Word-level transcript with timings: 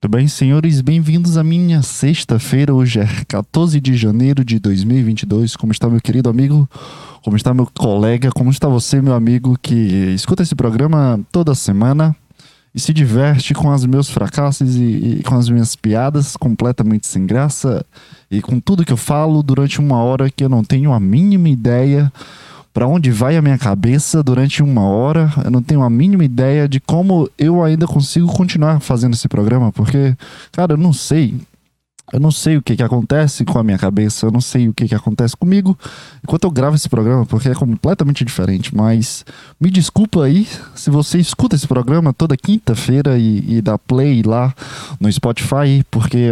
Muito 0.00 0.16
bem, 0.16 0.28
senhores, 0.28 0.80
bem-vindos 0.80 1.36
à 1.36 1.42
minha 1.42 1.82
sexta-feira. 1.82 2.72
Hoje 2.72 3.00
é 3.00 3.08
14 3.26 3.80
de 3.80 3.96
janeiro 3.96 4.44
de 4.44 4.60
2022. 4.60 5.56
Como 5.56 5.72
está 5.72 5.90
meu 5.90 6.00
querido 6.00 6.30
amigo? 6.30 6.70
Como 7.24 7.36
está 7.36 7.52
meu 7.52 7.66
colega? 7.66 8.30
Como 8.30 8.48
está 8.48 8.68
você, 8.68 9.02
meu 9.02 9.12
amigo, 9.12 9.58
que 9.60 9.74
escuta 10.14 10.44
esse 10.44 10.54
programa 10.54 11.18
toda 11.32 11.52
semana 11.52 12.14
e 12.72 12.78
se 12.78 12.92
diverte 12.92 13.52
com 13.54 13.74
os 13.74 13.84
meus 13.86 14.08
fracassos 14.08 14.76
e, 14.76 15.18
e 15.18 15.22
com 15.24 15.34
as 15.34 15.48
minhas 15.48 15.74
piadas 15.74 16.36
completamente 16.36 17.08
sem 17.08 17.26
graça 17.26 17.84
e 18.30 18.40
com 18.40 18.60
tudo 18.60 18.84
que 18.84 18.92
eu 18.92 18.96
falo 18.96 19.42
durante 19.42 19.80
uma 19.80 20.00
hora 20.00 20.30
que 20.30 20.44
eu 20.44 20.48
não 20.48 20.62
tenho 20.62 20.92
a 20.92 21.00
mínima 21.00 21.48
ideia 21.48 22.12
para 22.78 22.86
onde 22.86 23.10
vai 23.10 23.36
a 23.36 23.42
minha 23.42 23.58
cabeça 23.58 24.22
durante 24.22 24.62
uma 24.62 24.82
hora. 24.82 25.32
Eu 25.44 25.50
não 25.50 25.60
tenho 25.60 25.82
a 25.82 25.90
mínima 25.90 26.24
ideia 26.24 26.68
de 26.68 26.78
como 26.78 27.28
eu 27.36 27.64
ainda 27.64 27.88
consigo 27.88 28.32
continuar 28.32 28.78
fazendo 28.78 29.14
esse 29.14 29.26
programa, 29.26 29.72
porque, 29.72 30.16
cara, 30.52 30.74
eu 30.74 30.76
não 30.76 30.92
sei. 30.92 31.34
Eu 32.12 32.20
não 32.20 32.30
sei 32.30 32.56
o 32.56 32.62
que, 32.62 32.76
que 32.76 32.82
acontece 32.84 33.44
com 33.44 33.58
a 33.58 33.64
minha 33.64 33.78
cabeça, 33.78 34.26
eu 34.26 34.30
não 34.30 34.40
sei 34.40 34.68
o 34.68 34.72
que, 34.72 34.86
que 34.86 34.94
acontece 34.94 35.36
comigo 35.36 35.76
enquanto 36.22 36.44
eu 36.44 36.52
gravo 36.52 36.76
esse 36.76 36.88
programa, 36.88 37.26
porque 37.26 37.48
é 37.48 37.54
completamente 37.54 38.24
diferente. 38.24 38.72
Mas 38.72 39.24
me 39.60 39.72
desculpa 39.72 40.22
aí 40.22 40.46
se 40.76 40.88
você 40.88 41.18
escuta 41.18 41.56
esse 41.56 41.66
programa 41.66 42.12
toda 42.12 42.36
quinta-feira 42.36 43.18
e, 43.18 43.56
e 43.56 43.60
dá 43.60 43.76
play 43.76 44.22
lá 44.22 44.54
no 45.00 45.10
Spotify, 45.10 45.84
porque 45.90 46.28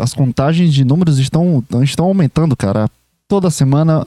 as 0.00 0.14
contagens 0.14 0.72
de 0.72 0.82
números 0.82 1.18
estão, 1.18 1.62
estão 1.82 2.06
aumentando, 2.06 2.56
cara. 2.56 2.88
Toda 3.28 3.50
semana 3.50 4.04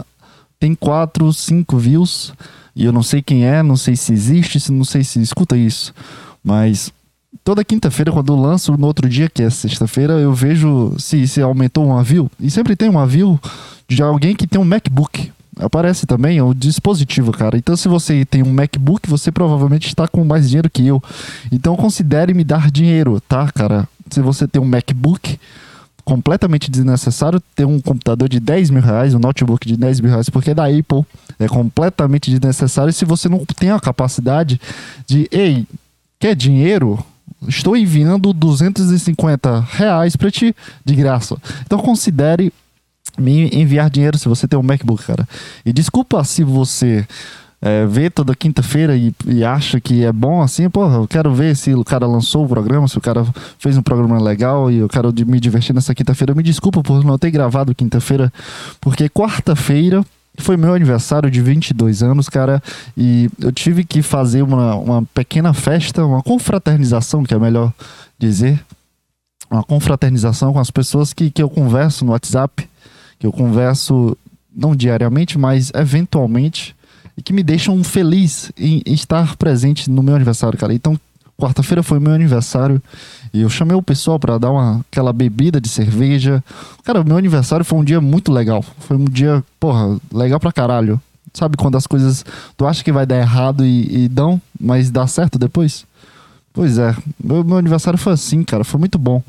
tem 0.63 0.73
quatro, 0.73 1.33
cinco 1.33 1.77
views 1.77 2.31
e 2.73 2.85
eu 2.85 2.93
não 2.93 3.03
sei 3.03 3.21
quem 3.21 3.45
é, 3.45 3.61
não 3.61 3.75
sei 3.75 3.97
se 3.97 4.13
existe, 4.13 4.71
não 4.71 4.85
sei 4.85 5.03
se 5.03 5.21
escuta 5.21 5.57
isso, 5.57 5.93
mas 6.41 6.89
toda 7.43 7.65
quinta-feira 7.65 8.13
quando 8.13 8.31
eu 8.31 8.39
lanço 8.39 8.77
no 8.77 8.87
outro 8.87 9.09
dia 9.09 9.29
que 9.29 9.43
é 9.43 9.49
sexta-feira 9.49 10.13
eu 10.13 10.33
vejo 10.33 10.95
se, 10.97 11.27
se 11.27 11.41
aumentou 11.41 11.85
uma 11.85 12.01
view 12.01 12.31
e 12.39 12.49
sempre 12.49 12.77
tem 12.77 12.87
uma 12.87 13.05
view 13.05 13.37
de 13.89 14.01
alguém 14.01 14.37
que 14.37 14.47
tem 14.47 14.59
um 14.59 14.63
MacBook 14.63 15.33
aparece 15.59 16.05
também 16.05 16.41
o 16.41 16.51
dispositivo, 16.51 17.31
cara. 17.31 17.55
Então, 17.55 17.77
se 17.77 17.87
você 17.87 18.25
tem 18.25 18.41
um 18.41 18.51
MacBook, 18.51 19.07
você 19.07 19.31
provavelmente 19.31 19.87
está 19.87 20.07
com 20.07 20.25
mais 20.25 20.49
dinheiro 20.49 20.67
que 20.67 20.87
eu. 20.87 20.99
Então, 21.51 21.75
considere 21.75 22.33
me 22.33 22.43
dar 22.43 22.71
dinheiro, 22.71 23.21
tá, 23.21 23.51
cara? 23.51 23.87
Se 24.09 24.19
você 24.19 24.47
tem 24.47 24.59
um 24.59 24.65
MacBook, 24.65 25.39
completamente 26.03 26.69
desnecessário 26.69 27.41
ter 27.55 27.65
um 27.65 27.79
computador 27.79 28.27
de 28.27 28.39
10 28.39 28.69
mil 28.69 28.81
reais, 28.81 29.13
um 29.13 29.19
notebook 29.19 29.67
de 29.67 29.77
10 29.77 30.01
mil 30.01 30.11
reais, 30.11 30.29
porque 30.29 30.51
é 30.51 30.53
da 30.53 30.65
Apple 30.65 31.05
é 31.39 31.47
completamente 31.47 32.29
desnecessário 32.29 32.93
se 32.93 33.05
você 33.05 33.29
não 33.29 33.45
tem 33.45 33.71
a 33.71 33.79
capacidade 33.79 34.59
de, 35.07 35.27
ei, 35.31 35.65
quer 36.19 36.35
dinheiro? 36.35 37.03
Estou 37.47 37.75
enviando 37.75 38.31
250 38.31 39.59
reais 39.71 40.15
para 40.15 40.31
ti 40.31 40.55
de 40.85 40.95
graça. 40.95 41.37
Então 41.65 41.79
considere 41.79 42.53
me 43.17 43.49
enviar 43.49 43.89
dinheiro 43.89 44.17
se 44.17 44.29
você 44.29 44.47
tem 44.47 44.57
um 44.57 44.63
MacBook, 44.63 45.03
cara. 45.03 45.27
E 45.65 45.73
desculpa 45.73 46.23
se 46.23 46.43
você 46.43 47.05
é, 47.65 47.85
vê 47.85 48.09
toda 48.09 48.35
quinta-feira 48.35 48.93
e, 48.97 49.15
e, 49.25 49.41
acha 49.41 49.79
que 49.79 50.03
é 50.03 50.11
bom 50.11 50.41
assim, 50.41 50.69
porra, 50.69 50.97
eu 50.97 51.07
quero 51.07 51.33
ver 51.33 51.55
se 51.55 51.73
o 51.73 51.81
cara 51.81 52.05
lançou 52.05 52.43
o 52.43 52.47
programa, 52.47 52.89
se 52.89 52.97
o 52.97 53.01
cara 53.01 53.25
fez 53.57 53.77
um 53.77 53.81
programa 53.81 54.21
legal 54.21 54.69
e 54.69 54.79
eu 54.79 54.89
quero 54.89 55.13
me 55.25 55.39
divertir 55.39 55.73
nessa 55.73 55.95
quinta-feira. 55.95 56.35
Me 56.35 56.43
desculpa 56.43 56.83
por 56.83 57.05
não 57.05 57.17
ter 57.17 57.31
gravado 57.31 57.73
quinta-feira, 57.73 58.33
porque 58.81 59.07
quarta-feira 59.07 60.05
foi 60.39 60.57
meu 60.57 60.73
aniversário 60.73 61.31
de 61.31 61.41
22 61.41 62.03
anos, 62.03 62.27
cara, 62.27 62.61
e 62.97 63.29
eu 63.39 63.51
tive 63.51 63.85
que 63.85 64.01
fazer 64.01 64.41
uma, 64.41 64.75
uma 64.75 65.03
pequena 65.13 65.53
festa, 65.53 66.05
uma 66.05 66.21
confraternização, 66.21 67.23
que 67.23 67.33
é 67.33 67.39
melhor 67.39 67.71
dizer, 68.19 68.61
uma 69.49 69.63
confraternização 69.63 70.51
com 70.51 70.59
as 70.59 70.69
pessoas 70.69 71.13
que, 71.13 71.31
que 71.31 71.41
eu 71.41 71.49
converso 71.49 72.03
no 72.03 72.11
WhatsApp, 72.11 72.67
que 73.17 73.25
eu 73.25 73.31
converso 73.31 74.17
não 74.53 74.75
diariamente, 74.75 75.37
mas 75.37 75.71
eventualmente 75.73 76.75
e 77.17 77.21
que 77.21 77.33
me 77.33 77.43
deixam 77.43 77.83
feliz 77.83 78.51
em, 78.57 78.81
estar 78.85 79.35
presente 79.35 79.89
no 79.89 80.01
meu 80.01 80.15
aniversário, 80.15 80.57
cara. 80.57 80.73
Então, 80.73 80.99
quarta-feira 81.37 81.83
foi 81.83 81.99
meu 81.99 82.13
aniversário 82.13 82.81
e 83.33 83.41
eu 83.41 83.49
chamei 83.49 83.75
o 83.75 83.81
pessoal 83.81 84.19
para 84.19 84.37
dar 84.37 84.51
uma, 84.51 84.79
aquela 84.91 85.13
bebida 85.13 85.59
de 85.59 85.69
cerveja. 85.69 86.43
Cara, 86.83 87.03
meu 87.03 87.17
aniversário 87.17 87.65
foi 87.65 87.79
um 87.79 87.83
dia 87.83 88.01
muito 88.01 88.31
legal. 88.31 88.63
Foi 88.79 88.97
um 88.97 89.05
dia, 89.05 89.43
porra, 89.59 89.97
legal 90.11 90.39
pra 90.39 90.51
caralho. 90.51 91.01
Sabe 91.33 91.57
quando 91.57 91.75
as 91.75 91.87
coisas 91.87 92.23
tu 92.55 92.65
acha 92.65 92.83
que 92.83 92.91
vai 92.91 93.05
dar 93.05 93.17
errado 93.17 93.65
e, 93.65 94.03
e 94.03 94.07
dão, 94.07 94.39
mas 94.59 94.91
dá 94.91 95.07
certo 95.07 95.39
depois? 95.39 95.85
Pois 96.53 96.77
é, 96.77 96.95
meu, 97.21 97.43
meu 97.43 97.57
aniversário 97.57 97.97
foi 97.97 98.13
assim, 98.13 98.43
cara, 98.43 98.63
foi 98.63 98.79
muito 98.79 98.99
bom. 98.99 99.23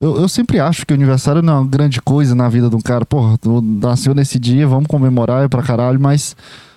Eu, 0.00 0.16
eu, 0.16 0.28
sempre 0.28 0.58
acho 0.58 0.84
que 0.84 0.92
o 0.92 0.96
aniversário 0.96 1.42
não 1.42 1.52
é 1.52 1.56
uma 1.60 1.66
grande 1.66 2.00
coisa 2.00 2.34
na 2.34 2.48
vida 2.48 2.68
de 2.68 2.74
um 2.74 2.80
cara. 2.80 3.04
Porra, 3.04 3.38
tu 3.38 3.60
nasceu 3.60 4.12
nesse 4.14 4.36
dia, 4.36 4.66
vamos 4.66 4.88
comemorar 4.88 5.44
é 5.44 5.48
pra 5.48 5.62
caralho, 5.62 6.00
mas 6.00 6.34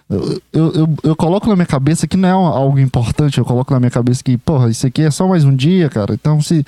eu, 0.09 0.41
eu, 0.53 0.89
eu, 1.03 1.15
coloco 1.15 1.49
na 1.49 1.55
minha 1.55 1.65
cabeça 1.65 2.05
que 2.05 2.15
não 2.15 2.29
é 2.29 2.31
algo 2.31 2.79
importante, 2.79 3.39
eu 3.39 3.45
coloco 3.45 3.73
na 3.73 3.79
minha 3.79 3.89
cabeça 3.89 4.23
que, 4.23 4.37
porra, 4.37 4.69
isso 4.69 4.85
aqui 4.85 5.01
é 5.01 5.09
só 5.09 5.27
mais 5.27 5.43
um 5.43 5.55
dia, 5.55 5.89
cara. 5.89 6.13
Então, 6.13 6.39
se, 6.41 6.63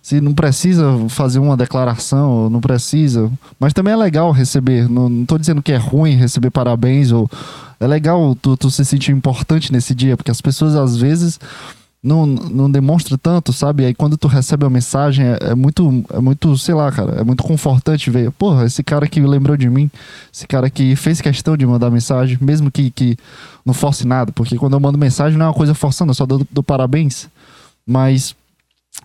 se 0.00 0.20
não 0.20 0.32
precisa 0.32 0.84
fazer 1.08 1.40
uma 1.40 1.56
declaração, 1.56 2.48
não 2.48 2.60
precisa. 2.60 3.30
Mas 3.58 3.72
também 3.72 3.92
é 3.92 3.96
legal 3.96 4.30
receber. 4.30 4.88
Não, 4.88 5.08
não 5.08 5.26
tô 5.26 5.36
dizendo 5.36 5.62
que 5.62 5.72
é 5.72 5.76
ruim 5.76 6.14
receber 6.14 6.50
parabéns, 6.50 7.10
ou 7.10 7.28
é 7.80 7.86
legal 7.88 8.36
tu, 8.40 8.56
tu 8.56 8.70
se 8.70 8.84
sentir 8.84 9.10
importante 9.10 9.72
nesse 9.72 9.92
dia, 9.92 10.16
porque 10.16 10.30
as 10.30 10.40
pessoas 10.40 10.76
às 10.76 10.96
vezes 10.96 11.40
não, 12.06 12.24
não 12.24 12.70
demonstra 12.70 13.18
tanto, 13.18 13.52
sabe? 13.52 13.84
Aí 13.84 13.94
quando 13.94 14.16
tu 14.16 14.28
recebe 14.28 14.64
uma 14.64 14.70
mensagem, 14.70 15.26
é, 15.26 15.38
é, 15.50 15.54
muito, 15.54 16.04
é 16.10 16.20
muito, 16.20 16.56
sei 16.56 16.74
lá, 16.74 16.90
cara, 16.92 17.20
é 17.20 17.24
muito 17.24 17.42
confortante 17.42 18.10
ver, 18.10 18.30
porra, 18.30 18.64
esse 18.64 18.82
cara 18.84 19.08
que 19.08 19.20
lembrou 19.20 19.56
de 19.56 19.68
mim, 19.68 19.90
esse 20.32 20.46
cara 20.46 20.70
que 20.70 20.94
fez 20.94 21.20
questão 21.20 21.56
de 21.56 21.66
mandar 21.66 21.90
mensagem, 21.90 22.38
mesmo 22.40 22.70
que, 22.70 22.90
que 22.90 23.16
não 23.64 23.74
force 23.74 24.06
nada, 24.06 24.30
porque 24.30 24.56
quando 24.56 24.74
eu 24.74 24.80
mando 24.80 24.96
mensagem 24.96 25.36
não 25.36 25.46
é 25.46 25.48
uma 25.48 25.54
coisa 25.54 25.74
forçando, 25.74 26.10
eu 26.10 26.14
só 26.14 26.24
dou 26.24 26.62
parabéns. 26.62 27.28
Mas 27.84 28.34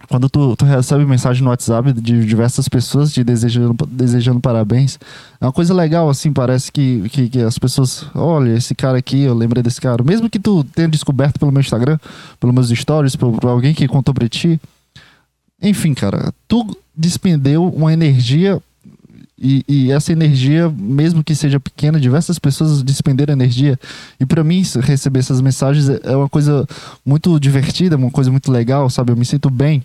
quando 0.08 0.30
tu, 0.30 0.56
tu, 0.56 0.66
recebe 0.66 1.06
mensagem 1.06 1.44
no 1.44 1.50
WhatsApp 1.50 1.94
de 1.94 2.26
diversas 2.26 2.68
pessoas 2.68 3.14
te 3.14 3.24
desejando, 3.24 3.76
desejando 3.88 4.40
parabéns, 4.40 5.00
é 5.40 5.46
uma 5.46 5.52
coisa 5.52 5.74
legal, 5.74 6.10
assim, 6.10 6.32
parece 6.32 6.72
que, 6.72 7.08
que, 7.10 7.30
que, 7.30 7.42
as 7.42 7.58
pessoas, 7.58 8.06
olha, 8.14 8.52
esse 8.52 8.76
cara 8.76 8.98
aqui, 8.98 9.22
eu 9.22 9.34
lembrei 9.34 9.64
desse 9.64 9.80
cara. 9.80 10.04
Mesmo 10.04 10.30
que 10.30 10.40
tu 10.40 10.64
tenha 10.64 10.88
descoberto 10.88 11.40
pelo 11.40 11.52
meu 11.52 11.62
Instagram, 11.62 11.98
pelos 12.40 12.54
meus 12.54 12.70
stories, 12.70 13.16
por, 13.16 13.32
por 13.40 13.50
alguém 13.50 13.74
que 13.74 13.88
contou 13.88 14.14
pra 14.14 14.28
ti. 14.28 14.60
Enfim, 15.62 15.94
cara, 15.94 16.34
tu 16.48 16.66
despendeu 16.96 17.68
uma 17.68 17.94
energia 17.94 18.62
e, 19.44 19.66
e, 19.68 19.92
essa 19.92 20.12
energia, 20.12 20.70
mesmo 20.70 21.24
que 21.24 21.34
seja 21.34 21.60
pequena, 21.60 22.00
diversas 22.00 22.38
pessoas 22.38 22.84
despenderam 22.84 23.34
energia. 23.34 23.80
E 24.20 24.26
para 24.26 24.44
mim, 24.44 24.64
receber 24.82 25.18
essas 25.18 25.42
mensagens 25.42 25.90
é, 25.90 26.00
é 26.04 26.16
uma 26.16 26.30
coisa 26.30 26.68
muito 27.04 27.40
divertida, 27.40 27.98
uma 27.98 28.12
coisa 28.12 28.30
muito 28.30 28.52
legal, 28.52 28.88
sabe? 28.88 29.12
Eu 29.12 29.18
me 29.18 29.26
sinto 29.26 29.50
bem. 29.50 29.84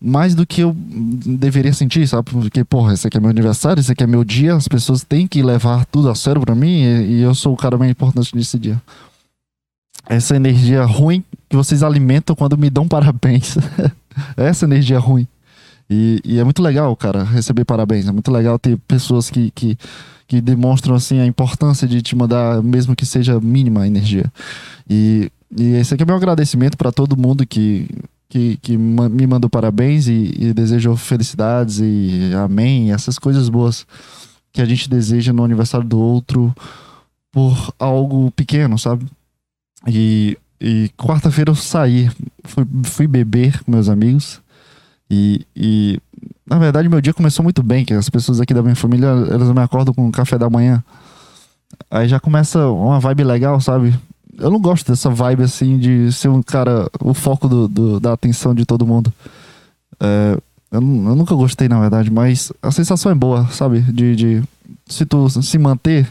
Mais 0.00 0.36
do 0.36 0.46
que 0.46 0.60
eu 0.60 0.72
deveria 0.72 1.72
sentir, 1.72 2.06
sabe? 2.06 2.30
Porque, 2.30 2.62
porra, 2.62 2.94
esse 2.94 3.08
aqui 3.08 3.16
é 3.16 3.20
meu 3.20 3.30
aniversário, 3.30 3.80
esse 3.80 3.90
aqui 3.90 4.04
é 4.04 4.06
meu 4.06 4.22
dia, 4.22 4.54
as 4.54 4.68
pessoas 4.68 5.02
têm 5.02 5.26
que 5.26 5.42
levar 5.42 5.84
tudo 5.86 6.08
a 6.08 6.14
sério 6.14 6.40
pra 6.40 6.54
mim 6.54 6.82
e, 6.82 7.16
e 7.16 7.20
eu 7.22 7.34
sou 7.34 7.54
o 7.54 7.56
cara 7.56 7.76
mais 7.76 7.90
importante 7.90 8.36
nesse 8.36 8.56
dia. 8.56 8.80
Essa 10.08 10.36
energia 10.36 10.84
ruim 10.84 11.24
que 11.50 11.56
vocês 11.56 11.82
alimentam 11.82 12.36
quando 12.36 12.56
me 12.56 12.70
dão 12.70 12.86
parabéns. 12.86 13.56
essa 14.36 14.64
energia 14.64 15.00
ruim. 15.00 15.26
E, 15.90 16.20
e, 16.24 16.38
é 16.38 16.44
muito 16.44 16.62
legal, 16.62 16.94
cara, 16.96 17.24
receber 17.24 17.64
parabéns. 17.64 18.06
É 18.06 18.12
muito 18.12 18.30
legal 18.30 18.58
ter 18.58 18.76
pessoas 18.86 19.30
que, 19.30 19.50
que, 19.52 19.78
que 20.26 20.40
demonstram 20.40 20.94
assim 20.94 21.18
a 21.18 21.26
importância 21.26 21.88
de 21.88 22.02
te 22.02 22.14
mandar, 22.14 22.62
mesmo 22.62 22.94
que 22.94 23.06
seja 23.06 23.40
mínima 23.40 23.86
energia. 23.86 24.30
E, 24.88 25.30
e 25.56 25.74
esse 25.76 25.94
aqui 25.94 26.02
é 26.02 26.06
meu 26.06 26.16
agradecimento 26.16 26.76
para 26.76 26.92
todo 26.92 27.16
mundo 27.16 27.46
que, 27.46 27.88
que, 28.28 28.58
que 28.58 28.76
me 28.76 29.26
mandou 29.26 29.48
parabéns 29.48 30.06
e, 30.06 30.34
e 30.38 30.52
desejou 30.52 30.96
felicidades 30.96 31.80
e 31.80 32.32
amém, 32.34 32.92
essas 32.92 33.18
coisas 33.18 33.48
boas 33.48 33.86
que 34.52 34.60
a 34.60 34.66
gente 34.66 34.90
deseja 34.90 35.32
no 35.32 35.44
aniversário 35.44 35.86
do 35.86 35.98
outro 35.98 36.54
por 37.32 37.72
algo 37.78 38.30
pequeno, 38.32 38.78
sabe? 38.78 39.06
E, 39.86 40.36
e 40.60 40.90
quarta-feira 40.96 41.50
eu 41.50 41.54
saí, 41.54 42.10
fui, 42.44 42.66
fui 42.84 43.06
beber 43.06 43.62
com 43.62 43.70
meus 43.70 43.88
amigos. 43.88 44.40
E, 45.10 45.46
e, 45.56 46.00
na 46.46 46.58
verdade, 46.58 46.88
meu 46.88 47.00
dia 47.00 47.14
começou 47.14 47.42
muito 47.42 47.62
bem, 47.62 47.84
que 47.84 47.94
as 47.94 48.08
pessoas 48.08 48.40
aqui 48.40 48.52
da 48.52 48.62
minha 48.62 48.76
família, 48.76 49.06
elas 49.06 49.50
me 49.50 49.60
acordam 49.60 49.94
com 49.94 50.10
café 50.10 50.38
da 50.38 50.50
manhã. 50.50 50.82
Aí 51.90 52.08
já 52.08 52.20
começa 52.20 52.66
uma 52.68 53.00
vibe 53.00 53.24
legal, 53.24 53.60
sabe? 53.60 53.94
Eu 54.38 54.50
não 54.50 54.60
gosto 54.60 54.86
dessa 54.90 55.10
vibe 55.10 55.42
assim 55.42 55.78
de 55.78 56.12
ser 56.12 56.28
um 56.28 56.42
cara, 56.42 56.88
o 57.00 57.12
foco 57.12 57.48
do, 57.48 57.68
do 57.68 58.00
da 58.00 58.12
atenção 58.12 58.54
de 58.54 58.64
todo 58.64 58.86
mundo. 58.86 59.12
É, 60.00 60.38
eu, 60.70 60.80
eu, 60.80 61.16
nunca 61.16 61.34
gostei, 61.34 61.68
na 61.68 61.80
verdade, 61.80 62.10
mas 62.10 62.52
a 62.62 62.70
sensação 62.70 63.10
é 63.10 63.14
boa, 63.14 63.46
sabe? 63.48 63.80
De, 63.80 64.14
de 64.14 64.42
se 64.86 65.04
tu 65.04 65.28
se 65.30 65.58
manter 65.58 66.08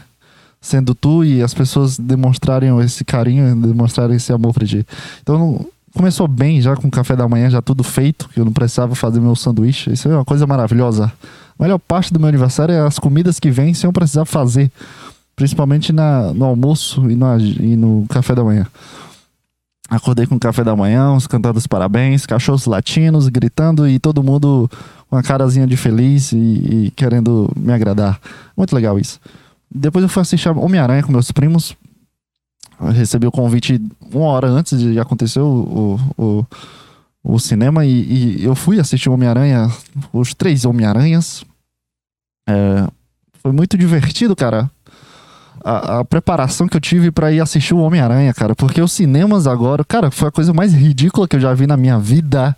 sendo 0.60 0.94
tu 0.94 1.24
e 1.24 1.42
as 1.42 1.54
pessoas 1.54 1.98
demonstrarem 1.98 2.76
esse 2.80 3.04
carinho, 3.04 3.54
demonstrarem 3.56 4.16
esse 4.16 4.32
amor 4.32 4.52
pra 4.52 4.66
ti. 4.66 4.84
Então, 5.22 5.64
começou 5.98 6.28
bem 6.28 6.62
já 6.62 6.76
com 6.76 6.86
o 6.86 6.90
café 6.90 7.16
da 7.16 7.28
manhã, 7.28 7.50
já 7.50 7.60
tudo 7.60 7.82
feito, 7.82 8.28
que 8.28 8.38
eu 8.38 8.44
não 8.44 8.52
precisava 8.52 8.94
fazer 8.94 9.20
meu 9.20 9.34
sanduíche. 9.34 9.92
Isso 9.92 10.08
é 10.08 10.14
uma 10.14 10.24
coisa 10.24 10.46
maravilhosa. 10.46 11.12
A 11.58 11.62
melhor 11.62 11.78
parte 11.78 12.12
do 12.12 12.20
meu 12.20 12.28
aniversário 12.28 12.72
é 12.72 12.86
as 12.86 13.00
comidas 13.00 13.40
que 13.40 13.50
vêm 13.50 13.74
sem 13.74 13.88
eu 13.88 13.92
precisar 13.92 14.24
fazer. 14.24 14.70
Principalmente 15.34 15.92
na, 15.92 16.32
no 16.32 16.44
almoço 16.44 17.10
e, 17.10 17.16
no 17.16 17.38
e 17.38 17.76
no 17.76 18.06
café 18.08 18.32
da 18.32 18.44
manhã. 18.44 18.64
Acordei 19.90 20.24
com 20.24 20.36
o 20.36 20.40
café 20.40 20.62
da 20.62 20.76
manhã, 20.76 21.12
os 21.14 21.26
cantando 21.26 21.58
os 21.58 21.66
parabéns, 21.66 22.26
cachorros 22.26 22.66
latinos, 22.66 23.26
gritando 23.26 23.88
e 23.88 23.98
todo 23.98 24.22
mundo 24.22 24.70
com 25.10 25.16
a 25.16 25.22
carazinha 25.22 25.66
de 25.66 25.76
feliz 25.76 26.30
e, 26.30 26.36
e 26.36 26.92
querendo 26.94 27.50
me 27.56 27.72
agradar. 27.72 28.20
Muito 28.56 28.72
legal 28.72 29.00
isso. 29.00 29.18
Depois 29.68 30.04
eu 30.04 30.08
fui 30.08 30.22
assistir 30.22 30.48
Homem-Aranha 30.48 31.02
com 31.02 31.10
meus 31.10 31.32
primos. 31.32 31.76
Recebi 32.80 33.26
o 33.26 33.32
convite 33.32 33.80
uma 34.12 34.26
hora 34.26 34.48
antes 34.48 34.78
de 34.78 35.00
acontecer 35.00 35.40
o, 35.40 35.98
o, 36.16 36.24
o, 36.24 36.46
o 37.24 37.38
cinema 37.38 37.84
e, 37.84 38.38
e, 38.38 38.44
eu 38.44 38.54
fui 38.54 38.78
assistir 38.78 39.08
Homem-Aranha, 39.08 39.70
os 40.12 40.32
três 40.32 40.64
Homem-Aranhas. 40.64 41.44
É, 42.48 42.86
foi 43.42 43.52
muito 43.52 43.76
divertido, 43.76 44.36
cara. 44.36 44.70
A, 45.64 45.98
a, 45.98 46.04
preparação 46.04 46.68
que 46.68 46.76
eu 46.76 46.80
tive 46.80 47.10
para 47.10 47.32
ir 47.32 47.40
assistir 47.40 47.74
o 47.74 47.80
Homem-Aranha, 47.80 48.32
cara. 48.32 48.54
Porque 48.54 48.80
os 48.80 48.92
cinemas 48.92 49.48
agora, 49.48 49.84
cara, 49.84 50.08
foi 50.10 50.28
a 50.28 50.32
coisa 50.32 50.52
mais 50.52 50.72
ridícula 50.72 51.26
que 51.26 51.34
eu 51.34 51.40
já 51.40 51.52
vi 51.52 51.66
na 51.66 51.76
minha 51.76 51.98
vida 51.98 52.56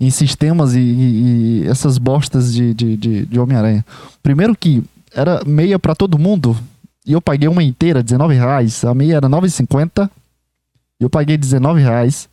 em 0.00 0.10
sistemas 0.10 0.74
e, 0.74 0.80
e, 0.80 1.62
e 1.64 1.68
essas 1.68 1.98
bostas 1.98 2.54
de, 2.54 2.72
de, 2.72 2.96
de, 2.96 3.26
de 3.26 3.38
Homem-Aranha. 3.38 3.84
Primeiro 4.22 4.56
que 4.56 4.82
era 5.12 5.42
meia 5.44 5.78
para 5.78 5.94
todo 5.94 6.18
mundo 6.18 6.56
e 7.08 7.14
eu 7.14 7.22
paguei 7.22 7.48
uma 7.48 7.62
inteira, 7.62 8.02
19 8.02 8.34
reais. 8.34 8.84
A 8.84 8.94
meia 8.94 9.16
era 9.16 9.28
9,50 9.28 10.10
e 11.00 11.04
eu 11.04 11.08
paguei 11.08 11.38
19 11.38 11.80
reais 11.80 12.28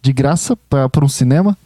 de 0.00 0.12
graça 0.12 0.56
para 0.56 1.04
um 1.04 1.08
cinema. 1.08 1.58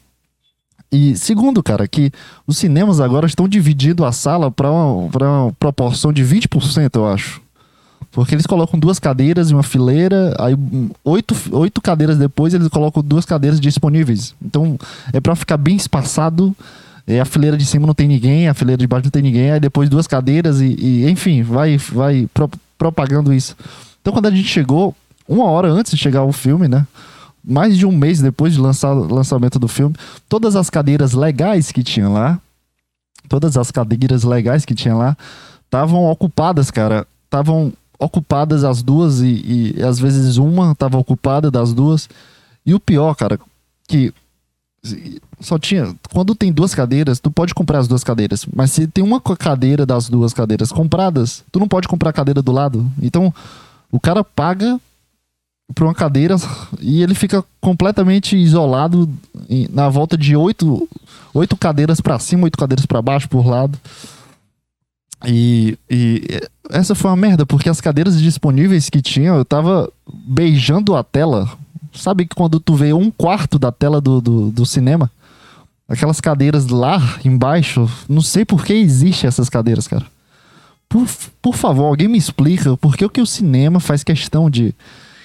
E 0.91 1.15
segundo, 1.15 1.63
cara, 1.63 1.87
que 1.87 2.11
os 2.47 2.57
cinemas 2.57 3.01
agora 3.01 3.27
estão 3.27 3.47
dividindo 3.47 4.03
a 4.03 4.13
sala 4.13 4.51
para 4.51 4.71
uma, 4.71 5.11
uma 5.13 5.53
proporção 5.61 6.11
de 6.11 6.25
20%, 6.25 6.95
eu 6.95 7.07
acho. 7.07 7.43
Porque 8.11 8.35
eles 8.35 8.47
colocam 8.47 8.79
duas 8.79 8.99
cadeiras 8.99 9.51
em 9.51 9.55
uma 9.55 9.63
fileira, 9.63 10.35
aí 10.39 10.57
oito, 11.05 11.35
oito 11.53 11.83
cadeiras 11.83 12.17
depois 12.17 12.55
eles 12.55 12.69
colocam 12.69 13.03
duas 13.03 13.27
cadeiras 13.27 13.61
disponíveis. 13.61 14.35
Então 14.41 14.79
é 15.13 15.21
para 15.21 15.35
ficar 15.35 15.59
bem 15.59 15.77
espaçado. 15.77 16.57
É, 17.07 17.21
a 17.21 17.25
fileira 17.25 17.57
de 17.57 17.67
cima 17.67 17.87
não 17.87 17.95
tem 17.95 18.09
ninguém, 18.09 18.49
a 18.49 18.55
fileira 18.55 18.81
de 18.81 18.87
baixo 18.87 19.05
não 19.05 19.11
tem 19.11 19.23
ninguém, 19.23 19.51
aí 19.51 19.61
depois 19.61 19.91
duas 19.91 20.07
cadeiras 20.07 20.61
e, 20.61 20.75
e 20.79 21.11
enfim, 21.11 21.43
vai, 21.43 21.77
vai 21.77 22.29
pro, 22.33 22.51
propagando 22.79 23.33
isso. 23.33 23.55
Então 24.01 24.13
quando 24.13 24.27
a 24.27 24.31
gente 24.31 24.49
chegou, 24.49 24.95
uma 25.29 25.45
hora 25.45 25.71
antes 25.71 25.93
de 25.93 25.99
chegar 25.99 26.25
o 26.25 26.33
filme, 26.33 26.67
né? 26.69 26.87
Mais 27.45 27.77
de 27.77 27.85
um 27.85 27.93
mês 27.93 28.21
depois 28.21 28.55
de 28.55 28.61
lançar 28.61 28.93
lançamento 28.93 29.59
do 29.59 29.69
filme, 29.69 29.95
todas 30.29 30.57
as 30.57 30.71
cadeiras 30.71 31.13
legais 31.13 31.71
que 31.71 31.83
tinha 31.83 32.09
lá, 32.09 32.41
todas 33.29 33.57
as 33.57 33.71
cadeiras 33.71 34.25
legais 34.25 34.65
que 34.65 34.75
tinha 34.75 34.95
lá, 34.95 35.17
estavam 35.65 36.05
ocupadas, 36.05 36.71
cara. 36.71 37.07
Estavam 37.25 37.73
ocupadas 37.99 38.65
as 38.65 38.83
duas 38.83 39.21
e, 39.21 39.75
e 39.77 39.83
às 39.83 39.99
vezes 39.99 40.37
uma 40.37 40.73
estava 40.73 40.97
ocupada 40.99 41.51
das 41.51 41.73
duas. 41.73 42.09
E 42.65 42.75
o 42.75 42.81
pior, 42.81 43.15
cara, 43.15 43.39
que 43.87 44.13
só 45.41 45.59
tinha. 45.59 45.95
Quando 46.13 46.35
tem 46.35 46.53
duas 46.53 46.75
cadeiras, 46.75 47.21
tu 47.21 47.31
pode 47.31 47.55
comprar 47.55 47.79
as 47.79 47.89
duas 47.89 48.05
cadeiras. 48.05 48.47
Mas 48.55 48.71
se 48.71 48.87
tem 48.87 49.03
uma 49.03 49.21
cadeira 49.21 49.87
das 49.87 50.09
duas 50.09 50.33
cadeiras 50.33 50.71
compradas, 50.71 51.45
tu 51.51 51.59
não 51.59 51.69
pode 51.69 51.89
comprar 51.89 52.11
a 52.11 52.13
cadeira 52.13 52.43
do 52.43 52.53
lado. 52.53 52.91
Então, 53.01 53.33
o 53.91 53.99
cara 53.99 54.23
paga 54.23 54.79
por 55.75 55.85
uma 55.85 55.95
cadeira 55.95 56.37
e 56.81 57.03
ele 57.03 57.15
fica 57.15 57.45
completamente 57.61 58.37
isolado 58.37 59.09
na 59.71 59.89
volta 59.89 60.17
de 60.17 60.37
oito, 60.37 60.89
oito 61.33 61.57
cadeiras 61.57 62.01
para 62.01 62.19
cima, 62.19 62.45
oito 62.45 62.59
cadeiras 62.59 62.87
para 62.87 63.03
baixo 63.03 63.29
por 63.29 63.47
lado. 63.47 63.79
E, 65.27 65.79
e 65.89 66.23
essa 66.71 66.95
foi 66.95 67.11
uma 67.11 67.17
merda, 67.17 67.47
porque 67.47 67.69
as 67.69 67.81
cadeiras 67.81 68.21
disponíveis 68.21 68.91
que 68.91 69.01
tinha, 69.01 69.31
eu 69.31 69.45
tava 69.45 69.91
beijando 70.07 70.95
a 70.95 71.03
tela. 71.03 71.49
Sabe 71.95 72.27
que 72.27 72.35
quando 72.35 72.59
tu 72.59 72.75
vê 72.75 72.93
um 72.93 73.11
quarto 73.11 73.59
da 73.59 73.71
tela 73.71 74.01
do, 74.01 74.21
do, 74.21 74.51
do 74.51 74.67
cinema? 74.67 75.11
Aquelas 75.89 76.21
cadeiras 76.21 76.67
lá 76.67 76.99
embaixo, 77.25 77.89
não 78.09 78.23
sei 78.23 78.45
por 78.45 78.65
que 78.65 78.73
existe 78.73 79.27
essas 79.27 79.49
cadeiras, 79.49 79.87
cara. 79.87 80.05
Por, 80.89 81.07
por 81.41 81.55
favor, 81.55 81.85
alguém 81.85 82.09
me 82.09 82.19
explica 82.19 82.77
por 82.77 82.97
que 82.97 83.09
que 83.09 83.21
o 83.21 83.27
cinema 83.27 83.81
faz 83.81 84.03
questão 84.03 84.51
de 84.51 84.75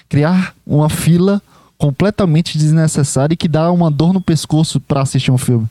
criar 0.08 0.54
uma 0.66 0.88
fila 0.88 1.42
completamente 1.78 2.58
desnecessária 2.58 3.34
e 3.34 3.36
que 3.36 3.48
dá 3.48 3.70
uma 3.72 3.90
dor 3.90 4.12
no 4.12 4.20
pescoço 4.20 4.78
para 4.80 5.02
assistir 5.02 5.30
um 5.30 5.38
filme 5.38 5.68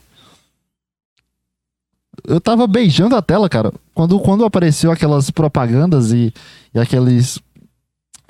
eu 2.26 2.40
tava 2.40 2.66
beijando 2.66 3.16
a 3.16 3.22
tela, 3.22 3.48
cara. 3.48 3.72
Quando, 3.94 4.18
quando 4.20 4.44
apareceu 4.44 4.90
aquelas 4.90 5.30
propagandas 5.30 6.12
e, 6.12 6.32
e 6.74 6.78
aqueles. 6.78 7.38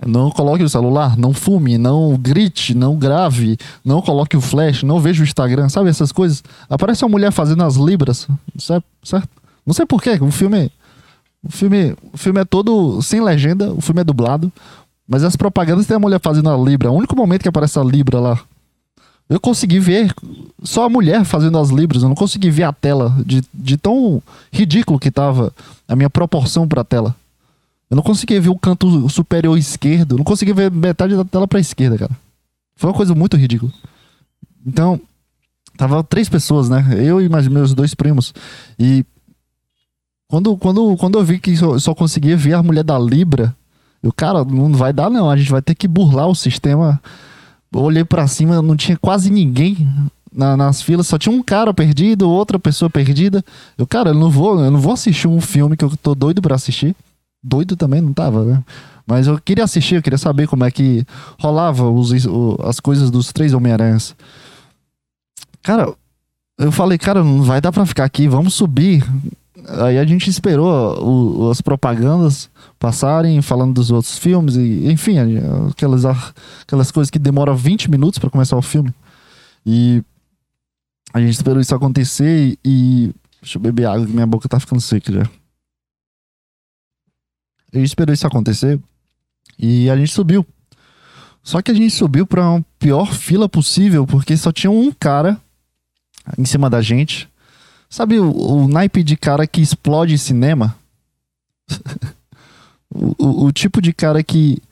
Não 0.07 0.31
coloque 0.31 0.63
o 0.63 0.69
celular, 0.69 1.17
não 1.17 1.35
fume, 1.35 1.77
não 1.77 2.17
grite, 2.17 2.75
não 2.75 2.97
grave, 2.97 3.59
não 3.85 4.01
coloque 4.01 4.37
o 4.37 4.41
flash, 4.41 4.83
não 4.83 4.99
veja 4.99 5.23
o 5.23 5.25
Instagram, 5.25 5.69
sabe 5.69 5.91
essas 5.91 6.11
coisas? 6.11 6.43
Aparece 6.69 7.05
uma 7.05 7.11
mulher 7.11 7.31
fazendo 7.31 7.63
as 7.63 7.77
libras, 7.77 8.27
certo? 8.59 9.29
Não 9.67 9.75
sei 9.75 9.85
porquê, 9.85 10.19
o 10.21 10.31
filme. 10.31 10.71
O 11.43 11.51
filme, 11.51 11.97
o 12.13 12.19
filme 12.19 12.41
é 12.41 12.45
todo 12.45 13.01
sem 13.03 13.21
legenda, 13.23 13.73
o 13.73 13.81
filme 13.81 14.01
é 14.03 14.05
dublado, 14.05 14.53
mas 15.09 15.25
as 15.25 15.37
propagandas 15.37 15.87
tem 15.87 15.97
a 15.97 16.01
mulher 16.01 16.21
fazendo 16.21 16.51
a 16.51 16.57
libra. 16.57 16.91
O 16.91 16.95
único 16.95 17.17
momento 17.17 17.43
que 17.43 17.49
aparece 17.49 17.79
a 17.79 17.83
libra 17.83 18.21
lá 18.21 18.39
eu 19.31 19.39
consegui 19.39 19.79
ver 19.79 20.13
só 20.65 20.85
a 20.85 20.89
mulher 20.89 21.25
fazendo 21.25 21.57
as 21.57 21.71
libras, 21.71 22.03
eu 22.03 22.09
não 22.09 22.17
consegui 22.17 22.51
ver 22.51 22.65
a 22.65 22.73
tela 22.73 23.15
de, 23.25 23.43
de 23.55 23.77
tão 23.77 24.21
ridículo 24.53 24.99
que 24.99 25.09
tava 25.09 25.55
a 25.87 25.95
minha 25.95 26.11
proporção 26.11 26.67
para 26.67 26.81
a 26.81 26.85
tela. 26.85 27.15
Eu 27.91 27.97
não 27.97 28.03
consegui 28.03 28.39
ver 28.39 28.49
o 28.51 28.59
canto 28.59 29.09
superior 29.09 29.59
esquerdo, 29.59 30.13
eu 30.13 30.19
não 30.19 30.25
consegui 30.25 30.53
ver 30.53 30.71
metade 30.71 31.17
da 31.17 31.25
tela 31.25 31.49
para 31.49 31.59
a 31.59 31.61
esquerda, 31.61 31.99
cara. 31.99 32.17
Foi 32.77 32.89
uma 32.89 32.97
coisa 32.97 33.15
muito 33.15 33.37
ridícula. 33.37 33.73
Então, 34.65 35.01
tava 35.77 36.03
três 36.05 36.29
pessoas, 36.29 36.69
né? 36.69 36.95
Eu 36.97 37.21
e 37.21 37.29
mais 37.29 37.49
meus 37.49 37.75
dois 37.75 37.95
primos. 37.95 38.33
E 38.79 39.05
quando, 40.29 40.57
quando, 40.57 40.97
quando 40.97 41.19
eu 41.19 41.25
vi 41.25 41.41
que 41.41 41.57
só, 41.57 41.79
só 41.79 41.95
conseguia 41.95 42.37
ver 42.37 42.55
a 42.55 42.63
mulher 42.63 42.85
da 42.85 42.99
Libra, 42.99 43.55
eu, 44.03 44.13
cara, 44.13 44.45
não 44.45 44.73
vai 44.73 44.93
dar 44.93 45.11
não, 45.11 45.29
a 45.29 45.37
gente 45.37 45.51
vai 45.51 45.61
ter 45.61 45.75
que 45.75 45.89
burlar 45.89 46.29
o 46.29 46.35
sistema 46.35 47.01
eu 47.73 47.83
olhei 47.83 48.05
para 48.05 48.27
cima, 48.27 48.61
não 48.61 48.77
tinha 48.77 48.97
quase 48.97 49.31
ninguém 49.31 49.89
na, 50.33 50.57
nas 50.57 50.83
filas, 50.83 51.07
só 51.07 51.17
tinha 51.17 51.35
um 51.35 51.43
cara 51.43 51.73
perdido, 51.73 52.29
outra 52.29 52.59
pessoa 52.59 52.91
perdida. 52.91 53.45
Eu, 53.79 53.87
cara, 53.87 54.11
eu 54.11 54.15
não 54.15 54.29
vou, 54.29 54.61
eu 54.61 54.71
não 54.71 54.81
vou 54.81 54.93
assistir 54.93 55.29
um 55.29 55.41
filme 55.41 55.77
que 55.77 55.85
eu 55.85 55.97
tô 55.97 56.15
doido 56.15 56.43
para 56.43 56.57
assistir. 56.57 56.97
Doido 57.43 57.77
também 57.77 58.01
não 58.01 58.13
tava, 58.13 58.45
né? 58.45 58.65
Mas 59.07 59.27
eu 59.27 59.41
queria 59.41 59.65
assistir, 59.65 59.97
eu 59.97 60.03
queria 60.03 60.19
saber 60.19 60.47
como 60.47 60.65
é 60.65 60.71
que 60.71 61.05
rolava 61.39 61.91
os, 61.91 62.13
as 62.63 62.79
coisas 62.79 63.11
dos 63.11 63.33
três 63.33 63.53
Homem-Aranhas. 63.53 64.15
Cara, 65.63 65.93
eu 66.59 66.71
falei, 66.71 66.99
cara, 66.99 67.25
não 67.25 67.43
vai 67.43 67.61
dar 67.61 67.73
pra 67.73 67.87
ficar 67.87 68.05
aqui, 68.05 68.29
vamos 68.29 68.55
subir. 68.55 69.05
Aí 69.83 69.99
a 69.99 70.05
gente 70.05 70.29
esperou 70.29 70.71
o, 71.03 71.51
as 71.51 71.61
propagandas 71.61 72.51
passarem, 72.79 73.43
falando 73.43 73.75
dos 73.75 73.91
outros 73.91 74.19
filmes, 74.19 74.57
e 74.57 74.91
enfim, 74.91 75.17
aquelas, 75.71 76.05
aquelas 76.63 76.91
coisas 76.91 77.11
que 77.11 77.19
demoram 77.19 77.57
20 77.57 77.91
minutos 77.91 78.19
para 78.19 78.31
começar 78.31 78.57
o 78.57 78.63
filme. 78.63 78.93
E 79.65 80.03
a 81.13 81.21
gente 81.21 81.33
esperou 81.33 81.61
isso 81.61 81.75
acontecer 81.75 82.59
e. 82.65 83.13
Deixa 83.43 83.57
eu 83.57 83.63
beber 83.63 83.87
água, 83.87 84.07
que 84.07 84.13
minha 84.13 84.27
boca 84.27 84.49
tá 84.49 84.61
ficando 84.61 84.83
seca 84.83 85.13
já. 85.13 85.40
A 87.73 87.79
gente 87.79 87.89
esperou 87.89 88.13
isso 88.13 88.27
acontecer 88.27 88.79
e 89.59 89.89
a 89.91 89.97
gente 89.97 90.13
subiu. 90.13 90.47
Só 91.43 91.63
que 91.63 91.71
a 91.71 91.75
gente 91.75 91.91
subiu 91.91 92.27
pra 92.27 92.51
uma 92.51 92.65
pior 92.79 93.15
fila 93.15 93.49
possível, 93.49 94.07
porque 94.07 94.37
só 94.37 94.53
tinha 94.53 94.71
um 94.71 94.93
cara 94.93 95.41
em 96.37 96.45
cima 96.45 96.69
da 96.69 96.83
gente 96.83 97.31
Sabe 97.91 98.21
o, 98.21 98.31
o 98.31 98.69
naipe 98.69 99.03
de 99.03 99.17
cara 99.17 99.49
que 99.49 99.61
explode 99.61 100.17
cinema? 100.17 100.77
o, 102.89 103.17
o, 103.19 103.45
o, 103.47 103.53
tipo 103.53 103.83
de 103.83 103.93
cara 103.93 104.23
que, 104.23 104.63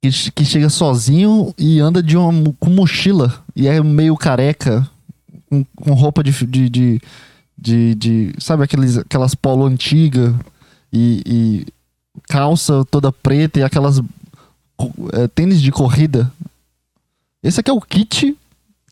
que, 0.00 0.30
que 0.30 0.44
chega 0.46 0.70
sozinho 0.70 1.54
e 1.58 1.78
anda 1.78 2.02
de 2.02 2.16
uma, 2.16 2.32
com 2.58 2.70
mochila 2.70 3.44
e 3.54 3.68
é 3.68 3.82
meio 3.82 4.16
careca, 4.16 4.88
com, 5.50 5.62
com 5.76 5.92
roupa 5.92 6.24
de, 6.24 6.32
de, 6.46 6.70
de, 6.70 7.00
de, 7.58 7.94
de 7.96 8.34
sabe 8.38 8.64
aqueles, 8.64 8.96
aquelas 8.96 9.34
polo 9.34 9.66
antiga 9.66 10.34
e, 10.92 11.22
e 11.26 11.66
calça 12.28 12.84
toda 12.90 13.12
preta 13.12 13.60
e 13.60 13.62
aquelas 13.62 14.00
é, 15.12 15.28
tênis 15.28 15.60
de 15.60 15.72
corrida. 15.72 16.30
Esse 17.42 17.60
aqui 17.60 17.70
é 17.70 17.74
o 17.74 17.80
kit, 17.80 18.36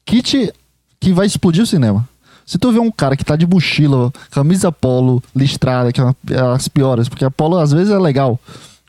kit 0.04 0.52
que 0.98 1.12
vai 1.12 1.26
explodir 1.26 1.62
o 1.62 1.66
cinema. 1.66 2.08
Se 2.44 2.58
tu 2.58 2.72
vê 2.72 2.80
um 2.80 2.90
cara 2.90 3.16
que 3.16 3.24
tá 3.24 3.36
de 3.36 3.46
mochila, 3.46 4.12
camisa 4.30 4.72
polo, 4.72 5.22
listrada, 5.36 5.92
que 5.92 6.00
é, 6.00 6.04
uma, 6.04 6.16
é 6.30 6.40
as 6.40 6.66
piores, 6.66 7.08
porque 7.08 7.24
a 7.24 7.30
polo 7.30 7.58
às 7.58 7.70
vezes 7.70 7.92
é 7.92 7.98
legal. 7.98 8.40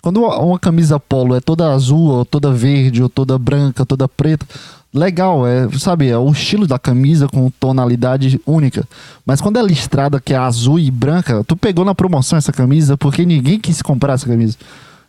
Quando 0.02 0.24
uma 0.24 0.58
camisa 0.58 1.00
polo 1.00 1.36
é 1.36 1.40
toda 1.40 1.72
azul, 1.72 2.10
ou 2.10 2.26
toda 2.26 2.52
verde, 2.52 3.04
ou 3.04 3.10
toda 3.10 3.38
branca, 3.38 3.86
toda 3.86 4.10
preta, 4.10 4.48
legal, 4.94 5.48
é, 5.48 5.70
sabe, 5.78 6.10
é 6.10 6.18
o 6.18 6.32
estilo 6.32 6.68
da 6.68 6.78
camisa 6.78 7.28
com 7.28 7.50
tonalidade 7.50 8.40
única. 8.46 8.88
Mas 9.26 9.40
quando 9.40 9.58
é 9.58 9.62
listrada 9.62 10.20
que 10.20 10.34
é 10.34 10.38
azul 10.38 10.80
e 10.80 10.92
branca, 10.92 11.44
tu 11.44 11.56
pegou 11.56 11.86
na 11.86 11.96
promoção 11.96 12.38
essa 12.38 12.52
camisa 12.52 12.98
porque 12.98 13.26
ninguém 13.26 13.60
quis 13.60 13.82
comprar 13.82 14.14
essa 14.14 14.28
camisa. 14.28 14.58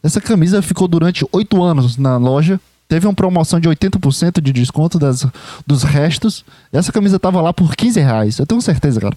Essa 0.03 0.21
camisa 0.21 0.63
ficou 0.63 0.89
durante 0.89 1.27
oito 1.33 1.63
anos 1.63 1.97
na 1.97 2.17
loja. 2.17 2.61
Teve 2.89 3.07
uma 3.07 3.15
promoção 3.15 3.59
de 3.59 3.69
80% 3.69 4.41
de 4.41 4.53
desconto 4.53 4.99
das, 4.99 5.27
dos 5.67 5.83
restos. 5.83 6.45
Essa 6.73 6.93
camisa 6.93 7.19
tava 7.19 7.41
lá 7.41 7.53
por 7.53 7.75
15 7.75 8.01
reais. 8.01 8.39
Eu 8.39 8.47
tenho 8.47 8.61
certeza, 8.61 9.01
cara. 9.01 9.17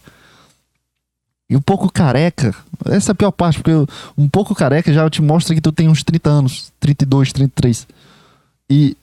E 1.50 1.56
um 1.56 1.62
pouco 1.62 1.92
careca, 1.92 2.56
essa 2.86 3.12
é 3.12 3.14
a 3.14 3.16
pior 3.16 3.32
parte, 3.32 3.62
porque 3.62 3.94
um 4.18 4.28
pouco 4.28 4.56
careca 4.56 4.92
já 4.92 5.08
te 5.10 5.22
mostra 5.22 5.54
que 5.54 5.62
tu 5.62 5.72
tem 5.72 5.88
uns 5.88 6.04
30 6.04 6.30
anos, 6.30 6.72
32, 6.80 7.34
33. 7.34 7.88
E 8.70 8.98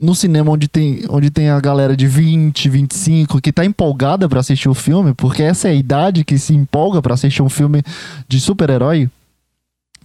no 0.00 0.14
cinema 0.14 0.50
onde 0.50 0.66
tem, 0.66 1.04
onde 1.10 1.30
tem 1.30 1.50
a 1.50 1.60
galera 1.60 1.94
de 1.94 2.06
20, 2.06 2.68
25 2.68 3.40
que 3.40 3.52
tá 3.52 3.64
empolgada 3.64 4.28
para 4.28 4.40
assistir 4.40 4.68
o 4.68 4.74
filme, 4.74 5.12
porque 5.12 5.42
essa 5.42 5.68
é 5.68 5.72
a 5.72 5.74
idade 5.74 6.24
que 6.24 6.38
se 6.38 6.54
empolga 6.54 7.02
para 7.02 7.14
assistir 7.14 7.42
um 7.42 7.48
filme 7.50 7.82
de 8.26 8.40
super-herói. 8.40 9.10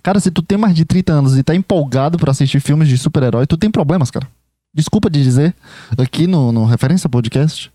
Cara, 0.04 0.20
se 0.20 0.30
tu 0.30 0.42
tem 0.42 0.58
mais 0.58 0.76
de 0.76 0.84
30 0.84 1.14
anos 1.14 1.38
e 1.38 1.44
tá 1.44 1.56
empolgado 1.56 2.18
para 2.18 2.32
assistir 2.32 2.60
filmes 2.60 2.90
de 2.90 2.98
super-herói, 2.98 3.48
tu 3.48 3.56
tem 3.58 3.72
problemas, 3.72 4.12
cara. 4.12 4.28
Desculpa 4.74 5.10
de 5.10 5.24
dizer 5.24 5.56
aqui 5.98 6.28
no, 6.28 6.52
no 6.52 6.66
Referência 6.66 7.08
Podcast 7.08 7.72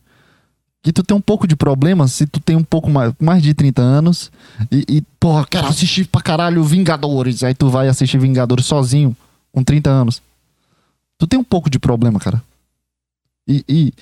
que 0.83 0.93
tu 0.93 1.03
tem 1.03 1.17
um 1.17 1.21
pouco 1.21 1.47
de 1.47 1.57
problema 1.57 2.09
se 2.09 2.27
tu 2.27 2.41
tem 2.41 2.57
um 2.57 2.65
pouco 2.65 2.91
mais, 2.91 3.12
mais 3.21 3.43
de 3.43 3.53
30 3.53 3.83
anos 3.83 4.31
e, 4.71 4.85
e, 4.89 5.03
porra, 5.19 5.47
quero 5.47 5.67
assistir 5.67 6.07
pra 6.07 6.21
caralho 6.21 6.62
Vingadores. 6.65 7.43
Aí 7.43 7.55
tu 7.55 7.69
vai 7.69 7.89
assistir 7.89 8.19
Vingadores 8.19 8.67
sozinho, 8.67 9.17
com 9.53 9.62
30 9.62 9.91
anos. 9.91 10.23
Tu 11.21 11.27
tem 11.27 11.39
um 11.39 11.45
pouco 11.45 11.69
de 11.69 11.79
problema, 11.79 12.19
cara. 12.19 12.43
E, 13.47 13.62
e, 13.69 13.93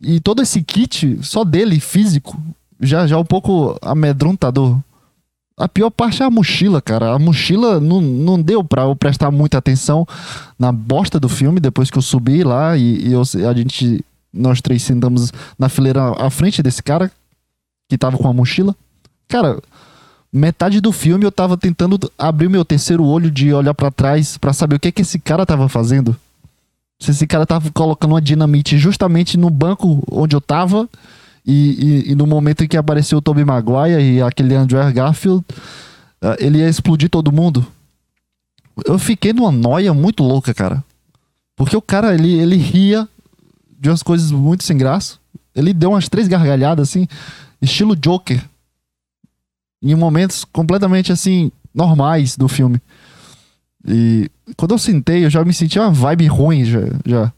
e 0.00 0.20
todo 0.20 0.40
esse 0.40 0.62
kit, 0.62 1.18
só 1.20 1.42
dele, 1.42 1.80
físico, 1.80 2.40
já, 2.78 3.08
já 3.08 3.16
é 3.16 3.18
um 3.18 3.24
pouco 3.24 3.76
amedrontador. 3.82 4.78
A 5.58 5.68
pior 5.68 5.90
parte 5.90 6.22
é 6.22 6.26
a 6.26 6.30
mochila, 6.30 6.80
cara. 6.80 7.12
A 7.12 7.18
mochila 7.18 7.80
não, 7.80 8.00
não 8.00 8.40
deu 8.40 8.62
pra 8.62 8.82
eu 8.82 8.94
prestar 8.94 9.32
muita 9.32 9.58
atenção 9.58 10.06
na 10.56 10.70
bosta 10.70 11.18
do 11.18 11.28
filme 11.28 11.58
depois 11.58 11.90
que 11.90 11.98
eu 11.98 12.02
subi 12.02 12.44
lá 12.44 12.76
e, 12.76 13.08
e 13.08 13.12
eu, 13.12 13.20
a 13.20 13.52
gente 13.52 14.04
nós 14.32 14.60
três 14.60 14.84
sentamos 14.84 15.32
na 15.58 15.68
fileira 15.68 16.12
à 16.24 16.30
frente 16.30 16.62
desse 16.62 16.84
cara 16.84 17.10
que 17.88 17.98
tava 17.98 18.16
com 18.16 18.28
a 18.28 18.32
mochila. 18.32 18.76
Cara, 19.26 19.60
metade 20.32 20.80
do 20.80 20.92
filme 20.92 21.24
eu 21.24 21.32
tava 21.32 21.56
tentando 21.56 21.98
abrir 22.16 22.48
meu 22.48 22.64
terceiro 22.64 23.04
olho 23.04 23.28
de 23.28 23.52
olhar 23.52 23.74
para 23.74 23.90
trás 23.90 24.38
para 24.38 24.52
saber 24.52 24.76
o 24.76 24.80
que 24.80 24.92
que 24.92 25.02
esse 25.02 25.18
cara 25.18 25.44
tava 25.44 25.68
fazendo. 25.68 26.16
Se 27.00 27.12
esse 27.12 27.26
cara 27.26 27.46
tava 27.46 27.70
colocando 27.72 28.12
uma 28.12 28.20
dinamite 28.20 28.76
justamente 28.76 29.38
no 29.38 29.48
banco 29.48 30.02
onde 30.10 30.36
eu 30.36 30.40
tava 30.40 30.88
e, 31.46 32.04
e, 32.06 32.12
e 32.12 32.14
no 32.14 32.26
momento 32.26 32.62
em 32.62 32.68
que 32.68 32.76
apareceu 32.76 33.18
o 33.18 33.22
Tobey 33.22 33.44
Maguire 33.44 34.02
e 34.02 34.20
aquele 34.20 34.54
Andrew 34.54 34.92
Garfield, 34.92 35.42
eh, 36.20 36.36
ele 36.38 36.58
ia 36.58 36.68
explodir 36.68 37.08
todo 37.08 37.32
mundo. 37.32 37.66
Eu 38.84 38.98
fiquei 38.98 39.32
numa 39.32 39.50
noia 39.50 39.94
muito 39.94 40.22
louca, 40.22 40.52
cara. 40.52 40.84
Porque 41.56 41.76
o 41.76 41.82
cara, 41.82 42.14
ele, 42.14 42.38
ele 42.38 42.56
ria 42.56 43.08
de 43.78 43.88
umas 43.88 44.02
coisas 44.02 44.30
muito 44.30 44.62
sem 44.64 44.76
graça. 44.76 45.16
Ele 45.54 45.72
deu 45.72 45.90
umas 45.90 46.08
três 46.08 46.28
gargalhadas, 46.28 46.88
assim, 46.88 47.08
estilo 47.60 47.96
Joker. 47.96 48.42
Em 49.82 49.94
momentos 49.94 50.44
completamente, 50.44 51.10
assim, 51.10 51.50
normais 51.74 52.36
do 52.36 52.46
filme. 52.46 52.80
E 53.86 54.30
quando 54.56 54.72
eu 54.72 54.78
sentei, 54.78 55.24
eu 55.24 55.30
já 55.30 55.44
me 55.44 55.52
sentia 55.52 55.82
uma 55.82 55.90
vibe 55.90 56.26
ruim 56.26 56.64
já. 56.64 56.80
já. 57.04 57.32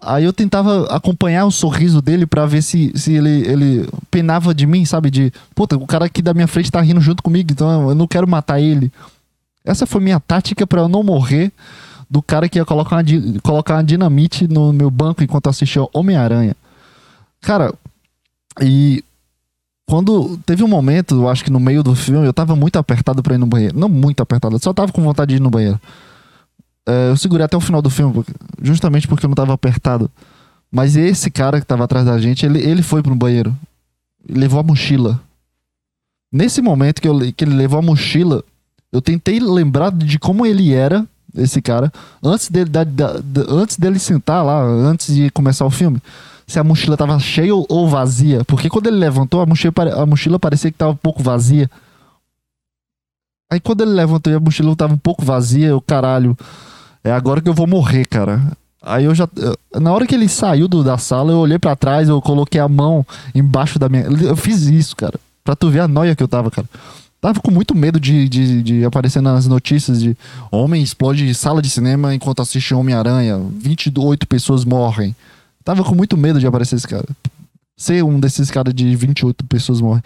Aí 0.00 0.24
eu 0.24 0.32
tentava 0.32 0.84
acompanhar 0.94 1.46
o 1.46 1.50
sorriso 1.50 2.02
dele 2.02 2.26
para 2.26 2.44
ver 2.44 2.62
se, 2.62 2.92
se 2.94 3.14
ele, 3.14 3.46
ele 3.48 3.88
penava 4.10 4.54
de 4.54 4.66
mim, 4.66 4.84
sabe? 4.84 5.10
De, 5.10 5.32
puta, 5.54 5.76
o 5.76 5.86
cara 5.86 6.04
aqui 6.04 6.20
da 6.20 6.34
minha 6.34 6.46
frente 6.46 6.70
tá 6.70 6.80
rindo 6.80 7.00
junto 7.00 7.22
comigo, 7.22 7.50
então 7.50 7.88
eu 7.88 7.94
não 7.94 8.06
quero 8.06 8.28
matar 8.28 8.60
ele. 8.60 8.92
Essa 9.64 9.86
foi 9.86 10.02
minha 10.02 10.20
tática 10.20 10.66
para 10.66 10.82
eu 10.82 10.88
não 10.88 11.02
morrer 11.02 11.50
do 12.10 12.20
cara 12.20 12.48
que 12.48 12.58
ia 12.58 12.66
colocar 12.66 12.96
uma, 12.96 13.04
colocar 13.42 13.74
uma 13.76 13.84
dinamite 13.84 14.46
no 14.46 14.72
meu 14.72 14.90
banco 14.90 15.24
enquanto 15.24 15.48
assistia 15.48 15.88
Homem-Aranha. 15.94 16.54
Cara, 17.40 17.72
e 18.60 19.02
quando 19.86 20.38
teve 20.44 20.62
um 20.62 20.68
momento, 20.68 21.14
eu 21.14 21.28
acho 21.28 21.42
que 21.42 21.50
no 21.50 21.60
meio 21.60 21.82
do 21.82 21.94
filme, 21.94 22.26
eu 22.26 22.32
tava 22.32 22.54
muito 22.54 22.78
apertado 22.78 23.22
pra 23.22 23.34
ir 23.34 23.38
no 23.38 23.46
banheiro. 23.46 23.78
Não 23.78 23.88
muito 23.88 24.22
apertado, 24.22 24.58
só 24.58 24.72
tava 24.72 24.92
com 24.92 25.02
vontade 25.02 25.30
de 25.30 25.36
ir 25.36 25.40
no 25.40 25.50
banheiro. 25.50 25.80
É, 26.86 27.10
eu 27.10 27.16
segurei 27.16 27.44
até 27.44 27.56
o 27.56 27.60
final 27.60 27.80
do 27.80 27.88
filme, 27.88 28.24
justamente 28.62 29.08
porque 29.08 29.24
eu 29.24 29.28
não 29.28 29.34
tava 29.34 29.54
apertado. 29.54 30.10
Mas 30.70 30.96
esse 30.96 31.30
cara 31.30 31.60
que 31.60 31.66
tava 31.66 31.84
atrás 31.84 32.04
da 32.04 32.18
gente, 32.18 32.44
ele, 32.44 32.58
ele 32.58 32.82
foi 32.82 33.02
pro 33.02 33.14
banheiro. 33.14 33.56
Levou 34.28 34.58
a 34.58 34.62
mochila. 34.62 35.20
Nesse 36.32 36.60
momento 36.60 37.00
que, 37.00 37.08
eu, 37.08 37.32
que 37.32 37.44
ele 37.44 37.54
levou 37.54 37.78
a 37.78 37.82
mochila, 37.82 38.42
eu 38.92 39.00
tentei 39.00 39.38
lembrar 39.38 39.92
de 39.92 40.18
como 40.18 40.44
ele 40.44 40.72
era 40.72 41.06
esse 41.36 41.60
cara, 41.60 41.92
antes 42.22 42.48
dele, 42.48 42.70
da, 42.70 42.84
da, 42.84 43.20
antes 43.48 43.76
dele 43.76 43.98
sentar 43.98 44.44
lá, 44.44 44.62
antes 44.62 45.14
de 45.14 45.30
começar 45.30 45.64
o 45.64 45.70
filme, 45.70 46.00
se 46.46 46.58
a 46.58 46.64
mochila 46.64 46.96
tava 46.96 47.18
cheia 47.18 47.54
ou, 47.54 47.66
ou 47.68 47.88
vazia. 47.88 48.44
Porque 48.44 48.68
quando 48.68 48.86
ele 48.86 48.96
levantou, 48.96 49.40
a 49.40 49.46
mochila, 49.46 49.72
a 49.96 50.06
mochila 50.06 50.38
parecia 50.38 50.70
que 50.70 50.78
tava 50.78 50.92
um 50.92 50.96
pouco 50.96 51.22
vazia. 51.22 51.70
Aí 53.50 53.60
quando 53.60 53.82
ele 53.82 53.92
levantou 53.92 54.32
e 54.32 54.36
a 54.36 54.40
mochila 54.40 54.74
tava 54.76 54.94
um 54.94 54.98
pouco 54.98 55.24
vazia, 55.24 55.68
eu, 55.68 55.80
caralho, 55.80 56.36
é 57.04 57.12
agora 57.12 57.40
que 57.40 57.48
eu 57.48 57.54
vou 57.54 57.66
morrer, 57.66 58.06
cara. 58.06 58.42
Aí 58.82 59.04
eu 59.04 59.14
já. 59.14 59.28
Na 59.78 59.92
hora 59.92 60.06
que 60.06 60.14
ele 60.14 60.28
saiu 60.28 60.66
do, 60.66 60.82
da 60.82 60.98
sala, 60.98 61.32
eu 61.32 61.38
olhei 61.38 61.58
para 61.58 61.76
trás, 61.76 62.08
eu 62.08 62.20
coloquei 62.20 62.60
a 62.60 62.68
mão 62.68 63.06
embaixo 63.34 63.78
da 63.78 63.88
minha. 63.88 64.04
Eu 64.04 64.36
fiz 64.36 64.62
isso, 64.62 64.96
cara. 64.96 65.20
Pra 65.44 65.54
tu 65.54 65.70
ver 65.70 65.80
a 65.80 65.88
noia 65.88 66.16
que 66.16 66.22
eu 66.22 66.28
tava, 66.28 66.50
cara. 66.50 66.68
Tava 67.20 67.40
com 67.40 67.50
muito 67.50 67.74
medo 67.74 67.98
de, 67.98 68.28
de, 68.28 68.62
de, 68.62 68.84
aparecer 68.84 69.22
nas 69.22 69.46
notícias 69.46 70.02
de 70.02 70.14
homem 70.50 70.82
explode 70.82 71.34
sala 71.34 71.62
de 71.62 71.70
cinema 71.70 72.14
enquanto 72.14 72.42
assiste 72.42 72.74
Homem-Aranha, 72.74 73.40
28 73.50 74.26
pessoas 74.26 74.62
morrem. 74.62 75.16
Tava 75.64 75.82
com 75.82 75.94
muito 75.94 76.18
medo 76.18 76.38
de 76.38 76.46
aparecer 76.46 76.76
esse 76.76 76.86
cara. 76.86 77.08
Ser 77.78 78.04
um 78.04 78.20
desses 78.20 78.50
caras 78.50 78.74
de 78.74 78.94
28 78.94 79.42
pessoas 79.46 79.80
morrem. 79.80 80.02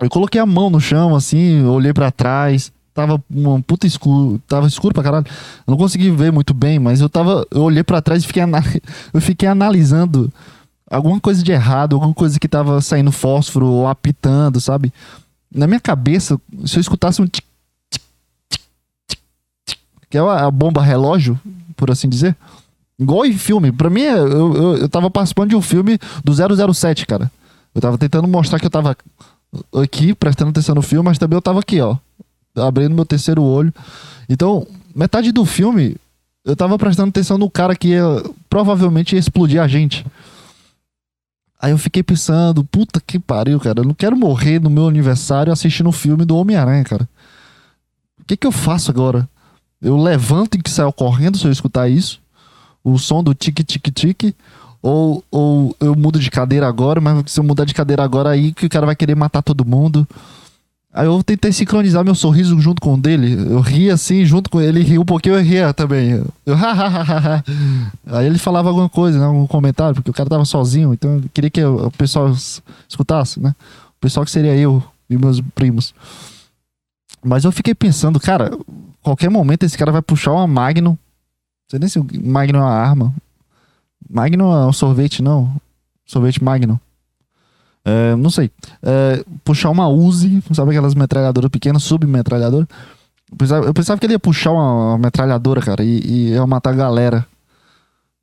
Eu 0.00 0.08
coloquei 0.08 0.40
a 0.40 0.46
mão 0.46 0.70
no 0.70 0.80
chão, 0.80 1.14
assim, 1.14 1.62
olhei 1.64 1.92
para 1.92 2.10
trás. 2.10 2.72
Tava 2.98 3.22
um 3.30 3.62
puta 3.62 3.86
escuro. 3.86 4.40
Tava 4.48 4.66
escuro 4.66 4.92
pra 4.92 5.04
caralho. 5.04 5.26
Eu 5.66 5.70
não 5.70 5.78
consegui 5.78 6.10
ver 6.10 6.32
muito 6.32 6.52
bem, 6.52 6.78
mas 6.78 7.00
eu 7.00 7.08
tava. 7.08 7.46
Eu 7.50 7.62
olhei 7.62 7.84
para 7.84 8.02
trás 8.02 8.24
e 8.24 8.26
fiquei, 8.26 8.42
eu 9.14 9.20
fiquei 9.20 9.48
analisando 9.48 10.32
alguma 10.90 11.20
coisa 11.20 11.42
de 11.42 11.52
errado, 11.52 11.94
alguma 11.94 12.14
coisa 12.14 12.40
que 12.40 12.48
tava 12.48 12.80
saindo 12.80 13.12
fósforo 13.12 13.66
ou 13.66 13.86
apitando, 13.86 14.60
sabe? 14.60 14.92
na 15.54 15.66
minha 15.66 15.80
cabeça, 15.80 16.40
se 16.64 16.76
eu 16.76 16.80
escutasse 16.80 17.22
um 17.22 17.26
tic, 17.26 17.44
tic, 17.90 18.02
tic, 18.38 18.58
tic, 19.08 19.20
tic, 19.66 19.78
que 20.10 20.18
é 20.18 20.20
a 20.20 20.50
bomba 20.50 20.82
relógio, 20.82 21.38
por 21.76 21.90
assim 21.90 22.08
dizer, 22.08 22.36
igual 22.98 23.24
em 23.24 23.36
filme. 23.36 23.72
Pra 23.72 23.88
mim, 23.88 24.02
eu, 24.02 24.54
eu, 24.54 24.76
eu 24.78 24.88
tava 24.88 25.10
participando 25.10 25.50
de 25.50 25.56
um 25.56 25.62
filme 25.62 25.98
do 26.24 26.74
007, 26.74 27.06
cara. 27.06 27.30
Eu 27.74 27.80
tava 27.80 27.96
tentando 27.96 28.28
mostrar 28.28 28.58
que 28.58 28.66
eu 28.66 28.70
tava 28.70 28.96
aqui, 29.74 30.14
prestando 30.14 30.50
atenção 30.50 30.74
no 30.74 30.82
filme, 30.82 31.04
mas 31.04 31.18
também 31.18 31.36
eu 31.36 31.42
tava 31.42 31.60
aqui, 31.60 31.80
ó. 31.80 31.96
Abrindo 32.58 32.94
meu 32.94 33.06
terceiro 33.06 33.42
olho. 33.42 33.72
Então, 34.28 34.66
metade 34.94 35.32
do 35.32 35.44
filme, 35.44 35.96
eu 36.44 36.56
tava 36.56 36.78
prestando 36.78 37.10
atenção 37.10 37.38
no 37.38 37.50
cara 37.50 37.76
que 37.76 37.88
ia, 37.88 38.04
provavelmente 38.48 39.14
ia 39.14 39.18
explodir 39.18 39.60
a 39.60 39.68
gente. 39.68 40.04
Aí 41.60 41.72
eu 41.72 41.78
fiquei 41.78 42.02
pensando, 42.02 42.64
puta 42.64 43.00
que 43.04 43.18
pariu, 43.18 43.58
cara. 43.58 43.80
Eu 43.80 43.84
não 43.84 43.94
quero 43.94 44.16
morrer 44.16 44.60
no 44.60 44.70
meu 44.70 44.86
aniversário 44.86 45.52
assistindo 45.52 45.88
o 45.88 45.92
filme 45.92 46.24
do 46.24 46.36
Homem-Aranha, 46.36 46.84
cara. 46.84 47.08
O 48.20 48.24
que 48.24 48.36
que 48.36 48.46
eu 48.46 48.52
faço 48.52 48.90
agora? 48.90 49.28
Eu 49.82 49.96
levanto 49.96 50.56
e 50.56 50.70
saio 50.70 50.92
correndo 50.92 51.36
se 51.36 51.46
eu 51.46 51.52
escutar 51.52 51.88
isso? 51.88 52.20
O 52.84 52.96
som 52.96 53.24
do 53.24 53.34
tique-tique-tique? 53.34 54.34
Ou, 54.80 55.24
ou 55.30 55.76
eu 55.80 55.96
mudo 55.96 56.20
de 56.20 56.30
cadeira 56.30 56.68
agora, 56.68 57.00
mas 57.00 57.32
se 57.32 57.40
eu 57.40 57.44
mudar 57.44 57.64
de 57.64 57.74
cadeira 57.74 58.04
agora 58.04 58.30
aí 58.30 58.52
que 58.52 58.66
o 58.66 58.70
cara 58.70 58.86
vai 58.86 58.94
querer 58.94 59.16
matar 59.16 59.42
todo 59.42 59.64
mundo. 59.64 60.06
Aí 60.92 61.06
eu 61.06 61.22
tentei 61.22 61.52
sincronizar 61.52 62.02
meu 62.02 62.14
sorriso 62.14 62.58
junto 62.60 62.80
com 62.80 62.94
o 62.94 63.00
dele. 63.00 63.34
Eu 63.34 63.60
ria 63.60 63.94
assim, 63.94 64.24
junto 64.24 64.48
com 64.48 64.60
ele, 64.60 64.80
ele 64.80 64.88
riu 64.88 65.02
um 65.02 65.04
pouquinho, 65.04 65.34
eu 65.34 65.42
ria 65.42 65.72
também. 65.74 66.12
Eu, 66.12 66.26
Aí 68.06 68.26
ele 68.26 68.38
falava 68.38 68.68
alguma 68.68 68.88
coisa, 68.88 69.18
né, 69.18 69.26
algum 69.26 69.46
comentário, 69.46 69.94
porque 69.94 70.10
o 70.10 70.14
cara 70.14 70.28
tava 70.28 70.44
sozinho, 70.46 70.94
então 70.94 71.16
eu 71.16 71.24
queria 71.32 71.50
que 71.50 71.62
o 71.62 71.90
pessoal 71.90 72.32
escutasse, 72.88 73.38
né? 73.38 73.54
O 73.98 74.00
pessoal 74.00 74.24
que 74.24 74.30
seria 74.30 74.56
eu 74.56 74.82
e 75.10 75.16
meus 75.16 75.40
primos. 75.54 75.94
Mas 77.22 77.44
eu 77.44 77.52
fiquei 77.52 77.74
pensando, 77.74 78.18
cara, 78.18 78.56
qualquer 79.02 79.28
momento 79.28 79.64
esse 79.64 79.76
cara 79.76 79.92
vai 79.92 80.00
puxar 80.00 80.32
uma 80.32 80.46
Magnum. 80.46 80.90
Não 80.90 80.98
sei 81.70 81.78
nem 81.78 81.88
se 81.88 81.98
o 81.98 82.06
Magnum 82.24 82.60
é 82.60 82.62
uma 82.62 82.72
arma. 82.72 83.14
Magnum 84.08 84.52
é 84.52 84.66
um 84.66 84.72
sorvete, 84.72 85.22
não. 85.22 85.54
Sorvete 86.06 86.42
Magnum. 86.42 86.78
É, 87.88 88.14
não 88.16 88.28
sei. 88.28 88.50
É, 88.82 89.24
puxar 89.42 89.70
uma 89.70 89.88
Uzi, 89.88 90.42
sabe 90.52 90.72
aquelas 90.72 90.94
metralhadoras 90.94 91.50
pequenas, 91.50 91.82
submetralhadora, 91.82 92.68
Eu 93.30 93.36
pensava, 93.36 93.66
eu 93.66 93.72
pensava 93.72 93.98
que 93.98 94.04
ele 94.04 94.12
ia 94.12 94.18
puxar 94.18 94.52
uma, 94.52 94.90
uma 94.90 94.98
metralhadora, 94.98 95.62
cara, 95.62 95.82
e, 95.82 96.00
e 96.00 96.28
ia 96.32 96.46
matar 96.46 96.70
a 96.70 96.76
galera. 96.76 97.26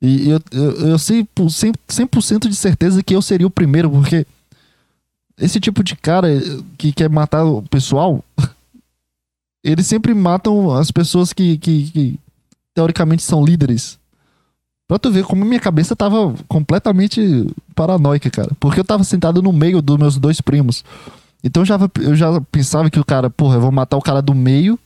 E 0.00 0.30
eu, 0.30 0.40
eu, 0.52 0.88
eu 0.90 0.98
sei 0.98 1.24
por 1.34 1.46
100%, 1.46 2.20
100 2.22 2.38
de 2.48 2.54
certeza 2.54 3.02
que 3.02 3.16
eu 3.16 3.20
seria 3.20 3.46
o 3.46 3.50
primeiro, 3.50 3.90
porque 3.90 4.24
esse 5.36 5.58
tipo 5.58 5.82
de 5.82 5.96
cara 5.96 6.28
que 6.78 6.92
quer 6.92 7.10
matar 7.10 7.44
o 7.44 7.62
pessoal, 7.62 8.24
eles 9.64 9.86
sempre 9.86 10.14
matam 10.14 10.72
as 10.76 10.92
pessoas 10.92 11.32
que, 11.32 11.58
que, 11.58 11.90
que 11.90 12.20
teoricamente 12.72 13.24
são 13.24 13.44
líderes. 13.44 13.98
Pra 14.86 14.98
tu 14.98 15.10
ver 15.10 15.24
como 15.24 15.44
minha 15.44 15.58
cabeça 15.58 15.96
tava 15.96 16.32
completamente 16.46 17.20
paranoica, 17.76 18.30
cara. 18.30 18.50
Porque 18.58 18.80
eu 18.80 18.84
tava 18.84 19.04
sentado 19.04 19.42
no 19.42 19.52
meio 19.52 19.80
dos 19.80 19.98
meus 19.98 20.18
dois 20.18 20.40
primos. 20.40 20.82
Então 21.44 21.62
eu 21.62 21.66
já, 21.66 21.78
eu 22.00 22.16
já 22.16 22.40
pensava 22.50 22.90
que 22.90 22.98
o 22.98 23.04
cara, 23.04 23.30
porra, 23.30 23.56
eu 23.56 23.60
vou 23.60 23.70
matar 23.70 23.96
o 23.96 24.02
cara 24.02 24.20
do 24.20 24.34
meio 24.34 24.78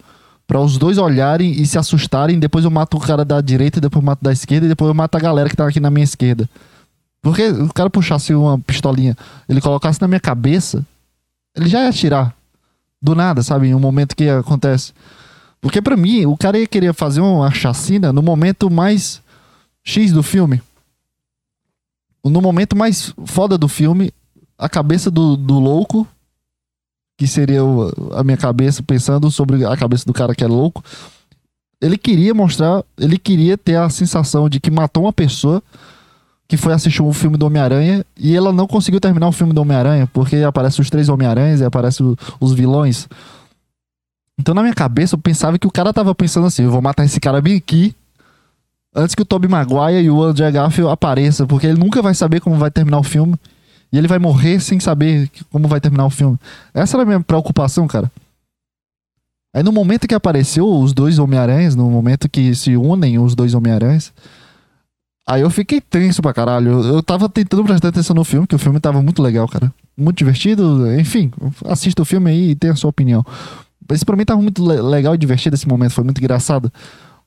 para 0.47 0.61
os 0.61 0.77
dois 0.77 0.99
olharem 0.99 1.53
e 1.53 1.65
se 1.65 1.79
assustarem. 1.79 2.39
Depois 2.39 2.65
eu 2.65 2.71
mato 2.71 2.97
o 2.97 3.01
cara 3.01 3.25
da 3.25 3.41
direita, 3.41 3.81
depois 3.81 4.03
eu 4.03 4.07
mato 4.07 4.23
da 4.23 4.33
esquerda 4.33 4.67
e 4.67 4.69
depois 4.69 4.89
eu 4.89 4.95
mato 4.95 5.17
a 5.17 5.21
galera 5.21 5.49
que 5.49 5.57
tá 5.57 5.67
aqui 5.67 5.81
na 5.81 5.91
minha 5.91 6.05
esquerda. 6.05 6.51
Porque 7.23 7.49
o 7.49 7.73
cara 7.73 7.89
puxasse 7.89 8.35
uma 8.35 8.59
pistolinha, 8.59 9.17
ele 9.49 9.61
colocasse 9.61 10.01
na 10.01 10.09
minha 10.09 10.21
cabeça, 10.21 10.85
ele 11.55 11.69
já 11.69 11.83
ia 11.83 11.89
atirar. 11.89 12.35
Do 13.01 13.15
nada, 13.15 13.43
sabe? 13.43 13.69
Em 13.69 13.75
um 13.75 13.81
momento 13.81 14.15
que 14.15 14.29
acontece. 14.29 14.93
Porque 15.61 15.81
para 15.81 15.97
mim, 15.97 16.27
o 16.27 16.37
cara 16.37 16.59
ia 16.59 16.67
querer 16.67 16.93
fazer 16.93 17.21
uma 17.21 17.51
chacina 17.51 18.13
no 18.13 18.23
momento 18.23 18.71
mais 18.71 19.23
X 19.83 20.13
do 20.13 20.23
filme. 20.23 20.61
No 22.25 22.41
momento 22.41 22.77
mais 22.77 23.15
foda 23.25 23.57
do 23.57 23.69
filme, 23.69 24.13
a 24.59 24.69
cabeça 24.69 25.11
do, 25.11 25.37
do 25.37 25.59
louco, 25.59 26.07
que 27.17 27.27
seria 27.27 27.65
o, 27.65 27.91
a 28.15 28.23
minha 28.23 28.37
cabeça 28.37 28.83
pensando 28.83 29.31
sobre 29.31 29.65
a 29.65 29.77
cabeça 29.77 30.05
do 30.05 30.13
cara 30.13 30.35
que 30.35 30.45
é 30.45 30.47
louco, 30.47 30.85
ele 31.81 31.97
queria 31.97 32.35
mostrar, 32.35 32.85
ele 32.99 33.19
queria 33.19 33.57
ter 33.57 33.77
a 33.77 33.89
sensação 33.89 34.49
de 34.49 34.61
que 34.61 34.71
matou 34.71 35.05
uma 35.05 35.13
pessoa 35.13 35.63
que 36.47 36.57
foi 36.57 36.73
assistir 36.73 37.01
um 37.01 37.13
filme 37.13 37.37
do 37.37 37.47
Homem-Aranha 37.47 38.05
e 38.17 38.37
ela 38.37 38.53
não 38.53 38.67
conseguiu 38.67 39.01
terminar 39.01 39.29
o 39.29 39.33
filme 39.33 39.53
do 39.53 39.61
Homem-Aranha 39.63 40.09
porque 40.13 40.37
aparecem 40.37 40.83
os 40.83 40.91
três 40.91 41.09
Homem-Aranhas 41.09 41.61
e 41.61 41.65
aparecem 41.65 42.17
os 42.41 42.53
vilões. 42.53 43.09
Então 44.39 44.55
na 44.55 44.63
minha 44.63 44.75
cabeça 44.75 45.15
eu 45.15 45.19
pensava 45.19 45.59
que 45.59 45.67
o 45.67 45.71
cara 45.71 45.93
tava 45.93 46.15
pensando 46.15 46.47
assim, 46.47 46.65
eu 46.65 46.71
vou 46.71 46.83
matar 46.83 47.05
esse 47.05 47.21
cara 47.21 47.41
bem 47.41 47.57
aqui 47.57 47.95
antes 48.95 49.15
que 49.15 49.23
o 49.23 49.25
Tobey 49.25 49.49
Maguire 49.49 50.05
e 50.05 50.11
o 50.11 50.23
Andrew 50.23 50.51
Garfield 50.51 50.93
apareçam, 50.93 51.47
porque 51.47 51.67
ele 51.67 51.79
nunca 51.79 52.03
vai 52.03 52.15
saber 52.15 52.41
como 52.41 52.57
vai 52.57 52.71
terminar 52.71 52.99
o 52.99 53.03
filme. 53.03 53.35
E 53.93 53.99
ele 53.99 54.07
vai 54.07 54.19
morrer 54.19 54.61
sem 54.61 54.79
saber 54.79 55.29
como 55.51 55.67
vai 55.67 55.81
terminar 55.81 56.07
o 56.07 56.11
filme. 56.11 56.39
Essa 56.73 56.97
era 56.97 57.03
a 57.03 57.07
minha 57.07 57.21
preocupação, 57.21 57.89
cara. 57.89 58.11
Aí 59.55 59.65
no 59.65 59.73
momento 59.73 60.07
que 60.07 60.15
apareceu 60.15 60.69
os 60.69 60.93
dois 60.93 61.19
Homem-Aranhas, 61.19 61.75
no 61.75 61.91
momento 61.91 62.29
que 62.29 62.55
se 62.55 62.77
unem 62.77 63.19
os 63.19 63.35
dois 63.35 63.53
Homem-Aranhas, 63.53 64.13
aí 65.27 65.43
eu 65.43 65.51
fiquei 65.51 65.81
tenso 65.81 66.23
pra 66.23 66.33
caralho. 66.33 66.85
Eu, 66.85 67.03
tava 67.03 67.29
tentando 67.29 67.65
prestar 67.65 67.89
atenção 67.89 68.15
no 68.15 68.23
filme, 68.23 68.47
que 68.47 68.55
o 68.55 68.59
filme 68.59 68.79
tava 68.79 69.03
muito 69.03 69.21
legal, 69.21 69.49
cara. 69.49 69.73
Muito 69.97 70.19
divertido. 70.19 70.89
Enfim, 70.95 71.33
assista 71.67 72.03
o 72.03 72.05
filme 72.05 72.31
aí 72.31 72.51
e 72.51 72.55
tenha 72.55 72.73
a 72.73 72.77
sua 72.77 72.91
opinião. 72.91 73.27
Esse 73.91 74.05
pra 74.05 74.15
mim 74.15 74.25
tava 74.25 74.41
muito 74.41 74.65
legal 74.65 75.17
e 75.17 75.19
divertido 75.19 75.57
esse 75.57 75.67
momento, 75.67 75.95
foi 75.95 76.05
muito 76.05 76.19
engraçado. 76.19 76.73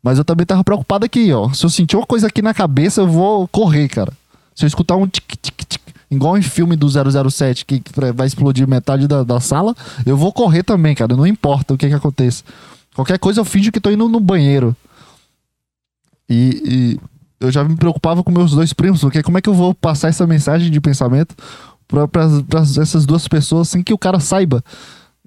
Mas 0.04 0.18
eu 0.18 0.26
também 0.26 0.46
tava 0.46 0.64
preocupado 0.66 1.06
aqui, 1.06 1.32
ó. 1.32 1.52
Se 1.54 1.66
eu 1.66 1.70
sentir 1.70 1.96
uma 1.96 2.06
coisa 2.06 2.28
aqui 2.28 2.42
na 2.42 2.54
cabeça, 2.54 3.02
eu 3.02 3.08
vou 3.08 3.48
correr, 3.48 3.88
cara. 3.88 4.12
Se 4.54 4.66
eu 4.66 4.68
escutar 4.68 4.98
um 4.98 5.08
tic, 5.08 5.24
tic, 5.42 5.64
tic, 5.66 5.82
igual 6.12 6.38
em 6.38 6.42
filme 6.42 6.76
do 6.76 6.88
007 6.90 7.66
que 7.66 7.82
vai 8.14 8.28
explodir 8.28 8.68
metade 8.68 9.08
da, 9.08 9.24
da 9.24 9.40
sala, 9.40 9.74
eu 10.06 10.18
vou 10.18 10.34
correr 10.34 10.62
também, 10.62 10.94
cara. 10.94 11.16
Não 11.16 11.26
importa 11.26 11.74
o 11.74 11.78
que 11.78 11.88
que 11.88 11.94
aconteça. 11.94 12.44
Qualquer 12.94 13.18
coisa 13.18 13.40
eu 13.40 13.46
finjo 13.46 13.72
que 13.72 13.80
tô 13.80 13.90
indo 13.90 14.10
no 14.10 14.20
banheiro. 14.20 14.76
E, 16.30 16.62
e 16.66 17.00
eu 17.40 17.50
já 17.50 17.64
me 17.64 17.76
preocupava 17.76 18.24
com 18.24 18.32
meus 18.32 18.52
dois 18.52 18.74
primos, 18.74 19.02
porque 19.02 19.24
como 19.24 19.38
é 19.38 19.42
que 19.42 19.50
eu 19.50 19.54
vou 19.54 19.74
passar 19.74 20.10
essa 20.10 20.28
mensagem 20.28 20.70
de 20.70 20.82
pensamento 20.82 21.36
para 21.88 22.82
essas 22.82 23.06
duas 23.06 23.28
pessoas 23.28 23.70
sem 23.70 23.82
que 23.82 23.94
o 23.94 23.98
cara 23.98 24.20
saiba? 24.20 24.64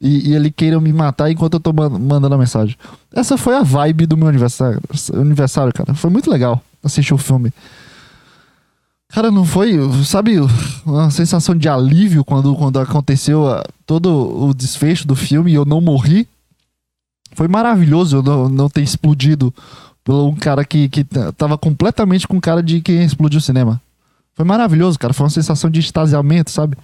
E, 0.01 0.31
e, 0.31 0.35
ele 0.35 0.51
queira 0.51 0.79
me 0.81 0.93
matar 0.93 1.31
enquanto 1.31 1.55
eu 1.55 1.61
tô 1.61 1.73
mandando 1.73 2.35
a 2.35 2.39
mensagem. 2.39 2.77
Essa 3.13 3.39
foi 3.39 3.57
a 3.57 3.63
vibe 3.63 4.07
do 4.07 4.17
meu 4.17 4.29
aniversário, 4.29 4.81
aniversário, 5.15 5.73
cara. 5.73 5.95
Foi 5.95 6.11
muito 6.11 6.31
legal 6.31 6.63
assistir 6.85 7.15
o 7.15 7.19
filme. 7.19 7.53
Cara, 9.09 9.31
não 9.31 9.45
foi, 9.45 9.79
sabe, 10.05 10.37
uma 10.85 11.11
sensação 11.11 11.55
de 11.55 11.69
alívio 11.69 12.25
quando, 12.25 12.55
quando 12.57 12.79
aconteceu 12.79 13.47
todo 13.87 14.49
o 14.49 14.53
desfecho 14.53 15.07
do 15.07 15.15
filme 15.15 15.53
e 15.53 15.55
eu 15.55 15.65
não 15.65 15.81
morri? 15.81 16.29
Foi 17.33 17.49
maravilhoso 17.49 18.17
eu 18.17 18.23
não, 18.23 18.49
não 18.49 18.69
ter 18.69 18.83
explodido 18.83 19.55
por 20.05 20.29
um 20.29 20.35
cara 20.35 20.65
que, 20.65 20.89
que 20.89 21.05
tava 21.37 21.57
completamente 21.57 22.29
com 22.29 22.41
cara 22.41 22.63
de 22.63 22.81
quem 22.81 23.03
explodiu 23.03 23.39
o 23.39 23.43
cinema. 23.43 23.81
Foi 24.35 24.45
maravilhoso, 24.45 24.99
cara. 24.99 25.15
Foi 25.15 25.25
uma 25.25 25.31
sensação 25.31 25.71
de 25.71 25.81
extasiamento, 25.81 26.51
sabe? 26.51 26.77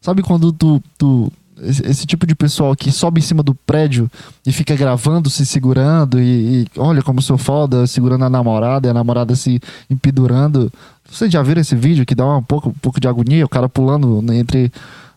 Sabe 0.00 0.22
quando 0.22 0.52
tu, 0.52 0.82
tu 0.96 1.32
esse, 1.62 2.06
tipo 2.06 2.26
de 2.26 2.34
pessoal 2.34 2.76
que 2.76 2.92
sobe 2.92 3.20
em 3.20 3.22
cima 3.22 3.42
do 3.42 3.54
prédio 3.54 4.10
e 4.46 4.52
fica 4.52 4.76
gravando, 4.76 5.30
se 5.30 5.46
segurando 5.46 6.20
e, 6.20 6.62
e 6.62 6.66
olha 6.76 7.02
como 7.02 7.22
sou 7.22 7.38
foda, 7.38 7.86
segurando 7.86 8.24
a 8.24 8.30
namorada 8.30 8.86
e 8.86 8.90
a 8.90 8.94
namorada 8.94 9.34
se 9.34 9.60
empedurando. 9.88 10.70
Vocês 11.10 11.32
já 11.32 11.42
viram 11.42 11.60
esse 11.60 11.74
vídeo 11.74 12.04
que 12.04 12.14
dá 12.14 12.26
um 12.36 12.42
pouco, 12.42 12.68
um 12.68 12.74
pouco 12.74 13.00
de 13.00 13.08
agonia, 13.08 13.44
o 13.44 13.48
cara 13.48 13.68
pulando 13.68 14.22
entre 14.32 14.70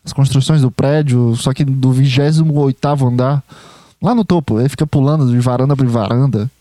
as 0.03 0.13
construções 0.13 0.61
do 0.61 0.71
prédio, 0.71 1.35
só 1.35 1.53
que 1.53 1.65
do 1.65 1.91
28 1.91 3.05
andar, 3.05 3.43
lá 4.01 4.15
no 4.15 4.23
topo, 4.23 4.59
ele 4.59 4.69
fica 4.69 4.87
pulando 4.87 5.29
de 5.29 5.39
varanda 5.39 5.75
para 5.75 5.87
varanda. 5.87 6.51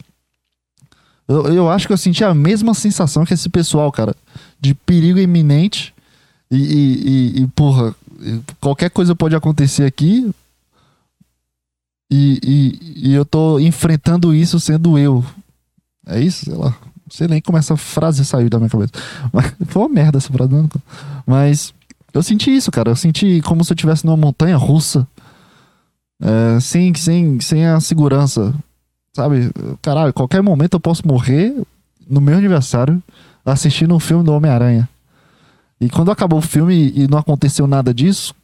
Eu, 1.28 1.46
eu 1.52 1.70
acho 1.70 1.86
que 1.86 1.92
eu 1.92 1.98
senti 1.98 2.24
a 2.24 2.34
mesma 2.34 2.74
sensação 2.74 3.24
que 3.24 3.34
esse 3.34 3.48
pessoal, 3.48 3.92
cara, 3.92 4.16
de 4.60 4.74
perigo 4.74 5.18
iminente 5.18 5.94
e, 6.50 6.56
e, 6.56 7.08
e, 7.38 7.42
e 7.42 7.46
porra, 7.48 7.94
qualquer 8.60 8.90
coisa 8.90 9.14
pode 9.14 9.34
acontecer 9.34 9.84
aqui. 9.84 10.30
E, 12.10 12.40
e, 12.42 13.10
e, 13.10 13.14
eu 13.14 13.24
tô 13.24 13.58
enfrentando 13.58 14.34
isso 14.34 14.58
sendo 14.58 14.98
eu. 14.98 15.24
É 16.06 16.20
isso? 16.20 16.46
Sei 16.46 16.54
lá. 16.54 16.70
Não 16.70 17.10
sei 17.10 17.28
nem 17.28 17.40
como 17.40 17.58
essa 17.58 17.76
frase 17.76 18.24
saiu 18.24 18.48
da 18.48 18.58
minha 18.58 18.70
cabeça. 18.70 18.92
Mas, 19.32 19.54
foi 19.66 19.82
uma 19.82 19.88
merda 19.88 20.18
essa 20.18 20.32
frase. 20.32 20.52
Mas 21.26 21.74
eu 22.12 22.22
senti 22.22 22.54
isso, 22.54 22.70
cara. 22.70 22.90
Eu 22.90 22.96
senti 22.96 23.42
como 23.42 23.64
se 23.64 23.72
eu 23.72 23.74
estivesse 23.74 24.06
numa 24.06 24.16
montanha 24.16 24.56
russa. 24.56 25.06
É, 26.20 26.60
sem, 26.60 26.94
sem, 26.94 27.40
sem 27.40 27.66
a 27.66 27.78
segurança. 27.80 28.54
Sabe? 29.12 29.50
Caralho, 29.82 30.12
qualquer 30.12 30.42
momento 30.42 30.74
eu 30.74 30.80
posso 30.80 31.06
morrer 31.06 31.54
no 32.08 32.20
meu 32.20 32.36
aniversário 32.36 33.02
assistindo 33.44 33.94
um 33.94 34.00
filme 34.00 34.24
do 34.24 34.32
Homem-Aranha. 34.32 34.88
E 35.80 35.88
quando 35.88 36.10
acabou 36.10 36.38
o 36.38 36.42
filme 36.42 36.92
e 36.94 37.06
não 37.06 37.18
aconteceu 37.18 37.66
nada 37.66 37.94
disso, 37.94 38.34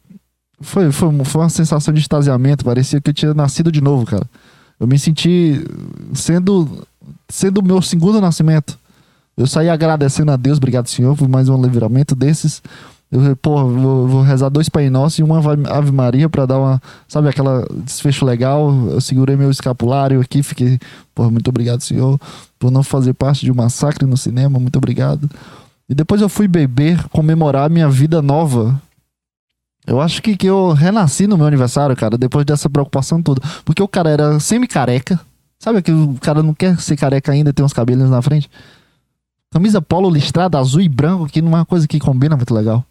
foi, 0.61 0.91
foi, 0.91 1.25
foi 1.25 1.41
uma 1.41 1.49
sensação 1.49 1.93
de 1.93 1.99
extasiamento. 1.99 2.63
Parecia 2.63 3.01
que 3.01 3.09
eu 3.09 3.13
tinha 3.13 3.33
nascido 3.33 3.71
de 3.71 3.81
novo, 3.81 4.05
cara. 4.05 4.25
Eu 4.79 4.87
me 4.87 4.97
senti 4.97 5.61
sendo 6.13 6.85
sendo 7.29 7.59
o 7.59 7.63
meu 7.63 7.81
segundo 7.81 8.21
nascimento. 8.21 8.77
Eu 9.37 9.45
saí 9.47 9.69
agradecendo 9.69 10.31
a 10.31 10.37
Deus, 10.37 10.57
obrigado, 10.57 10.87
Senhor, 10.87 11.15
por 11.15 11.27
mais 11.27 11.49
um 11.49 11.61
livramento 11.61 12.15
desses. 12.15 12.61
Eu, 13.11 13.35
pô, 13.35 13.67
vou, 13.67 14.07
vou 14.07 14.21
rezar 14.21 14.49
dois 14.49 14.69
Pai 14.69 14.89
Nosso 14.89 15.21
e 15.21 15.23
uma 15.23 15.39
Ave 15.69 15.91
Maria 15.91 16.29
para 16.29 16.45
dar 16.45 16.57
uma, 16.57 16.81
sabe, 17.07 17.27
aquela 17.27 17.67
desfecho 17.83 18.25
legal. 18.25 18.73
Eu 18.89 19.01
segurei 19.01 19.35
meu 19.35 19.51
escapulário 19.51 20.21
aqui, 20.21 20.41
fiquei, 20.41 20.79
pô, 21.13 21.29
muito 21.29 21.47
obrigado, 21.49 21.81
Senhor, 21.81 22.19
por 22.57 22.71
não 22.71 22.81
fazer 22.81 23.13
parte 23.13 23.45
de 23.45 23.51
um 23.51 23.55
massacre 23.55 24.05
no 24.05 24.17
cinema, 24.17 24.59
muito 24.59 24.77
obrigado. 24.77 25.29
E 25.87 25.93
depois 25.93 26.21
eu 26.21 26.29
fui 26.29 26.47
beber, 26.47 27.07
comemorar 27.09 27.69
minha 27.69 27.89
vida 27.89 28.21
nova. 28.21 28.81
Eu 29.85 30.01
acho 30.01 30.21
que, 30.21 30.35
que 30.35 30.47
eu 30.47 30.71
renasci 30.73 31.27
no 31.27 31.37
meu 31.37 31.45
aniversário, 31.45 31.95
cara, 31.95 32.17
depois 32.17 32.45
dessa 32.45 32.69
preocupação 32.69 33.21
toda. 33.21 33.41
Porque 33.63 33.83
o 33.83 33.87
cara 33.87 34.09
era 34.09 34.39
semi-careca. 34.39 35.19
Sabe 35.59 35.81
que 35.81 35.91
o 35.91 36.15
cara 36.21 36.41
não 36.41 36.53
quer 36.53 36.79
ser 36.79 36.97
careca 36.97 37.31
ainda, 37.31 37.53
tem 37.53 37.63
uns 37.63 37.73
cabelos 37.73 38.09
na 38.09 38.21
frente? 38.21 38.49
Camisa 39.51 39.81
polo 39.81 40.09
listrada, 40.09 40.59
azul 40.59 40.81
e 40.81 40.89
branco, 40.89 41.27
que 41.27 41.41
não 41.41 41.51
é 41.51 41.55
uma 41.55 41.65
coisa 41.65 41.87
que 41.87 41.99
combina 41.99 42.35
muito 42.35 42.53
legal. 42.53 42.83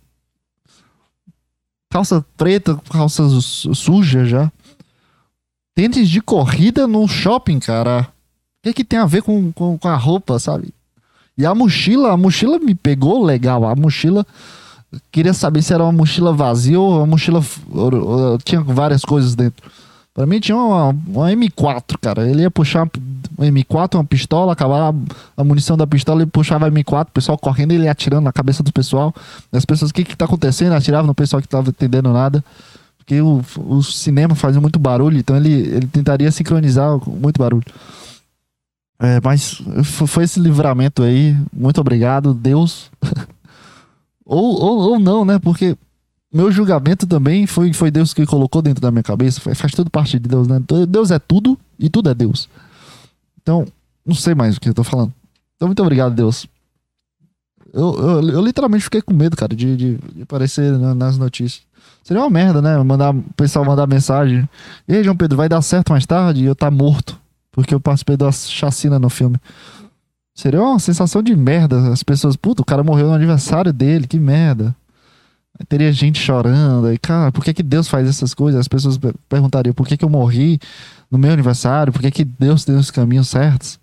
Calça 1.90 2.24
preta, 2.36 2.80
calça 2.90 3.22
suja 3.40 4.24
já. 4.24 4.50
Tênis 5.74 6.08
de 6.08 6.20
corrida 6.20 6.86
no 6.86 7.06
shopping, 7.06 7.58
cara. 7.58 8.02
O 8.02 8.62
que, 8.64 8.72
que 8.72 8.84
tem 8.84 8.98
a 8.98 9.06
ver 9.06 9.22
com, 9.22 9.52
com, 9.52 9.76
com 9.76 9.88
a 9.88 9.96
roupa, 9.96 10.38
sabe? 10.38 10.72
E 11.36 11.44
a 11.44 11.54
mochila, 11.54 12.12
a 12.12 12.16
mochila 12.16 12.58
me 12.58 12.74
pegou 12.74 13.24
legal. 13.24 13.64
A 13.64 13.74
mochila. 13.74 14.26
Queria 15.10 15.34
saber 15.34 15.60
se 15.62 15.74
era 15.74 15.82
uma 15.82 15.92
mochila 15.92 16.32
vazia 16.32 16.78
ou 16.78 16.98
uma 16.98 17.06
mochila. 17.06 17.42
tinha 18.44 18.60
várias 18.60 19.04
coisas 19.04 19.34
dentro. 19.34 19.68
Pra 20.14 20.26
mim 20.26 20.38
tinha 20.38 20.56
uma, 20.56 20.90
uma 21.08 21.28
M4, 21.32 21.98
cara. 22.00 22.30
Ele 22.30 22.42
ia 22.42 22.50
puxar 22.50 22.88
uma 23.36 23.46
M4, 23.46 23.96
uma 23.96 24.04
pistola, 24.04 24.52
acabar 24.52 24.94
a 25.36 25.42
munição 25.42 25.76
da 25.76 25.88
pistola, 25.88 26.22
ele 26.22 26.30
puxava 26.30 26.68
a 26.68 26.70
M4, 26.70 27.02
o 27.02 27.10
pessoal 27.10 27.36
correndo 27.36 27.72
ele 27.72 27.88
atirando 27.88 28.22
na 28.22 28.32
cabeça 28.32 28.62
do 28.62 28.72
pessoal. 28.72 29.12
As 29.52 29.64
pessoas, 29.64 29.90
o 29.90 29.94
que 29.94 30.04
que 30.04 30.16
tá 30.16 30.24
acontecendo? 30.26 30.72
Atirava 30.72 31.04
no 31.04 31.14
pessoal 31.16 31.42
que 31.42 31.48
tava 31.48 31.70
entendendo 31.70 32.12
nada. 32.12 32.44
Porque 32.98 33.20
o, 33.20 33.42
o 33.58 33.82
cinema 33.82 34.36
faz 34.36 34.56
muito 34.56 34.78
barulho, 34.78 35.18
então 35.18 35.36
ele, 35.36 35.52
ele 35.52 35.86
tentaria 35.88 36.30
sincronizar 36.30 36.96
muito 37.06 37.38
barulho. 37.38 37.64
É, 38.98 39.20
mas 39.22 39.60
foi 40.06 40.24
esse 40.24 40.38
livramento 40.40 41.02
aí. 41.02 41.36
Muito 41.52 41.80
obrigado, 41.80 42.32
Deus. 42.32 42.90
ou, 44.24 44.60
ou, 44.60 44.78
ou 44.90 44.98
não, 44.98 45.24
né? 45.24 45.38
Porque 45.38 45.76
meu 46.32 46.50
julgamento 46.50 47.06
também 47.06 47.46
foi, 47.46 47.72
foi 47.72 47.90
Deus 47.90 48.12
que 48.12 48.26
colocou 48.26 48.60
dentro 48.60 48.80
da 48.80 48.90
minha 48.90 49.02
cabeça. 49.02 49.40
Faz 49.54 49.72
tudo 49.72 49.90
parte 49.90 50.18
de 50.18 50.28
Deus, 50.28 50.48
né? 50.48 50.60
Deus 50.88 51.10
é 51.10 51.18
tudo 51.18 51.58
e 51.78 51.88
tudo 51.88 52.10
é 52.10 52.14
Deus. 52.14 52.48
Então, 53.40 53.66
não 54.04 54.14
sei 54.14 54.34
mais 54.34 54.56
o 54.56 54.60
que 54.60 54.68
eu 54.68 54.74
tô 54.74 54.84
falando. 54.84 55.12
Então, 55.56 55.68
muito 55.68 55.82
obrigado, 55.82 56.14
Deus. 56.14 56.46
Eu, 57.72 57.94
eu, 57.94 58.28
eu 58.30 58.44
literalmente 58.44 58.84
fiquei 58.84 59.02
com 59.02 59.12
medo, 59.12 59.36
cara, 59.36 59.54
de, 59.54 59.76
de, 59.76 59.96
de 59.96 60.22
aparecer 60.22 60.76
nas 60.78 61.18
notícias. 61.18 61.62
Seria 62.02 62.22
uma 62.22 62.30
merda, 62.30 62.60
né? 62.60 62.76
Mandar, 62.82 63.14
o 63.14 63.22
pessoal 63.36 63.64
mandar 63.64 63.86
mensagem. 63.86 64.48
E 64.86 64.94
aí, 64.94 65.04
João 65.04 65.16
Pedro, 65.16 65.36
vai 65.36 65.48
dar 65.48 65.62
certo 65.62 65.90
mais 65.90 66.06
tarde? 66.06 66.42
E 66.42 66.46
eu 66.46 66.54
tá 66.54 66.70
morto. 66.70 67.18
Porque 67.54 67.74
eu 67.74 67.80
participei 67.80 68.16
da 68.16 68.30
chacina 68.32 68.98
no 68.98 69.08
filme. 69.08 69.38
Seria 70.34 70.60
uma 70.60 70.78
sensação 70.80 71.22
de 71.22 71.34
merda. 71.36 71.92
As 71.92 72.02
pessoas, 72.02 72.34
puta, 72.34 72.62
o 72.62 72.64
cara 72.64 72.82
morreu 72.82 73.06
no 73.06 73.14
aniversário 73.14 73.72
dele, 73.72 74.08
que 74.08 74.18
merda. 74.18 74.74
Aí 75.58 75.64
teria 75.64 75.92
gente 75.92 76.18
chorando. 76.18 76.88
Aí, 76.88 76.98
cara, 76.98 77.30
por 77.30 77.44
que, 77.44 77.54
que 77.54 77.62
Deus 77.62 77.86
faz 77.86 78.08
essas 78.08 78.34
coisas? 78.34 78.60
As 78.60 78.66
pessoas 78.66 78.98
perguntariam 79.28 79.72
por 79.72 79.86
que, 79.86 79.96
que 79.96 80.04
eu 80.04 80.10
morri 80.10 80.58
no 81.08 81.16
meu 81.16 81.32
aniversário? 81.32 81.92
Por 81.92 82.02
que, 82.02 82.10
que 82.10 82.24
Deus 82.24 82.64
tem 82.64 82.74
os 82.74 82.90
caminhos 82.90 83.28
certos? 83.28 83.78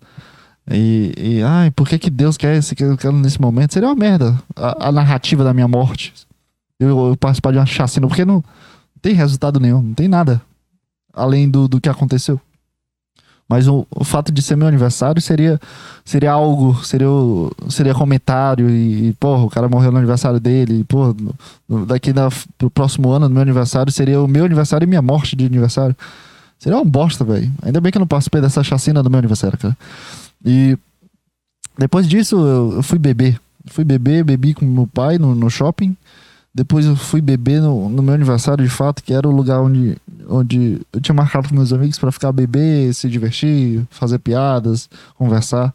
E, 0.70 1.14
e 1.16 1.42
ai, 1.42 1.70
por 1.70 1.88
que, 1.88 1.98
que 1.98 2.10
Deus 2.10 2.36
quer 2.36 2.56
esse 2.56 2.76
quer 2.76 3.12
nesse 3.12 3.40
momento? 3.40 3.72
Seria 3.72 3.88
uma 3.88 3.96
merda 3.96 4.38
a, 4.54 4.88
a 4.88 4.92
narrativa 4.92 5.42
da 5.42 5.54
minha 5.54 5.66
morte. 5.66 6.12
Eu, 6.78 7.08
eu, 7.08 7.16
participar 7.16 7.52
de 7.52 7.58
uma 7.58 7.66
chacina, 7.66 8.06
porque 8.06 8.24
não 8.24 8.44
tem 9.00 9.14
resultado 9.14 9.58
nenhum, 9.58 9.82
não 9.82 9.94
tem 9.94 10.08
nada 10.08 10.42
além 11.12 11.48
do, 11.50 11.66
do 11.66 11.80
que 11.80 11.88
aconteceu. 11.88 12.40
Mas 13.52 13.68
o, 13.68 13.86
o 13.90 14.02
fato 14.02 14.32
de 14.32 14.40
ser 14.40 14.56
meu 14.56 14.66
aniversário 14.66 15.20
seria 15.20 15.60
seria 16.06 16.32
algo, 16.32 16.82
seria, 16.82 17.06
seria 17.68 17.92
comentário 17.92 18.70
e, 18.70 19.08
e 19.08 19.12
porra, 19.20 19.44
o 19.44 19.50
cara 19.50 19.68
morreu 19.68 19.92
no 19.92 19.98
aniversário 19.98 20.40
dele, 20.40 20.80
e, 20.80 20.84
porra, 20.84 21.14
daqui 21.86 22.14
na, 22.14 22.30
pro 22.56 22.70
próximo 22.70 23.10
ano, 23.10 23.28
no 23.28 23.34
meu 23.34 23.42
aniversário, 23.42 23.92
seria 23.92 24.22
o 24.22 24.26
meu 24.26 24.46
aniversário 24.46 24.86
e 24.86 24.88
minha 24.88 25.02
morte 25.02 25.36
de 25.36 25.44
aniversário. 25.44 25.94
Seria 26.58 26.78
uma 26.78 26.84
bosta, 26.86 27.26
velho. 27.26 27.52
Ainda 27.60 27.78
bem 27.78 27.92
que 27.92 27.98
eu 27.98 28.00
não 28.00 28.06
participei 28.06 28.40
dessa 28.40 28.64
chacina 28.64 29.02
do 29.02 29.10
meu 29.10 29.18
aniversário, 29.18 29.58
cara. 29.58 29.76
E 30.42 30.78
depois 31.76 32.08
disso, 32.08 32.36
eu, 32.36 32.72
eu 32.76 32.82
fui 32.82 32.98
beber. 32.98 33.38
Fui 33.66 33.84
beber, 33.84 34.24
bebi 34.24 34.54
com 34.54 34.64
meu 34.64 34.86
pai 34.86 35.18
no, 35.18 35.34
no 35.34 35.50
shopping. 35.50 35.94
Depois 36.54 36.84
eu 36.84 36.94
fui 36.94 37.22
beber 37.22 37.62
no, 37.62 37.88
no, 37.88 38.02
meu 38.02 38.14
aniversário, 38.14 38.62
de 38.62 38.70
fato, 38.70 39.02
que 39.02 39.14
era 39.14 39.26
o 39.26 39.32
lugar 39.32 39.60
onde, 39.60 39.96
onde 40.28 40.80
eu 40.92 41.00
tinha 41.00 41.14
marcado 41.14 41.48
com 41.48 41.54
meus 41.54 41.72
amigos 41.72 41.98
para 41.98 42.12
ficar 42.12 42.30
beber, 42.30 42.92
se 42.92 43.08
divertir, 43.08 43.86
fazer 43.90 44.18
piadas, 44.18 44.88
conversar. 45.14 45.74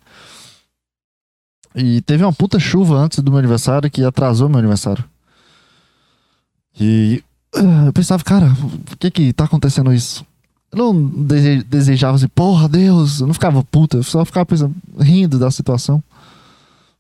E 1.75 2.01
teve 2.01 2.23
uma 2.23 2.33
puta 2.33 2.59
chuva 2.59 2.95
antes 2.95 3.19
do 3.19 3.31
meu 3.31 3.39
aniversário 3.39 3.89
que 3.89 4.03
atrasou 4.03 4.49
meu 4.49 4.59
aniversário. 4.59 5.03
E 6.79 7.23
eu 7.85 7.93
pensava, 7.93 8.23
cara, 8.23 8.55
por 8.85 8.97
que 8.97 9.09
que 9.09 9.33
tá 9.33 9.45
acontecendo 9.45 9.91
isso? 9.91 10.23
Eu 10.71 10.93
não 10.93 11.25
desejava 11.67 12.17
assim, 12.17 12.27
porra, 12.27 12.69
Deus, 12.69 13.19
eu 13.19 13.27
não 13.27 13.33
ficava 13.33 13.63
puta, 13.63 13.97
eu 13.97 14.03
só 14.03 14.23
ficava 14.25 14.45
pensando, 14.45 14.75
rindo 14.99 15.39
da 15.39 15.49
situação. 15.49 16.03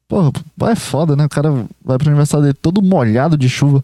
Porra, 0.07 0.31
é 0.71 0.75
foda, 0.75 1.15
né? 1.15 1.25
O 1.25 1.29
cara 1.29 1.51
vai 1.83 1.97
pro 1.97 2.07
aniversário 2.07 2.43
dele 2.45 2.57
todo 2.61 2.81
molhado 2.81 3.37
de 3.37 3.49
chuva. 3.49 3.83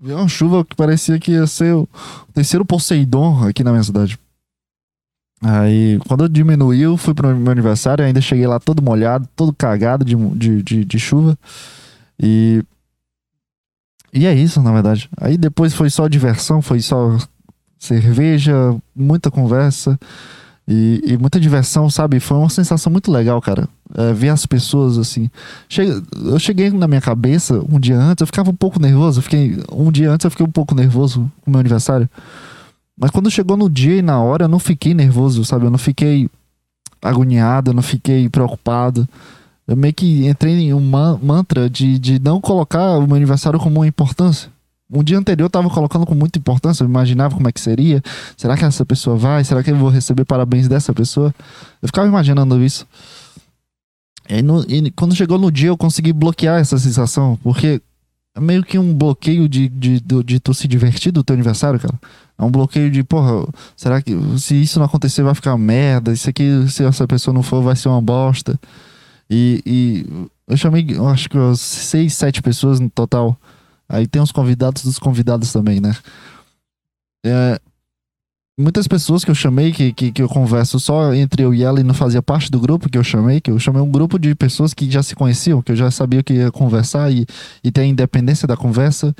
Viu 0.00 0.16
uma 0.16 0.28
chuva 0.28 0.64
que 0.64 0.76
parecia 0.76 1.18
que 1.18 1.32
ia 1.32 1.46
ser 1.46 1.74
o 1.74 1.88
terceiro 2.32 2.64
Poseidon 2.64 3.46
aqui 3.46 3.62
na 3.62 3.72
minha 3.72 3.82
cidade. 3.82 4.18
Aí, 5.40 5.98
quando 6.08 6.28
diminuiu, 6.28 6.96
fui 6.96 7.14
pro 7.14 7.34
meu 7.36 7.52
aniversário, 7.52 8.04
ainda 8.04 8.20
cheguei 8.20 8.46
lá 8.46 8.58
todo 8.58 8.82
molhado, 8.82 9.28
todo 9.36 9.52
cagado 9.52 10.04
de, 10.04 10.16
de, 10.34 10.62
de, 10.62 10.84
de 10.84 10.98
chuva. 10.98 11.38
E. 12.20 12.62
E 14.12 14.26
é 14.26 14.34
isso, 14.34 14.62
na 14.62 14.72
verdade. 14.72 15.08
Aí 15.20 15.36
depois 15.36 15.74
foi 15.74 15.90
só 15.90 16.08
diversão, 16.08 16.62
foi 16.62 16.80
só 16.80 17.18
cerveja, 17.78 18.74
muita 18.96 19.30
conversa. 19.30 19.98
E, 20.70 21.02
e, 21.02 21.16
muita 21.16 21.40
diversão, 21.40 21.88
sabe? 21.88 22.20
Foi 22.20 22.36
uma 22.36 22.50
sensação 22.50 22.92
muito 22.92 23.10
legal, 23.10 23.40
cara. 23.40 23.66
É, 23.94 24.12
ver 24.12 24.28
as 24.28 24.44
pessoas 24.44 24.98
assim. 24.98 25.30
Chega, 25.66 26.02
eu 26.14 26.38
cheguei 26.38 26.68
na 26.70 26.86
minha 26.86 27.00
cabeça 27.00 27.64
um 27.70 27.80
dia 27.80 27.96
antes, 27.96 28.20
eu 28.20 28.26
ficava 28.26 28.50
um 28.50 28.54
pouco 28.54 28.78
nervoso. 28.78 29.22
Fiquei, 29.22 29.56
um 29.72 29.90
dia 29.90 30.10
antes 30.12 30.24
eu 30.26 30.30
fiquei 30.30 30.44
um 30.44 30.50
pouco 30.50 30.74
nervoso 30.74 31.20
com 31.40 31.50
o 31.50 31.52
meu 31.52 31.60
aniversário. 31.60 32.06
Mas 32.94 33.10
quando 33.10 33.30
chegou 33.30 33.56
no 33.56 33.70
dia 33.70 33.96
e 33.96 34.02
na 34.02 34.20
hora, 34.22 34.44
eu 34.44 34.48
não 34.48 34.58
fiquei 34.58 34.92
nervoso, 34.92 35.42
sabe? 35.42 35.64
Eu 35.64 35.70
não 35.70 35.78
fiquei 35.78 36.28
agoniado, 37.00 37.70
eu 37.70 37.74
não 37.74 37.82
fiquei 37.82 38.28
preocupado. 38.28 39.08
Eu 39.66 39.74
meio 39.74 39.94
que 39.94 40.26
entrei 40.26 40.52
em 40.52 40.74
um 40.74 40.80
mantra 41.22 41.70
de, 41.70 41.98
de 41.98 42.18
não 42.18 42.42
colocar 42.42 42.98
o 42.98 43.06
meu 43.06 43.16
aniversário 43.16 43.58
como 43.58 43.80
uma 43.80 43.86
importância. 43.86 44.50
Um 44.90 45.02
dia 45.02 45.18
anterior 45.18 45.46
eu 45.46 45.50
tava 45.50 45.68
colocando 45.68 46.06
com 46.06 46.14
muita 46.14 46.38
importância, 46.38 46.82
eu 46.82 46.88
imaginava 46.88 47.34
como 47.34 47.46
é 47.46 47.52
que 47.52 47.60
seria. 47.60 48.02
Será 48.36 48.56
que 48.56 48.64
essa 48.64 48.86
pessoa 48.86 49.16
vai? 49.16 49.44
Será 49.44 49.62
que 49.62 49.70
eu 49.70 49.76
vou 49.76 49.90
receber 49.90 50.24
parabéns 50.24 50.66
dessa 50.66 50.94
pessoa? 50.94 51.34
Eu 51.82 51.88
ficava 51.88 52.08
imaginando 52.08 52.62
isso. 52.64 52.86
E, 54.28 54.40
no, 54.42 54.62
e 54.62 54.90
quando 54.92 55.14
chegou 55.14 55.38
no 55.38 55.50
dia 55.50 55.68
eu 55.68 55.76
consegui 55.76 56.12
bloquear 56.12 56.58
essa 56.58 56.78
sensação, 56.78 57.38
porque 57.42 57.82
é 58.34 58.40
meio 58.40 58.62
que 58.62 58.78
um 58.78 58.94
bloqueio 58.94 59.48
de, 59.48 59.68
de, 59.68 60.00
de, 60.00 60.22
de 60.22 60.40
tu 60.40 60.54
se 60.54 60.66
divertir 60.66 61.12
do 61.12 61.22
teu 61.24 61.34
aniversário, 61.34 61.78
cara. 61.78 61.98
É 62.38 62.44
um 62.44 62.50
bloqueio 62.50 62.90
de, 62.90 63.02
porra, 63.02 63.46
será 63.76 64.00
que 64.00 64.16
se 64.38 64.54
isso 64.54 64.78
não 64.78 64.86
acontecer 64.86 65.22
vai 65.22 65.34
ficar 65.34 65.56
merda? 65.58 66.12
Isso 66.12 66.30
aqui, 66.30 66.66
se 66.68 66.84
essa 66.84 67.06
pessoa 67.06 67.34
não 67.34 67.42
for, 67.42 67.62
vai 67.62 67.74
ser 67.74 67.88
uma 67.88 68.00
bosta. 68.00 68.58
E, 69.28 69.62
e 69.66 70.28
eu 70.46 70.56
chamei, 70.56 70.86
acho 71.12 71.28
que 71.28 71.36
seis, 71.56 72.14
sete 72.14 72.40
pessoas 72.40 72.80
no 72.80 72.88
total 72.88 73.36
Aí 73.88 74.06
tem 74.06 74.20
os 74.20 74.32
convidados 74.32 74.82
dos 74.82 74.98
convidados 74.98 75.52
também, 75.52 75.80
né? 75.80 75.96
É, 77.24 77.60
muitas 78.58 78.88
pessoas 78.88 79.24
que 79.24 79.30
eu 79.30 79.34
chamei, 79.34 79.72
que, 79.72 79.92
que, 79.92 80.12
que, 80.12 80.22
eu 80.22 80.28
converso 80.28 80.78
só 80.80 81.14
entre 81.14 81.42
eu 81.42 81.54
e 81.54 81.62
ela 81.62 81.80
e 81.80 81.84
não 81.84 81.94
fazia 81.94 82.20
parte 82.20 82.50
do 82.50 82.60
grupo 82.60 82.88
que 82.90 82.98
eu 82.98 83.04
chamei, 83.04 83.40
que 83.40 83.50
eu 83.50 83.58
chamei 83.58 83.80
um 83.80 83.90
grupo 83.90 84.18
de 84.18 84.34
pessoas 84.34 84.74
que 84.74 84.90
já 84.90 85.02
se 85.02 85.14
conheciam, 85.14 85.62
que 85.62 85.72
eu 85.72 85.76
já 85.76 85.90
sabia 85.90 86.22
que 86.22 86.34
ia 86.34 86.50
conversar 86.50 87.10
e, 87.12 87.24
e 87.62 87.70
ter 87.70 87.82
a 87.82 87.86
independência 87.86 88.46
da 88.46 88.56
conversa. 88.56 89.14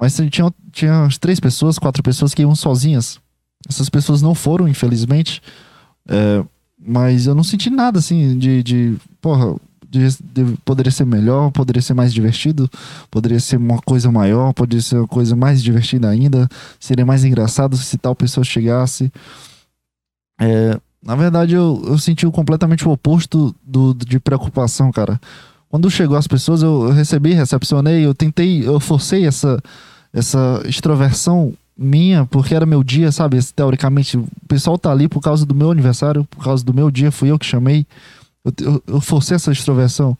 Mas 0.00 0.16
tinha, 0.30 0.52
tinha 0.72 0.92
umas 1.02 1.18
três 1.18 1.40
pessoas, 1.40 1.78
quatro 1.78 2.02
pessoas 2.02 2.32
que 2.32 2.42
iam 2.42 2.54
sozinhas. 2.54 3.18
Essas 3.68 3.88
pessoas 3.88 4.22
não 4.22 4.34
foram, 4.34 4.68
infelizmente. 4.68 5.42
É, 6.08 6.44
mas 6.78 7.26
eu 7.26 7.34
não 7.34 7.42
senti 7.42 7.70
nada 7.70 7.98
assim 7.98 8.38
de, 8.38 8.62
de 8.62 8.96
porra, 9.20 9.56
poderia 10.64 10.92
ser 10.92 11.04
melhor, 11.04 11.50
poderia 11.50 11.82
ser 11.82 11.94
mais 11.94 12.12
divertido, 12.12 12.70
poderia 13.10 13.40
ser 13.40 13.56
uma 13.56 13.80
coisa 13.80 14.10
maior, 14.10 14.52
poderia 14.52 14.82
ser 14.82 14.98
uma 14.98 15.08
coisa 15.08 15.36
mais 15.36 15.62
divertida 15.62 16.08
ainda, 16.08 16.48
seria 16.80 17.06
mais 17.06 17.24
engraçado 17.24 17.76
se 17.76 17.96
tal 17.98 18.14
pessoa 18.14 18.44
chegasse. 18.44 19.12
É, 20.40 20.78
na 21.02 21.14
verdade, 21.14 21.54
eu, 21.54 21.82
eu 21.86 21.98
senti 21.98 22.26
completamente 22.26 22.86
o 22.86 22.90
oposto 22.90 23.54
do, 23.64 23.94
de 23.94 24.18
preocupação, 24.18 24.90
cara. 24.90 25.20
Quando 25.68 25.90
chegou 25.90 26.16
as 26.16 26.26
pessoas, 26.26 26.62
eu, 26.62 26.88
eu 26.88 26.92
recebi, 26.92 27.32
recepcionei, 27.32 28.04
eu 28.04 28.14
tentei, 28.14 28.66
eu 28.66 28.80
forcei 28.80 29.26
essa, 29.26 29.62
essa 30.12 30.62
extroversão 30.66 31.54
minha, 31.76 32.24
porque 32.26 32.54
era 32.54 32.64
meu 32.64 32.82
dia, 32.82 33.12
sabe? 33.12 33.38
Teoricamente, 33.54 34.16
o 34.16 34.26
pessoal 34.48 34.78
tá 34.78 34.90
ali 34.90 35.08
por 35.08 35.20
causa 35.20 35.44
do 35.44 35.54
meu 35.54 35.70
aniversário, 35.70 36.24
por 36.24 36.42
causa 36.42 36.64
do 36.64 36.72
meu 36.72 36.90
dia, 36.90 37.12
fui 37.12 37.30
eu 37.30 37.38
que 37.38 37.44
chamei. 37.44 37.86
Eu, 38.46 38.52
eu, 38.64 38.82
eu 38.86 39.00
forcei 39.00 39.34
essa 39.34 39.50
extroversão. 39.50 40.16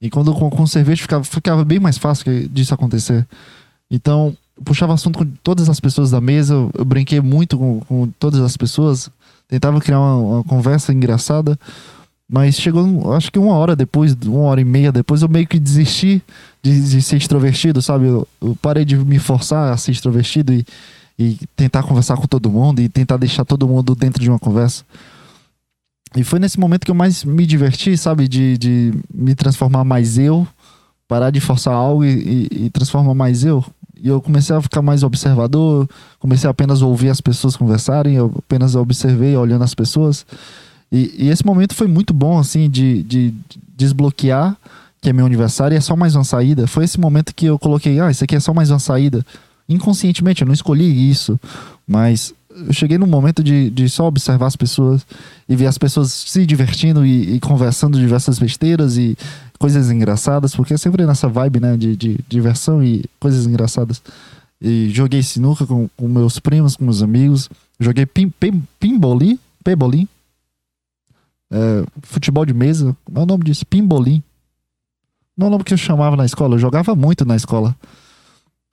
E 0.00 0.08
quando 0.08 0.32
com, 0.32 0.48
com 0.48 0.66
cerveja 0.66 1.02
ficava, 1.02 1.22
ficava 1.22 1.64
bem 1.64 1.78
mais 1.78 1.98
fácil 1.98 2.48
disso 2.48 2.72
acontecer. 2.72 3.26
Então, 3.90 4.34
eu 4.56 4.64
puxava 4.64 4.94
assunto 4.94 5.18
com 5.18 5.26
todas 5.42 5.68
as 5.68 5.78
pessoas 5.78 6.10
da 6.10 6.20
mesa, 6.20 6.54
eu, 6.54 6.70
eu 6.74 6.84
brinquei 6.84 7.20
muito 7.20 7.58
com, 7.58 7.80
com, 7.80 8.08
todas 8.18 8.40
as 8.40 8.56
pessoas, 8.56 9.10
tentava 9.46 9.80
criar 9.80 10.00
uma, 10.00 10.16
uma 10.16 10.44
conversa 10.44 10.92
engraçada. 10.92 11.58
Mas 12.32 12.54
chegou, 12.54 13.12
acho 13.12 13.30
que 13.32 13.40
uma 13.40 13.54
hora 13.54 13.74
depois, 13.74 14.16
uma 14.24 14.42
hora 14.42 14.60
e 14.60 14.64
meia 14.64 14.92
depois, 14.92 15.20
eu 15.20 15.28
meio 15.28 15.48
que 15.48 15.58
desisti 15.58 16.22
de, 16.62 16.80
de 16.80 17.02
ser 17.02 17.16
extrovertido, 17.16 17.82
sabe? 17.82 18.06
Eu, 18.06 18.26
eu, 18.40 18.56
parei 18.62 18.84
de 18.84 18.96
me 18.96 19.18
forçar 19.18 19.72
a 19.72 19.76
ser 19.76 19.90
extrovertido 19.90 20.52
e, 20.52 20.64
e 21.18 21.36
tentar 21.56 21.82
conversar 21.82 22.16
com 22.16 22.28
todo 22.28 22.48
mundo 22.48 22.80
e 22.80 22.88
tentar 22.88 23.16
deixar 23.16 23.44
todo 23.44 23.66
mundo 23.66 23.96
dentro 23.96 24.22
de 24.22 24.30
uma 24.30 24.38
conversa. 24.38 24.84
E 26.16 26.24
foi 26.24 26.38
nesse 26.38 26.58
momento 26.58 26.84
que 26.84 26.90
eu 26.90 26.94
mais 26.94 27.24
me 27.24 27.46
diverti, 27.46 27.96
sabe? 27.96 28.26
De, 28.26 28.58
de 28.58 28.94
me 29.12 29.34
transformar 29.34 29.84
mais 29.84 30.18
eu, 30.18 30.46
parar 31.06 31.30
de 31.30 31.40
forçar 31.40 31.74
algo 31.74 32.04
e, 32.04 32.48
e, 32.50 32.64
e 32.66 32.70
transformar 32.70 33.14
mais 33.14 33.44
eu. 33.44 33.64
E 34.02 34.08
eu 34.08 34.20
comecei 34.20 34.56
a 34.56 34.62
ficar 34.62 34.82
mais 34.82 35.02
observador, 35.02 35.88
comecei 36.18 36.48
a 36.48 36.50
apenas 36.50 36.82
ouvir 36.82 37.10
as 37.10 37.20
pessoas 37.20 37.56
conversarem, 37.56 38.14
eu 38.14 38.32
apenas 38.38 38.74
observei 38.74 39.36
olhando 39.36 39.62
as 39.62 39.74
pessoas. 39.74 40.26
E, 40.90 41.14
e 41.18 41.28
esse 41.28 41.44
momento 41.44 41.74
foi 41.74 41.86
muito 41.86 42.12
bom, 42.12 42.38
assim, 42.38 42.68
de, 42.68 43.02
de 43.02 43.34
desbloquear 43.76 44.56
que 45.00 45.08
é 45.08 45.12
meu 45.12 45.24
aniversário 45.24 45.74
e 45.74 45.78
é 45.78 45.80
só 45.80 45.96
mais 45.96 46.14
uma 46.14 46.24
saída. 46.24 46.66
Foi 46.66 46.84
esse 46.84 47.00
momento 47.00 47.34
que 47.34 47.46
eu 47.46 47.58
coloquei, 47.58 47.98
ah, 48.00 48.10
isso 48.10 48.22
aqui 48.22 48.36
é 48.36 48.40
só 48.40 48.52
mais 48.52 48.70
uma 48.70 48.78
saída. 48.78 49.24
inconscientemente, 49.68 50.42
eu 50.42 50.46
não 50.46 50.54
escolhi 50.54 51.10
isso, 51.10 51.40
mas 51.86 52.34
eu 52.50 52.72
cheguei 52.72 52.98
num 52.98 53.06
momento 53.06 53.42
de, 53.42 53.70
de 53.70 53.88
só 53.88 54.06
observar 54.06 54.46
as 54.46 54.56
pessoas 54.56 55.06
e 55.48 55.54
ver 55.54 55.66
as 55.66 55.78
pessoas 55.78 56.12
se 56.12 56.44
divertindo 56.44 57.06
e, 57.06 57.36
e 57.36 57.40
conversando 57.40 57.98
diversas 57.98 58.38
besteiras 58.38 58.96
e 58.96 59.16
coisas 59.58 59.90
engraçadas, 59.90 60.54
porque 60.54 60.74
é 60.74 60.76
sempre 60.76 61.06
nessa 61.06 61.28
vibe, 61.28 61.60
né, 61.60 61.76
de, 61.76 61.96
de 61.96 62.18
diversão 62.28 62.82
e 62.82 63.04
coisas 63.18 63.46
engraçadas. 63.46 64.02
E 64.60 64.90
joguei 64.90 65.22
sinuca 65.22 65.66
com, 65.66 65.88
com 65.96 66.08
meus 66.08 66.38
primos, 66.38 66.76
com 66.76 66.84
meus 66.84 67.02
amigos. 67.02 67.48
Joguei 67.78 68.04
pim, 68.04 68.28
pim, 68.28 68.62
pimbolim, 68.78 69.38
pebolim. 69.64 70.06
É, 71.50 71.84
futebol 72.02 72.44
de 72.44 72.52
mesa. 72.52 72.94
Qual 73.04 73.22
é 73.22 73.24
o 73.24 73.26
nome 73.26 73.44
disso? 73.44 73.64
Pimbolim. 73.64 74.22
Não 75.36 75.46
é 75.46 75.48
o 75.48 75.50
nome 75.52 75.64
que 75.64 75.72
eu 75.72 75.78
chamava 75.78 76.14
na 76.14 76.26
escola. 76.26 76.56
Eu 76.56 76.58
jogava 76.58 76.94
muito 76.94 77.24
na 77.24 77.36
escola. 77.36 77.74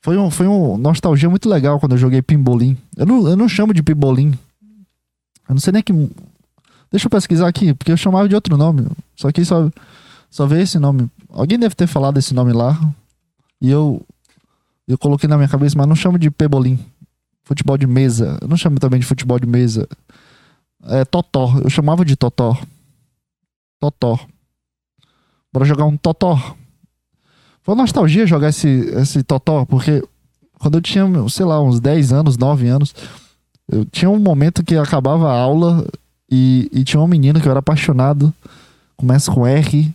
Foi 0.08 0.18
um, 0.18 0.32
foi 0.32 0.48
um 0.48 0.78
nostalgia 0.78 1.30
muito 1.30 1.50
legal 1.50 1.82
quando 1.82 1.92
eu 1.92 1.98
joguei 1.98 2.22
pimbolim. 2.22 2.78
Eu 2.96 3.06
não, 3.06 3.28
eu 3.28 3.36
não 3.36 3.50
chamo 3.50 3.74
de 3.74 3.84
pimbolim. 3.84 4.34
Eu 5.50 5.54
não 5.54 5.60
sei 5.60 5.74
nem 5.74 5.84
que. 5.84 5.92
Deixa 6.90 7.08
eu 7.08 7.10
pesquisar 7.10 7.46
aqui, 7.46 7.74
porque 7.74 7.92
eu 7.92 7.98
chamava 7.98 8.30
de 8.30 8.34
outro 8.34 8.56
nome. 8.56 8.88
Só 9.18 9.30
que 9.34 9.44
só, 9.44 9.70
só 10.30 10.46
veio 10.46 10.62
esse 10.62 10.80
nome. 10.80 11.12
Alguém 11.30 11.60
deve 11.60 11.76
ter 11.76 11.88
falado 11.88 12.18
esse 12.18 12.34
nome 12.34 12.54
lá. 12.54 12.80
E 13.60 13.70
eu 13.70 14.02
eu 14.88 14.98
coloquei 14.98 15.28
na 15.28 15.36
minha 15.36 15.50
cabeça, 15.50 15.78
mas 15.78 15.86
não 15.86 15.94
chamo 15.94 16.18
de 16.18 16.32
pebolim. 16.32 16.80
Futebol 17.44 17.78
de 17.78 17.86
mesa. 17.86 18.38
Eu 18.42 18.48
não 18.48 18.56
chamo 18.56 18.80
também 18.80 19.02
de 19.02 19.06
futebol 19.06 19.38
de 19.38 19.46
mesa. 19.46 19.90
É 20.86 21.04
totó. 21.04 21.60
Eu 21.62 21.70
chamava 21.70 22.06
de 22.06 22.16
totó. 22.16 22.58
Totó. 23.78 24.18
Bora 25.52 25.66
jogar 25.66 25.84
um 25.84 25.98
totó. 25.98 26.56
Foi 27.68 27.76
nostalgia 27.76 28.26
jogar 28.26 28.48
esse, 28.48 28.66
esse 28.96 29.22
totó, 29.24 29.66
porque 29.66 30.02
quando 30.58 30.76
eu 30.76 30.82
tinha, 30.82 31.06
sei 31.28 31.46
lá, 31.46 31.62
uns 31.62 31.82
10 31.82 32.14
anos, 32.14 32.38
9 32.38 32.66
anos, 32.66 32.96
eu 33.70 33.84
tinha 33.84 34.10
um 34.10 34.18
momento 34.18 34.64
que 34.64 34.78
acabava 34.78 35.30
a 35.30 35.38
aula 35.38 35.86
e, 36.32 36.70
e 36.72 36.86
tinha 36.86 37.02
uma 37.02 37.10
menina 37.10 37.42
que 37.42 37.46
eu 37.46 37.50
era 37.50 37.60
apaixonado. 37.60 38.34
Começa 38.96 39.30
com 39.30 39.46
R, 39.46 39.94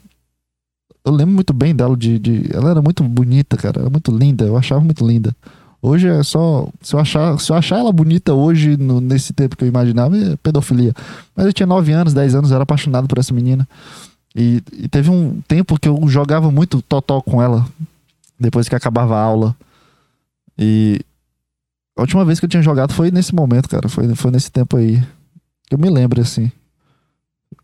eu 1.02 1.12
lembro 1.14 1.34
muito 1.34 1.54
bem 1.54 1.74
dela 1.74 1.96
de, 1.96 2.18
de, 2.18 2.50
Ela 2.52 2.72
era 2.72 2.82
muito 2.82 3.02
bonita, 3.04 3.56
cara. 3.56 3.80
Era 3.80 3.88
muito 3.88 4.14
linda. 4.14 4.44
Eu 4.44 4.58
achava 4.58 4.82
muito 4.82 5.06
linda. 5.06 5.34
Hoje 5.80 6.08
é 6.08 6.22
só. 6.22 6.68
Se 6.82 6.94
eu 6.94 7.00
achar, 7.00 7.40
se 7.40 7.50
eu 7.50 7.56
achar 7.56 7.78
ela 7.78 7.90
bonita 7.90 8.34
hoje, 8.34 8.76
no, 8.76 9.00
nesse 9.00 9.32
tempo 9.32 9.56
que 9.56 9.64
eu 9.64 9.68
imaginava, 9.68 10.14
é 10.14 10.36
pedofilia. 10.42 10.92
Mas 11.34 11.46
eu 11.46 11.54
tinha 11.54 11.66
9 11.66 11.90
anos, 11.90 12.12
10 12.12 12.34
anos, 12.34 12.50
eu 12.50 12.54
era 12.56 12.64
apaixonado 12.64 13.08
por 13.08 13.16
essa 13.16 13.32
menina. 13.32 13.66
E, 14.34 14.62
e 14.72 14.88
teve 14.88 15.10
um 15.10 15.40
tempo 15.42 15.78
que 15.78 15.88
eu 15.88 16.08
jogava 16.08 16.50
muito 16.50 16.80
totó 16.82 17.20
com 17.20 17.42
ela. 17.42 17.66
Depois 18.38 18.68
que 18.68 18.74
acabava 18.74 19.16
a 19.16 19.22
aula. 19.22 19.56
E. 20.58 21.00
A 21.96 22.00
última 22.00 22.24
vez 22.24 22.40
que 22.40 22.46
eu 22.46 22.48
tinha 22.48 22.62
jogado 22.62 22.92
foi 22.94 23.10
nesse 23.10 23.34
momento, 23.34 23.68
cara. 23.68 23.88
Foi, 23.88 24.14
foi 24.14 24.30
nesse 24.30 24.50
tempo 24.50 24.76
aí. 24.76 25.02
Eu 25.70 25.78
me 25.78 25.90
lembro, 25.90 26.20
assim. 26.20 26.50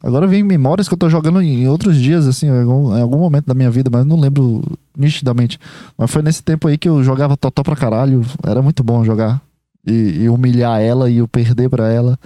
Agora 0.02 0.26
vem 0.26 0.42
memórias 0.42 0.86
que 0.86 0.94
eu 0.94 0.98
tô 0.98 1.08
jogando 1.08 1.40
em 1.42 1.66
outros 1.66 1.96
dias, 1.96 2.26
assim, 2.26 2.46
em 2.46 2.60
algum, 2.60 2.96
em 2.96 3.00
algum, 3.00 3.18
momento 3.18 3.46
da 3.46 3.54
minha 3.54 3.70
vida, 3.70 3.90
mas 3.92 4.04
não 4.04 4.20
lembro 4.20 4.62
nitidamente. 4.96 5.58
Mas 5.96 6.10
foi 6.10 6.22
nesse 6.22 6.42
tempo 6.42 6.68
aí 6.68 6.78
que 6.78 6.88
eu 6.88 7.02
jogava 7.02 7.36
totó 7.36 7.62
pra 7.62 7.74
caralho. 7.74 8.24
Era 8.46 8.62
muito 8.62 8.84
bom 8.84 9.04
jogar. 9.04 9.40
E, 9.86 10.22
e 10.22 10.28
humilhar 10.28 10.80
ela 10.80 11.10
e 11.10 11.18
eu 11.18 11.26
perder 11.26 11.68
pra 11.68 11.88
ela. 11.88 12.18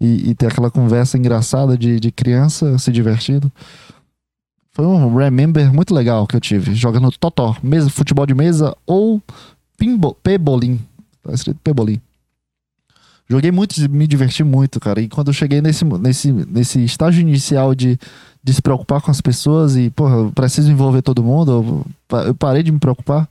E, 0.00 0.30
e, 0.30 0.34
ter 0.34 0.48
aquela 0.48 0.70
conversa 0.70 1.16
engraçada 1.16 1.76
de, 1.76 1.98
de 1.98 2.12
criança 2.12 2.78
se 2.78 2.92
divertindo. 2.92 3.50
Foi 4.76 4.84
um 4.84 5.16
remember 5.16 5.72
muito 5.72 5.94
legal 5.94 6.26
que 6.26 6.36
eu 6.36 6.40
tive. 6.40 6.74
Jogando 6.74 7.10
totó, 7.12 7.56
mesa, 7.62 7.88
futebol 7.88 8.26
de 8.26 8.34
mesa 8.34 8.76
ou 8.84 9.22
pebolim. 10.22 10.78
Tá 11.22 11.32
escrito 11.32 11.58
pebolim. 11.64 11.98
Joguei 13.26 13.50
muito, 13.50 13.74
me 13.90 14.06
diverti 14.06 14.44
muito, 14.44 14.78
cara. 14.78 15.00
E 15.00 15.08
quando 15.08 15.28
eu 15.28 15.32
cheguei 15.32 15.62
nesse, 15.62 15.82
nesse, 15.82 16.30
nesse 16.30 16.84
estágio 16.84 17.22
inicial 17.22 17.74
de, 17.74 17.98
de 18.44 18.52
se 18.52 18.60
preocupar 18.60 19.00
com 19.00 19.10
as 19.10 19.22
pessoas 19.22 19.78
e, 19.78 19.88
porra, 19.88 20.16
eu 20.16 20.32
preciso 20.32 20.70
envolver 20.70 21.00
todo 21.00 21.24
mundo, 21.24 21.86
eu 22.26 22.34
parei 22.34 22.62
de 22.62 22.70
me 22.70 22.78
preocupar. 22.78 23.26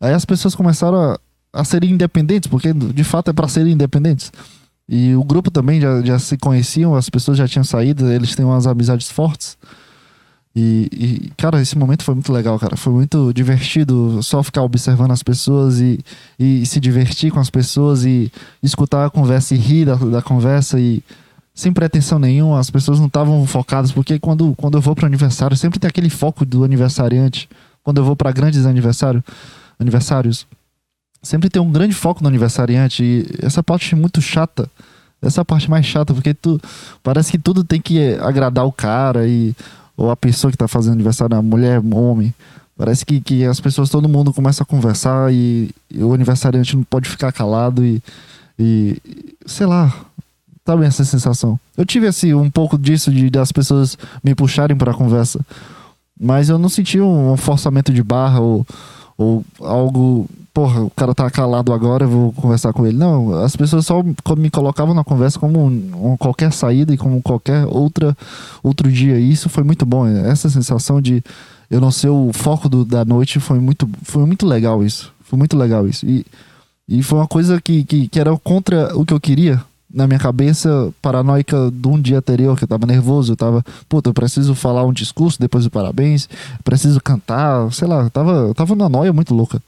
Aí 0.00 0.14
as 0.14 0.24
pessoas 0.24 0.54
começaram 0.54 0.98
a, 0.98 1.20
a 1.52 1.64
serem 1.64 1.90
independentes, 1.90 2.48
porque 2.48 2.72
de 2.72 3.04
fato 3.04 3.28
é 3.28 3.34
para 3.34 3.46
serem 3.46 3.74
independentes. 3.74 4.32
E 4.88 5.14
o 5.14 5.22
grupo 5.22 5.50
também 5.50 5.82
já, 5.82 6.00
já 6.00 6.18
se 6.18 6.38
conheciam, 6.38 6.94
as 6.94 7.10
pessoas 7.10 7.36
já 7.36 7.46
tinham 7.46 7.62
saído, 7.62 8.10
eles 8.10 8.34
têm 8.34 8.46
umas 8.46 8.66
amizades 8.66 9.10
fortes. 9.10 9.58
E, 10.54 10.88
e, 10.92 11.32
cara, 11.36 11.60
esse 11.60 11.76
momento 11.78 12.02
foi 12.02 12.14
muito 12.14 12.32
legal, 12.32 12.58
cara. 12.58 12.76
Foi 12.76 12.92
muito 12.92 13.32
divertido 13.32 14.20
só 14.22 14.42
ficar 14.42 14.62
observando 14.62 15.12
as 15.12 15.22
pessoas 15.22 15.80
e, 15.80 16.00
e, 16.38 16.66
se 16.66 16.80
divertir 16.80 17.30
com 17.30 17.38
as 17.38 17.50
pessoas 17.50 18.04
e 18.04 18.32
escutar 18.62 19.06
a 19.06 19.10
conversa 19.10 19.54
e 19.54 19.58
rir 19.58 19.84
da, 19.84 19.94
da 19.94 20.22
conversa 20.22 20.80
e 20.80 21.02
sem 21.54 21.72
pretensão 21.72 22.18
nenhuma. 22.18 22.58
As 22.58 22.70
pessoas 22.70 22.98
não 22.98 23.06
estavam 23.06 23.46
focadas, 23.46 23.92
porque 23.92 24.18
quando, 24.18 24.54
quando 24.56 24.78
eu 24.78 24.80
vou 24.80 24.94
para 24.94 25.06
aniversário, 25.06 25.56
sempre 25.56 25.78
tem 25.78 25.88
aquele 25.88 26.10
foco 26.10 26.44
do 26.44 26.64
aniversariante. 26.64 27.48
Quando 27.82 27.98
eu 27.98 28.04
vou 28.04 28.16
para 28.16 28.32
grandes 28.32 28.66
aniversário, 28.66 29.22
aniversários, 29.78 30.46
sempre 31.22 31.48
tem 31.48 31.60
um 31.60 31.70
grande 31.70 31.94
foco 31.94 32.22
no 32.22 32.28
aniversariante. 32.28 33.02
E 33.02 33.26
essa 33.44 33.62
parte 33.62 33.94
é 33.94 33.96
muito 33.96 34.20
chata. 34.20 34.68
Essa 35.20 35.44
parte 35.44 35.68
mais 35.68 35.84
chata, 35.84 36.14
porque 36.14 36.32
tu, 36.32 36.60
parece 37.02 37.32
que 37.32 37.38
tudo 37.38 37.64
tem 37.64 37.80
que 37.80 38.14
agradar 38.20 38.64
o 38.64 38.72
cara 38.72 39.26
e 39.26 39.54
ou 39.98 40.12
a 40.12 40.16
pessoa 40.16 40.48
que 40.52 40.54
está 40.54 40.68
fazendo 40.68 40.92
aniversário, 40.92 41.36
a 41.36 41.42
mulher, 41.42 41.82
homem. 41.92 42.32
Parece 42.76 43.04
que, 43.04 43.20
que 43.20 43.44
as 43.44 43.58
pessoas, 43.58 43.90
todo 43.90 44.08
mundo 44.08 44.32
começa 44.32 44.62
a 44.62 44.66
conversar 44.66 45.34
e, 45.34 45.74
e 45.90 46.00
o 46.00 46.14
aniversariante 46.14 46.76
não 46.76 46.84
pode 46.84 47.08
ficar 47.08 47.32
calado 47.32 47.84
e, 47.84 48.00
e 48.56 48.96
sei 49.44 49.66
lá, 49.66 49.92
bem 50.64 50.86
essa 50.86 51.04
sensação. 51.04 51.58
Eu 51.76 51.84
tive 51.84 52.06
assim 52.06 52.32
um 52.32 52.48
pouco 52.48 52.78
disso 52.78 53.10
de 53.10 53.28
das 53.28 53.50
pessoas 53.50 53.98
me 54.22 54.36
puxarem 54.36 54.76
para 54.76 54.92
a 54.92 54.94
conversa, 54.94 55.40
mas 56.18 56.48
eu 56.48 56.58
não 56.58 56.68
senti 56.68 57.00
um, 57.00 57.32
um 57.32 57.36
forçamento 57.36 57.92
de 57.92 58.02
barra 58.02 58.38
ou, 58.38 58.64
ou 59.16 59.44
algo 59.60 60.28
porra, 60.58 60.82
o 60.82 60.90
cara 60.90 61.14
tá 61.14 61.30
calado 61.30 61.72
agora, 61.72 62.04
eu 62.04 62.08
vou 62.08 62.32
conversar 62.32 62.72
com 62.72 62.84
ele. 62.84 62.96
Não, 62.96 63.32
as 63.44 63.54
pessoas 63.54 63.86
só 63.86 64.02
me 64.36 64.50
colocavam 64.50 64.92
na 64.92 65.04
conversa 65.04 65.38
como 65.38 65.64
um, 65.64 66.16
qualquer 66.16 66.52
saída 66.52 66.92
e 66.92 66.96
como 66.96 67.22
qualquer 67.22 67.64
outra 67.64 68.16
outro 68.60 68.90
dia. 68.90 69.20
E 69.20 69.30
isso 69.30 69.48
foi 69.48 69.62
muito 69.62 69.86
bom. 69.86 70.04
Essa 70.04 70.50
sensação 70.50 71.00
de 71.00 71.22
eu 71.70 71.80
não 71.80 71.92
ser 71.92 72.08
o 72.08 72.32
foco 72.32 72.68
do, 72.68 72.84
da 72.84 73.04
noite 73.04 73.38
foi 73.38 73.60
muito, 73.60 73.88
foi 74.02 74.26
muito 74.26 74.44
legal 74.44 74.84
isso. 74.84 75.12
Foi 75.22 75.38
muito 75.38 75.56
legal 75.56 75.86
isso. 75.86 76.04
E, 76.04 76.26
e 76.88 77.04
foi 77.04 77.20
uma 77.20 77.28
coisa 77.28 77.60
que, 77.60 77.84
que, 77.84 78.08
que 78.08 78.18
era 78.18 78.36
contra 78.38 78.98
o 78.98 79.06
que 79.06 79.14
eu 79.14 79.20
queria 79.20 79.62
na 79.88 80.08
minha 80.08 80.18
cabeça 80.18 80.92
paranoica 81.00 81.70
de 81.72 81.86
um 81.86 82.00
dia 82.00 82.18
anterior, 82.18 82.58
que 82.58 82.64
eu 82.64 82.68
tava 82.68 82.84
nervoso, 82.84 83.32
eu 83.32 83.36
tava, 83.36 83.64
puta, 83.88 84.10
eu 84.10 84.14
preciso 84.14 84.56
falar 84.56 84.84
um 84.84 84.92
discurso 84.92 85.38
depois 85.38 85.62
do 85.64 85.70
parabéns, 85.70 86.28
preciso 86.64 87.00
cantar, 87.00 87.72
sei 87.72 87.86
lá, 87.86 88.02
eu 88.02 88.10
tava, 88.10 88.32
eu 88.32 88.54
tava 88.54 88.74
numa 88.74 88.88
noia 88.88 89.12
muito 89.12 89.32
louca 89.32 89.62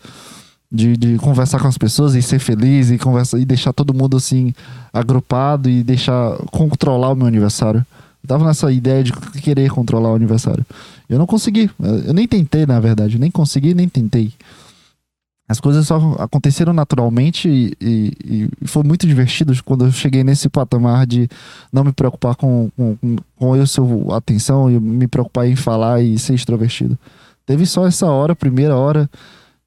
de, 0.71 0.97
de 0.97 1.17
conversar 1.19 1.59
com 1.59 1.67
as 1.67 1.77
pessoas 1.77 2.15
e 2.15 2.23
ser 2.23 2.39
feliz 2.39 2.91
e 2.91 2.99
conversar 2.99 3.39
e 3.39 3.45
deixar 3.45 3.73
todo 3.73 3.93
mundo 3.93 4.17
assim 4.17 4.55
agrupado 4.93 5.69
e 5.69 5.83
deixar 5.83 6.37
controlar 6.53 7.11
o 7.11 7.17
meu 7.17 7.27
aniversário. 7.27 7.85
Eu 8.23 8.29
tava 8.29 8.45
nessa 8.45 8.71
ideia 8.71 9.03
de 9.03 9.13
querer 9.43 9.71
controlar 9.71 10.13
o 10.13 10.15
aniversário. 10.15 10.65
Eu 11.09 11.19
não 11.19 11.27
consegui. 11.27 11.71
Eu 12.07 12.13
nem 12.13 12.29
tentei, 12.29 12.67
na 12.67 12.79
verdade. 12.79 13.19
Nem 13.19 13.31
consegui, 13.31 13.75
nem 13.75 13.89
tentei. 13.89 14.33
As 15.49 15.59
coisas 15.59 15.85
só 15.85 16.15
aconteceram 16.21 16.73
naturalmente 16.73 17.49
e, 17.49 17.75
e, 17.81 18.49
e, 18.63 18.69
foi 18.69 18.85
muito 18.85 19.05
divertido 19.05 19.53
quando 19.65 19.85
eu 19.85 19.91
cheguei 19.91 20.23
nesse 20.23 20.49
patamar 20.49 21.05
de 21.05 21.29
não 21.73 21.83
me 21.83 21.93
preocupar 21.93 22.37
com, 22.37 22.71
com, 22.77 22.97
com 23.35 23.57
eu 23.57 23.67
ser 23.67 23.83
atenção 24.13 24.71
e 24.71 24.79
me 24.79 25.09
preocupar 25.09 25.49
em 25.49 25.57
falar 25.57 26.01
e 26.01 26.17
ser 26.21 26.35
extrovertido. 26.35 26.97
Teve 27.45 27.67
só 27.67 27.85
essa 27.85 28.07
hora, 28.07 28.37
primeira 28.37 28.77
hora, 28.77 29.11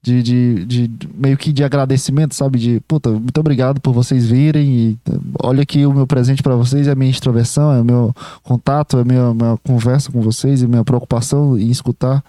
de, 0.04 0.22
de, 0.22 0.66
de, 0.66 1.08
meio 1.14 1.34
que 1.34 1.50
de 1.50 1.64
agradecimento, 1.64 2.34
sabe? 2.34 2.58
De 2.58 2.80
puta, 2.86 3.10
muito 3.10 3.40
obrigado 3.40 3.80
por 3.80 3.94
vocês 3.94 4.26
virem 4.26 4.68
e 4.68 4.98
olha 5.42 5.62
aqui 5.62 5.86
o 5.86 5.94
meu 5.94 6.06
presente 6.06 6.42
para 6.42 6.54
vocês, 6.54 6.86
é 6.86 6.90
a 6.90 6.94
minha 6.94 7.10
extroversão, 7.10 7.72
é 7.72 7.80
o 7.80 7.84
meu 7.84 8.14
contato, 8.42 8.98
é 8.98 9.00
a 9.00 9.04
minha, 9.04 9.32
minha 9.32 9.56
conversa 9.64 10.12
com 10.12 10.20
vocês 10.20 10.60
e 10.60 10.66
minha 10.66 10.84
preocupação 10.84 11.58
em 11.58 11.70
escutar. 11.70 12.22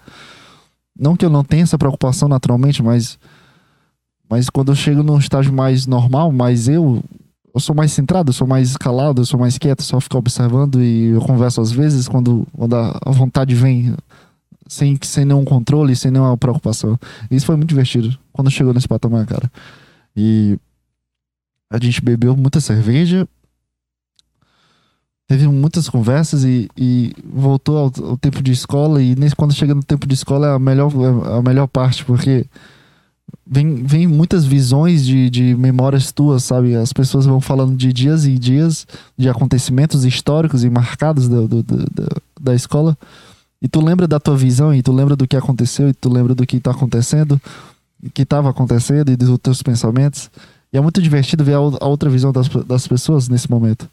Não 0.98 1.14
que 1.14 1.26
eu 1.26 1.30
não 1.30 1.44
tenha 1.44 1.64
essa 1.64 1.76
preocupação 1.76 2.30
naturalmente, 2.30 2.82
mas 2.82 3.18
mas 4.28 4.48
quando 4.48 4.72
eu 4.72 4.74
chego 4.74 5.02
num 5.02 5.18
estágio 5.18 5.52
mais 5.52 5.86
normal, 5.86 6.32
mais 6.32 6.68
eu 6.68 7.04
eu 7.54 7.60
sou 7.60 7.74
mais 7.74 7.92
centrado, 7.92 8.30
eu 8.30 8.34
sou 8.34 8.46
mais 8.46 8.74
calado, 8.74 9.20
eu 9.20 9.26
sou 9.26 9.38
mais 9.38 9.58
quieto, 9.58 9.82
só 9.82 10.00
ficar 10.00 10.18
observando 10.18 10.82
e 10.82 11.08
eu 11.08 11.20
converso 11.20 11.60
às 11.60 11.70
vezes 11.70 12.08
quando, 12.08 12.46
quando 12.56 12.74
a 12.74 13.10
vontade 13.10 13.54
vem 13.54 13.94
sem, 14.68 14.98
sem 15.02 15.24
nenhum 15.24 15.44
controle, 15.44 15.94
sem 15.94 16.10
nenhuma 16.10 16.36
preocupação. 16.36 16.98
Isso 17.30 17.46
foi 17.46 17.56
muito 17.56 17.68
divertido 17.68 18.16
quando 18.32 18.50
chegou 18.50 18.74
nesse 18.74 18.88
patamar, 18.88 19.26
cara. 19.26 19.50
E 20.16 20.58
a 21.70 21.78
gente 21.78 22.02
bebeu 22.02 22.36
muita 22.36 22.60
cerveja, 22.60 23.28
teve 25.26 25.48
muitas 25.48 25.88
conversas 25.88 26.44
e, 26.44 26.68
e 26.76 27.12
voltou 27.24 27.76
ao, 27.76 27.92
ao, 28.10 28.16
tempo 28.16 28.42
de 28.42 28.52
escola. 28.52 29.02
E 29.02 29.14
nesse, 29.16 29.34
quando 29.34 29.54
chega 29.54 29.74
no 29.74 29.82
tempo 29.82 30.06
de 30.06 30.14
escola 30.14 30.48
é 30.48 30.54
a 30.54 30.58
melhor, 30.58 30.92
é 30.92 31.38
a 31.38 31.42
melhor 31.42 31.66
parte, 31.66 32.04
porque 32.04 32.46
vem, 33.46 33.74
vem 33.84 34.06
muitas 34.06 34.44
visões 34.44 35.04
de, 35.04 35.28
de 35.28 35.54
memórias 35.54 36.12
tuas, 36.12 36.44
sabe? 36.44 36.74
As 36.74 36.92
pessoas 36.92 37.26
vão 37.26 37.40
falando 37.40 37.76
de 37.76 37.92
dias 37.92 38.24
e 38.24 38.38
dias, 38.38 38.86
de 39.16 39.28
acontecimentos 39.28 40.04
históricos 40.04 40.64
e 40.64 40.70
marcados 40.70 41.28
do, 41.28 41.48
do, 41.48 41.62
do, 41.62 42.22
da 42.40 42.54
escola. 42.54 42.96
E 43.66 43.68
tu 43.68 43.84
lembra 43.84 44.06
da 44.06 44.20
tua 44.20 44.36
visão, 44.36 44.72
e 44.72 44.80
tu 44.80 44.92
lembra 44.92 45.16
do 45.16 45.26
que 45.26 45.36
aconteceu, 45.36 45.88
e 45.88 45.92
tu 45.92 46.08
lembra 46.08 46.36
do 46.36 46.46
que 46.46 46.60
tá 46.60 46.70
acontecendo, 46.70 47.40
que 48.14 48.22
estava 48.22 48.48
acontecendo, 48.48 49.10
e 49.10 49.16
dos 49.16 49.36
teus 49.40 49.60
pensamentos. 49.60 50.30
E 50.72 50.78
é 50.78 50.80
muito 50.80 51.02
divertido 51.02 51.42
ver 51.42 51.54
a, 51.54 51.56
a 51.56 51.86
outra 51.88 52.08
visão 52.08 52.30
das, 52.30 52.48
das 52.48 52.86
pessoas 52.86 53.28
nesse 53.28 53.50
momento. 53.50 53.90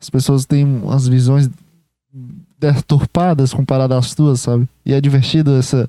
As 0.00 0.10
pessoas 0.10 0.44
têm 0.44 0.82
as 0.90 1.06
visões 1.06 1.48
deturpadas 2.58 3.54
comparadas 3.54 3.98
às 3.98 4.14
tuas, 4.16 4.40
sabe? 4.40 4.68
E 4.84 4.92
é 4.92 5.00
divertido 5.00 5.52
essa 5.52 5.88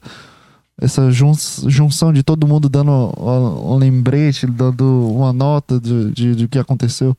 essa 0.80 1.10
jun 1.10 1.34
junção 1.66 2.14
de 2.14 2.22
todo 2.22 2.46
mundo 2.46 2.70
dando 2.70 2.92
um, 2.92 3.74
um 3.74 3.78
lembrete, 3.78 4.46
dando 4.46 5.10
uma 5.10 5.34
nota 5.34 5.80
de, 5.80 6.12
de, 6.12 6.36
de 6.36 6.48
que 6.48 6.60
aconteceu. 6.60 7.18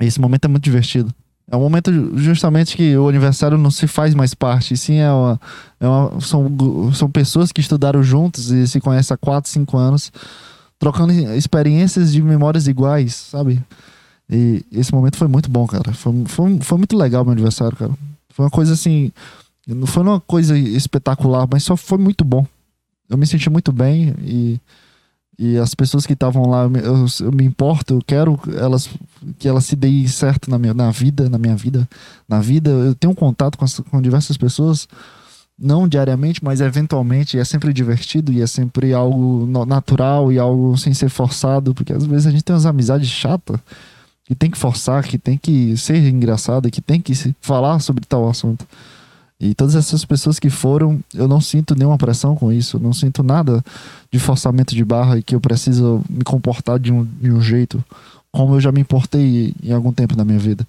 Esse 0.00 0.20
momento 0.20 0.46
é 0.46 0.48
muito 0.48 0.64
divertido. 0.64 1.14
É 1.50 1.56
um 1.56 1.60
momento 1.60 1.90
justamente 2.16 2.76
que 2.76 2.96
o 2.96 3.08
aniversário 3.08 3.58
não 3.58 3.70
se 3.70 3.86
faz 3.86 4.14
mais 4.14 4.32
parte, 4.32 4.76
sim 4.76 4.96
é 4.96 5.10
uma, 5.12 5.40
é 5.80 5.86
uma, 5.86 6.20
são, 6.20 6.92
são 6.94 7.10
pessoas 7.10 7.52
que 7.52 7.60
estudaram 7.60 8.02
juntos 8.02 8.50
e 8.50 8.66
se 8.66 8.80
conhecem 8.80 9.14
há 9.14 9.18
4, 9.18 9.50
5 9.50 9.76
anos, 9.76 10.12
trocando 10.78 11.12
experiências 11.12 12.12
de 12.12 12.22
memórias 12.22 12.66
iguais, 12.66 13.14
sabe? 13.14 13.62
E 14.30 14.64
esse 14.72 14.94
momento 14.94 15.16
foi 15.16 15.28
muito 15.28 15.50
bom, 15.50 15.66
cara. 15.66 15.92
Foi, 15.92 16.12
foi, 16.26 16.58
foi 16.60 16.78
muito 16.78 16.96
legal 16.96 17.22
meu 17.22 17.32
aniversário, 17.32 17.76
cara. 17.76 17.92
Foi 18.30 18.44
uma 18.46 18.50
coisa 18.50 18.72
assim. 18.72 19.12
Não 19.66 19.86
foi 19.86 20.02
uma 20.02 20.20
coisa 20.20 20.58
espetacular, 20.58 21.46
mas 21.50 21.62
só 21.62 21.76
foi 21.76 21.98
muito 21.98 22.24
bom. 22.24 22.46
Eu 23.10 23.18
me 23.18 23.26
senti 23.26 23.50
muito 23.50 23.70
bem 23.70 24.14
e, 24.22 24.58
e 25.38 25.56
as 25.56 25.74
pessoas 25.74 26.06
que 26.06 26.12
estavam 26.12 26.48
lá, 26.48 26.64
eu, 26.64 27.06
eu, 27.26 27.32
me 27.32 27.44
importo, 27.44 27.94
eu 27.94 28.02
quero 28.06 28.38
elas, 28.54 28.88
que 29.38 29.48
elas 29.48 29.64
se 29.64 29.74
deem 29.74 30.06
certo 30.06 30.50
na 30.50 30.58
minha 30.58 30.74
na 30.74 30.90
vida, 30.90 31.28
na 31.28 31.38
minha 31.38 31.56
vida, 31.56 31.88
na 32.28 32.40
vida. 32.40 32.70
Eu 32.70 32.94
tenho 32.94 33.14
contato 33.14 33.56
com, 33.56 33.64
as, 33.64 33.80
com 33.80 34.00
diversas 34.02 34.36
pessoas, 34.36 34.86
não 35.58 35.88
diariamente, 35.88 36.44
mas 36.44 36.60
eventualmente. 36.60 37.36
E 37.36 37.40
é 37.40 37.44
sempre 37.44 37.72
divertido 37.72 38.32
e 38.32 38.42
é 38.42 38.46
sempre 38.46 38.92
algo 38.92 39.46
natural 39.66 40.30
e 40.30 40.38
algo 40.38 40.76
sem 40.76 40.92
ser 40.92 41.08
forçado, 41.08 41.74
porque 41.74 41.92
às 41.92 42.04
vezes 42.04 42.26
a 42.26 42.30
gente 42.30 42.44
tem 42.44 42.54
umas 42.54 42.66
amizades 42.66 43.08
chatas 43.08 43.58
que 44.24 44.34
tem 44.34 44.50
que 44.50 44.58
forçar, 44.58 45.02
que 45.02 45.18
tem 45.18 45.36
que 45.36 45.76
ser 45.76 45.96
engraçada, 46.08 46.70
que 46.70 46.80
tem 46.80 47.00
que 47.00 47.14
falar 47.40 47.80
sobre 47.80 48.04
tal 48.04 48.28
assunto. 48.28 48.66
E 49.42 49.54
todas 49.54 49.74
essas 49.74 50.04
pessoas 50.04 50.38
que 50.38 50.48
foram, 50.48 51.00
eu 51.12 51.26
não 51.26 51.40
sinto 51.40 51.74
nenhuma 51.74 51.98
pressão 51.98 52.36
com 52.36 52.52
isso, 52.52 52.78
não 52.78 52.92
sinto 52.92 53.24
nada 53.24 53.60
de 54.08 54.20
forçamento 54.20 54.72
de 54.72 54.84
barra 54.84 55.18
e 55.18 55.22
que 55.22 55.34
eu 55.34 55.40
preciso 55.40 56.00
me 56.08 56.22
comportar 56.22 56.78
de 56.78 56.92
um, 56.92 57.04
de 57.04 57.32
um 57.32 57.40
jeito 57.40 57.84
como 58.30 58.54
eu 58.54 58.60
já 58.60 58.70
me 58.70 58.80
importei 58.80 59.52
em 59.60 59.72
algum 59.72 59.92
tempo 59.92 60.16
na 60.16 60.24
minha 60.24 60.38
vida. 60.38 60.64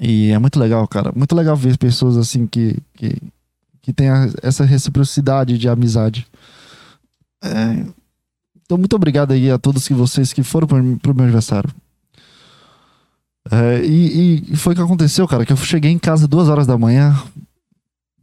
E 0.00 0.30
é 0.30 0.38
muito 0.38 0.58
legal, 0.58 0.88
cara. 0.88 1.12
Muito 1.14 1.34
legal 1.34 1.54
ver 1.54 1.76
pessoas 1.76 2.16
assim 2.16 2.46
que, 2.46 2.78
que, 2.94 3.18
que 3.82 3.92
tem 3.92 4.06
essa 4.42 4.64
reciprocidade 4.64 5.58
de 5.58 5.68
amizade. 5.68 6.26
É, 7.44 7.84
então, 8.64 8.78
muito 8.78 8.96
obrigado 8.96 9.32
aí 9.32 9.50
a 9.50 9.58
todos 9.58 9.86
que 9.86 9.92
vocês 9.92 10.32
que 10.32 10.42
foram 10.42 10.66
pro, 10.66 10.98
pro 11.00 11.14
meu 11.14 11.24
aniversário. 11.24 11.68
É, 13.50 13.84
e, 13.84 14.52
e, 14.52 14.56
foi 14.56 14.72
o 14.72 14.76
que 14.76 14.82
aconteceu, 14.82 15.26
cara, 15.26 15.44
que 15.44 15.52
eu 15.52 15.56
cheguei 15.56 15.90
em 15.90 15.98
casa 15.98 16.28
duas 16.28 16.48
horas 16.48 16.66
da 16.66 16.78
manhã, 16.78 17.20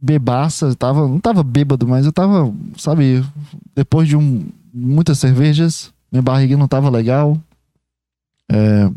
bebaça, 0.00 0.74
tava, 0.74 1.06
não 1.06 1.20
tava 1.20 1.42
bêbado, 1.42 1.86
mas 1.86 2.06
eu 2.06 2.12
tava, 2.12 2.52
sabe, 2.76 3.24
depois 3.74 4.08
de 4.08 4.16
um, 4.16 4.46
muitas 4.72 5.18
cervejas, 5.18 5.92
minha 6.10 6.22
barriga 6.22 6.56
não 6.56 6.66
tava 6.66 6.88
legal. 6.88 7.38
É, 8.50 8.90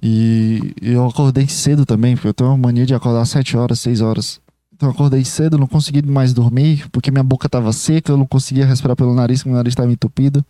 e 0.00 0.74
eu 0.80 1.06
acordei 1.06 1.48
cedo 1.48 1.84
também, 1.84 2.14
porque 2.14 2.28
eu 2.28 2.34
tenho 2.34 2.50
uma 2.50 2.56
mania 2.56 2.86
de 2.86 2.94
acordar 2.94 3.22
às 3.22 3.30
7 3.30 3.56
horas, 3.56 3.80
6 3.80 4.00
horas. 4.00 4.40
Então 4.72 4.88
eu 4.88 4.92
acordei 4.92 5.24
cedo, 5.24 5.58
não 5.58 5.66
consegui 5.66 6.02
mais 6.02 6.32
dormir, 6.32 6.88
porque 6.92 7.10
minha 7.10 7.24
boca 7.24 7.48
tava 7.48 7.72
seca, 7.72 8.12
eu 8.12 8.16
não 8.16 8.26
conseguia 8.26 8.64
respirar 8.64 8.96
pelo 8.96 9.12
nariz, 9.12 9.40
porque 9.40 9.48
meu 9.48 9.56
nariz 9.56 9.72
estava 9.72 9.90
entupido. 9.90 10.46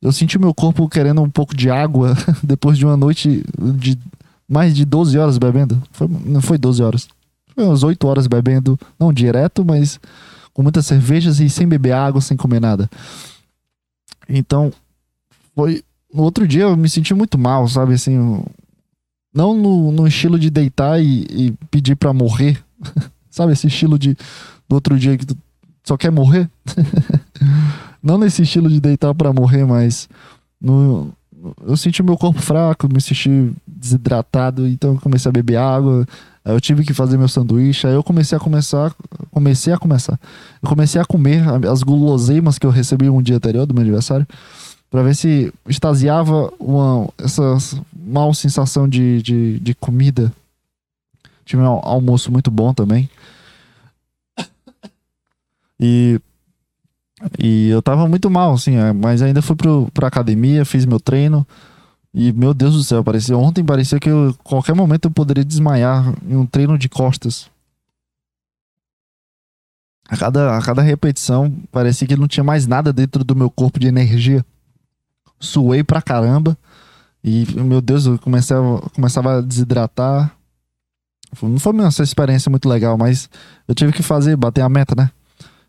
Eu 0.00 0.12
senti 0.12 0.38
meu 0.38 0.54
corpo 0.54 0.88
querendo 0.88 1.20
um 1.20 1.30
pouco 1.30 1.56
de 1.56 1.70
água 1.70 2.16
depois 2.42 2.78
de 2.78 2.84
uma 2.84 2.96
noite 2.96 3.44
de 3.76 3.98
mais 4.48 4.74
de 4.74 4.84
12 4.84 5.18
horas 5.18 5.38
bebendo. 5.38 5.82
Foi, 5.92 6.08
não 6.08 6.40
foi 6.40 6.56
12 6.56 6.82
horas. 6.82 7.08
Foi 7.54 7.64
umas 7.64 7.82
8 7.82 8.06
horas 8.06 8.26
bebendo, 8.26 8.78
não 8.98 9.12
direto, 9.12 9.64
mas 9.64 10.00
com 10.54 10.62
muitas 10.62 10.86
cervejas 10.86 11.40
e 11.40 11.50
sem 11.50 11.68
beber 11.68 11.92
água, 11.92 12.20
sem 12.20 12.36
comer 12.36 12.60
nada. 12.60 12.88
Então, 14.28 14.72
foi. 15.54 15.82
No 16.12 16.22
outro 16.22 16.48
dia 16.48 16.62
eu 16.62 16.76
me 16.76 16.88
senti 16.88 17.12
muito 17.12 17.36
mal, 17.36 17.68
sabe? 17.68 17.92
Assim, 17.92 18.42
não 19.34 19.54
no, 19.54 19.92
no 19.92 20.06
estilo 20.06 20.38
de 20.38 20.48
deitar 20.48 21.00
e, 21.02 21.26
e 21.30 21.52
pedir 21.70 21.96
para 21.96 22.12
morrer. 22.12 22.62
sabe? 23.30 23.52
Esse 23.52 23.66
estilo 23.66 23.98
de. 23.98 24.16
Do 24.68 24.74
outro 24.74 24.98
dia 24.98 25.16
que 25.16 25.26
tu 25.26 25.36
só 25.84 25.96
quer 25.96 26.10
morrer. 26.10 26.50
Não 28.02 28.18
nesse 28.18 28.42
estilo 28.42 28.68
de 28.68 28.80
deitar 28.80 29.14
para 29.14 29.32
morrer, 29.32 29.64
mas 29.64 30.08
no, 30.60 31.12
eu 31.66 31.76
senti 31.76 32.02
meu 32.02 32.16
corpo 32.16 32.40
fraco, 32.40 32.92
me 32.92 33.00
senti 33.00 33.52
desidratado, 33.66 34.66
então 34.66 34.94
eu 34.94 35.00
comecei 35.00 35.28
a 35.28 35.32
beber 35.32 35.56
água. 35.56 36.06
Eu 36.44 36.60
tive 36.60 36.84
que 36.84 36.94
fazer 36.94 37.18
meu 37.18 37.28
sanduíche. 37.28 37.86
Aí 37.86 37.94
eu 37.94 38.02
comecei 38.02 38.36
a 38.36 38.40
começar, 38.40 38.94
comecei 39.30 39.72
a 39.72 39.78
começar. 39.78 40.18
Eu 40.62 40.68
comecei 40.68 41.00
a 41.00 41.04
comer 41.04 41.42
as 41.66 41.82
guloseimas 41.82 42.58
que 42.58 42.66
eu 42.66 42.70
recebi 42.70 43.08
um 43.08 43.22
dia 43.22 43.36
anterior 43.36 43.66
do 43.66 43.74
meu 43.74 43.82
aniversário, 43.82 44.26
para 44.90 45.02
ver 45.02 45.14
se 45.14 45.52
extasiava 45.68 46.50
uma 46.58 47.08
essa 47.18 47.42
mal 47.94 48.32
sensação 48.32 48.88
de, 48.88 49.20
de, 49.22 49.58
de 49.60 49.74
comida. 49.74 50.32
Tive 51.44 51.62
um 51.62 51.66
almoço 51.66 52.32
muito 52.32 52.50
bom 52.50 52.72
também. 52.72 53.08
E 55.80 56.20
e 57.38 57.68
eu 57.68 57.82
tava 57.82 58.06
muito 58.08 58.30
mal, 58.30 58.54
assim, 58.54 58.76
é, 58.76 58.92
mas 58.92 59.22
ainda 59.22 59.42
fui 59.42 59.56
pro, 59.56 59.88
pra 59.92 60.08
academia, 60.08 60.64
fiz 60.64 60.86
meu 60.86 61.00
treino. 61.00 61.46
E, 62.14 62.32
meu 62.32 62.54
Deus 62.54 62.74
do 62.74 62.82
céu, 62.82 63.04
parecia, 63.04 63.36
ontem 63.36 63.64
parecia 63.64 64.00
que 64.00 64.08
eu, 64.08 64.34
qualquer 64.42 64.74
momento 64.74 65.06
eu 65.06 65.10
poderia 65.10 65.44
desmaiar 65.44 66.14
em 66.26 66.36
um 66.36 66.46
treino 66.46 66.78
de 66.78 66.88
costas. 66.88 67.50
A 70.08 70.16
cada, 70.16 70.56
a 70.56 70.62
cada 70.62 70.80
repetição, 70.80 71.52
parecia 71.70 72.08
que 72.08 72.16
não 72.16 72.26
tinha 72.26 72.42
mais 72.42 72.66
nada 72.66 72.92
dentro 72.92 73.22
do 73.22 73.36
meu 73.36 73.50
corpo 73.50 73.78
de 73.78 73.88
energia. 73.88 74.44
Suei 75.38 75.84
pra 75.84 76.00
caramba. 76.00 76.56
E, 77.22 77.46
meu 77.60 77.80
Deus, 77.80 78.06
eu 78.06 78.18
comecei 78.18 78.56
a, 78.56 78.60
começava 78.94 79.38
a 79.38 79.40
desidratar. 79.42 80.34
Não 81.42 81.58
foi 81.58 81.72
uma 81.74 81.88
experiência 81.88 82.48
muito 82.48 82.66
legal, 82.68 82.96
mas 82.96 83.28
eu 83.66 83.74
tive 83.74 83.92
que 83.92 84.02
fazer, 84.02 84.34
bater 84.34 84.62
a 84.62 84.68
meta, 84.68 84.94
né? 84.96 85.10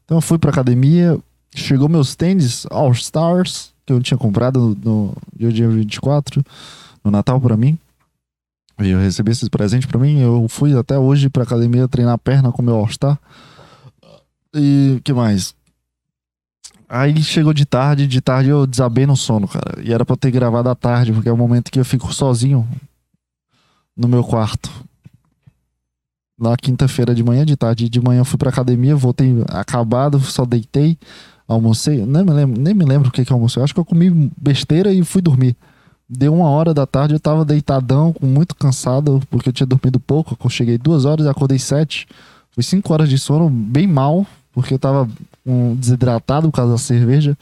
Então 0.06 0.18
eu 0.18 0.22
fui 0.22 0.38
pra 0.38 0.52
academia, 0.52 1.20
Chegou 1.54 1.90
meus 1.90 2.16
tênis 2.16 2.66
All 2.70 2.92
Stars, 2.92 3.74
que 3.86 3.94
eu 3.94 4.02
tinha 4.02 4.18
comprado 4.18 4.78
no, 4.84 5.16
no 5.38 5.52
dia 5.52 5.68
24, 5.68 6.44
no 7.04 7.12
Natal 7.12 7.40
para 7.42 7.58
mim. 7.58 7.78
E 8.80 8.90
eu 8.90 9.00
recebi 9.00 9.32
esses 9.32 9.50
presentes 9.50 9.88
para 9.88 10.00
mim. 10.00 10.20
Eu 10.20 10.48
fui 10.48 10.78
até 10.78 10.98
hoje 10.98 11.30
pra 11.30 11.44
academia 11.44 11.88
treinar 11.88 12.18
perna 12.18 12.52
com 12.52 12.62
meu 12.62 12.76
All 12.76 12.88
Star. 12.88 13.20
E 14.54 15.02
que 15.04 15.12
mais? 15.12 15.54
Aí 16.88 17.22
chegou 17.22 17.54
de 17.54 17.66
tarde, 17.66 18.08
de 18.08 18.20
tarde 18.20 18.50
eu 18.50 18.66
desabei 18.66 19.06
no 19.06 19.16
sono, 19.16 19.48
cara. 19.48 19.80
E 19.84 19.94
era 19.94 20.04
pra 20.04 20.14
eu 20.14 20.18
ter 20.18 20.32
gravado 20.32 20.70
à 20.70 20.76
tarde, 20.76 21.14
porque 21.14 21.30
é 21.30 21.32
o 21.32 21.38
momento 21.38 21.72
que 21.72 21.80
eu 21.80 21.86
fico 21.86 22.12
sozinho 22.12 22.68
no 23.96 24.08
meu 24.08 24.24
quarto. 24.24 24.72
Na 26.40 26.56
quinta-feira 26.56 27.14
de 27.14 27.22
manhã, 27.22 27.46
de 27.46 27.56
tarde, 27.56 27.90
de 27.90 28.02
manhã 28.02 28.22
eu 28.22 28.26
fui 28.26 28.38
pra 28.38 28.50
academia, 28.50 28.96
voltei 28.96 29.36
acabado, 29.50 30.20
só 30.22 30.46
deitei 30.46 30.98
almocei, 31.50 32.06
nem 32.06 32.24
me 32.24 32.32
lembro, 32.32 32.62
nem 32.62 32.74
me 32.74 32.86
lembro 32.86 33.10
o 33.10 33.12
que 33.12 33.26
que 33.26 33.34
almocei. 33.34 33.62
Acho 33.64 33.74
que 33.74 33.80
eu 33.80 33.86
comi 33.86 34.32
besteira 34.38 34.94
e 34.94 35.04
fui 35.04 35.22
dormir. 35.22 35.56
Deu 36.08 36.34
uma 36.34 36.50
hora 36.50 36.74
da 36.74 36.86
tarde, 36.86 37.14
eu 37.16 37.20
tava 37.20 37.44
deitadão, 37.44 38.16
muito 38.22 38.56
cansado, 38.56 39.22
porque 39.30 39.50
eu 39.50 39.54
tinha 39.54 39.68
dormido 39.68 40.00
pouco. 40.00 40.38
Eu 40.44 40.50
cheguei 40.50 40.78
duas 40.78 41.06
horas 41.06 41.26
acordei 41.26 41.58
sete. 41.60 42.08
Foi 42.52 42.64
cinco 42.64 42.94
horas 42.94 43.10
de 43.10 43.18
sono, 43.18 43.50
bem 43.50 43.88
mal, 43.88 44.26
porque 44.54 44.76
eu 44.76 44.80
tava 44.80 45.10
um, 45.46 45.76
desidratado 45.76 46.50
por 46.50 46.56
causa 46.56 46.72
da 46.74 46.78
cerveja. 46.78 47.38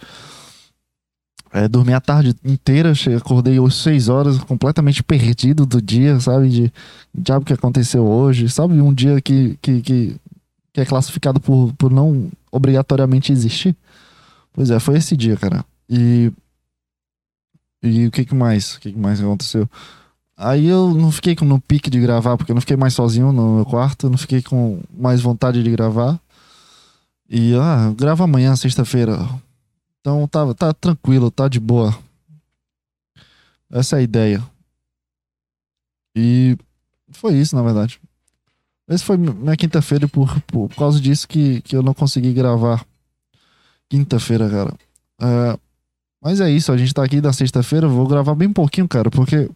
É, 1.54 1.68
dormi 1.68 1.94
a 1.94 2.02
tarde 2.02 2.36
inteira, 2.44 2.92
acordei 3.18 3.58
às 3.58 3.76
seis 3.76 4.10
horas, 4.10 4.38
completamente 4.38 5.02
perdido 5.02 5.66
do 5.66 5.82
dia, 5.82 6.20
sabe? 6.20 6.50
De 6.50 6.74
diabo 7.14 7.46
que 7.46 7.54
aconteceu 7.54 8.06
hoje, 8.06 8.50
sabe? 8.50 8.80
Um 8.82 8.94
dia 8.94 9.22
que, 9.22 9.58
que, 9.62 9.82
que, 9.82 10.16
que 10.74 10.82
é 10.82 10.86
classificado 10.86 11.40
por, 11.40 11.74
por 11.78 11.92
não 11.92 12.30
obrigatoriamente 12.52 13.32
existir. 13.32 13.76
Pois 14.58 14.72
é, 14.72 14.80
foi 14.80 14.98
esse 14.98 15.16
dia, 15.16 15.38
cara. 15.38 15.64
E. 15.88 16.34
E 17.84 18.08
o 18.08 18.12
que, 18.12 18.26
que 18.26 18.34
mais? 18.34 18.74
O 18.74 18.80
que, 18.80 18.92
que 18.92 18.98
mais 18.98 19.22
aconteceu? 19.22 19.70
Aí 20.36 20.66
eu 20.66 20.96
não 20.96 21.12
fiquei 21.12 21.36
no 21.44 21.62
pique 21.62 21.92
de 21.92 22.00
gravar, 22.00 22.36
porque 22.36 22.52
eu 22.52 22.56
não 22.56 22.62
fiquei 22.62 22.76
mais 22.76 22.96
sozinho 22.96 23.32
no 23.32 23.58
meu 23.58 23.66
quarto, 23.66 24.10
não 24.10 24.18
fiquei 24.18 24.42
com 24.42 24.82
mais 24.92 25.22
vontade 25.22 25.62
de 25.62 25.70
gravar. 25.70 26.20
E, 27.30 27.54
ah, 27.54 27.94
grava 27.96 28.24
amanhã, 28.24 28.56
sexta-feira. 28.56 29.20
Então 30.00 30.28
tá, 30.28 30.52
tá 30.56 30.74
tranquilo, 30.74 31.30
tá 31.30 31.48
de 31.48 31.60
boa. 31.60 31.96
Essa 33.70 33.98
é 33.98 34.00
a 34.00 34.02
ideia. 34.02 34.44
E 36.16 36.58
foi 37.12 37.36
isso, 37.36 37.56
na 37.56 37.62
verdade. 37.62 38.02
Esse 38.90 39.04
foi 39.04 39.18
minha 39.18 39.56
quinta-feira 39.56 40.08
por, 40.08 40.42
por, 40.42 40.70
causa 40.70 41.00
disso 41.00 41.28
que, 41.28 41.62
que 41.62 41.76
eu 41.76 41.84
não 41.84 41.94
consegui 41.94 42.34
gravar 42.34 42.84
quinta-feira, 43.90 44.50
cara. 44.50 44.74
É, 45.22 45.60
mas 46.22 46.40
é 46.40 46.50
isso, 46.50 46.72
a 46.72 46.78
gente 46.78 46.94
tá 46.94 47.04
aqui 47.04 47.22
na 47.22 47.34
sexta-feira, 47.34 47.88
vou 47.88 48.08
gravar 48.08 48.36
bem 48.36 48.52
pouquinho, 48.52 48.88
cara, 48.88 49.10
porque 49.10 49.50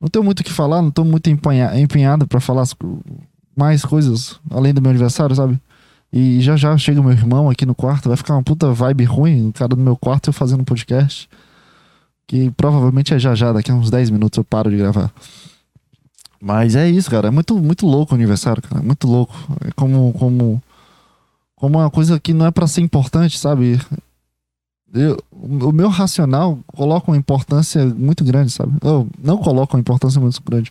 não 0.00 0.08
tenho 0.08 0.24
muito 0.24 0.40
o 0.40 0.44
que 0.44 0.52
falar, 0.52 0.82
não 0.82 0.90
tô 0.90 1.04
muito 1.04 1.28
empenhado 1.28 2.26
para 2.26 2.40
falar 2.40 2.64
mais 3.56 3.84
coisas 3.84 4.38
além 4.50 4.74
do 4.74 4.82
meu 4.82 4.90
aniversário, 4.90 5.34
sabe? 5.34 5.58
E 6.12 6.40
já 6.40 6.56
já 6.56 6.76
chega 6.78 7.02
meu 7.02 7.12
irmão 7.12 7.50
aqui 7.50 7.66
no 7.66 7.74
quarto, 7.74 8.08
vai 8.08 8.16
ficar 8.16 8.34
uma 8.34 8.42
puta 8.42 8.72
vibe 8.72 9.04
ruim, 9.04 9.48
o 9.48 9.52
cara 9.52 9.68
do 9.68 9.76
meu 9.76 9.96
quarto 9.96 10.28
eu 10.28 10.32
fazendo 10.32 10.64
podcast. 10.64 11.28
Que 12.26 12.50
provavelmente 12.52 13.14
é 13.14 13.18
já 13.18 13.34
já, 13.34 13.52
daqui 13.52 13.70
a 13.70 13.74
uns 13.74 13.90
10 13.90 14.10
minutos 14.10 14.36
eu 14.36 14.44
paro 14.44 14.70
de 14.70 14.76
gravar. 14.76 15.12
Mas 16.40 16.74
é 16.74 16.88
isso, 16.88 17.10
cara. 17.10 17.28
É 17.28 17.30
muito, 17.30 17.56
muito 17.58 17.86
louco 17.86 18.12
o 18.12 18.14
aniversário, 18.16 18.62
cara. 18.62 18.82
Muito 18.82 19.06
louco. 19.06 19.34
É 19.64 19.70
como, 19.72 20.12
como, 20.14 20.62
como 21.56 21.78
uma 21.78 21.90
coisa 21.90 22.20
que 22.20 22.32
não 22.32 22.46
é 22.46 22.50
para 22.50 22.66
ser 22.66 22.82
importante, 22.82 23.38
sabe? 23.38 23.80
Eu, 24.94 25.18
o 25.32 25.72
meu 25.72 25.88
racional 25.88 26.58
coloca 26.68 27.10
uma 27.10 27.16
importância 27.16 27.84
muito 27.86 28.22
grande, 28.22 28.52
sabe? 28.52 28.72
Eu 28.82 29.08
não 29.22 29.38
coloco 29.38 29.74
uma 29.76 29.80
importância 29.80 30.20
muito 30.20 30.40
grande. 30.42 30.70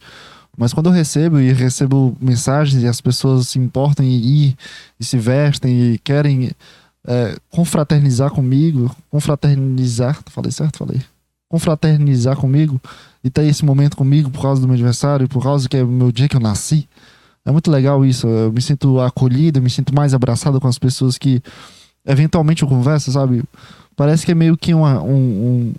Mas 0.57 0.73
quando 0.73 0.85
eu 0.85 0.93
recebo 0.93 1.39
e 1.39 1.51
recebo 1.51 2.15
mensagens 2.21 2.81
e 2.81 2.87
as 2.87 3.01
pessoas 3.01 3.49
se 3.49 3.59
importam 3.59 4.05
e, 4.05 4.49
e, 4.49 4.57
e 4.99 5.03
se 5.03 5.17
vestem 5.17 5.93
e 5.93 5.97
querem 5.97 6.51
é, 7.05 7.35
confraternizar 7.49 8.31
comigo, 8.31 8.95
confraternizar, 9.09 10.19
falei 10.27 10.51
certo? 10.51 10.77
Falei. 10.77 11.01
Confraternizar 11.49 12.37
comigo 12.37 12.79
e 13.23 13.29
ter 13.29 13.45
esse 13.45 13.65
momento 13.65 13.97
comigo 13.97 14.29
por 14.29 14.41
causa 14.41 14.61
do 14.61 14.67
meu 14.67 14.75
aniversário, 14.75 15.27
por 15.27 15.43
causa 15.43 15.67
que 15.67 15.77
é 15.77 15.83
o 15.83 15.87
meu 15.87 16.11
dia 16.11 16.29
que 16.29 16.35
eu 16.35 16.41
nasci. 16.41 16.87
É 17.45 17.51
muito 17.51 17.69
legal 17.69 18.03
isso. 18.03 18.27
Eu 18.27 18.51
me 18.51 18.61
sinto 18.61 18.99
acolhido, 18.99 19.59
eu 19.59 19.63
me 19.63 19.69
sinto 19.69 19.93
mais 19.93 20.13
abraçado 20.13 20.59
com 20.59 20.67
as 20.67 20.79
pessoas 20.79 21.17
que 21.17 21.41
eventualmente 22.05 22.63
eu 22.63 22.67
converso, 22.67 23.11
sabe? 23.11 23.43
Parece 23.95 24.25
que 24.25 24.31
é 24.31 24.35
meio 24.35 24.57
que 24.57 24.73
uma, 24.73 25.01
um, 25.01 25.13
um, 25.13 25.73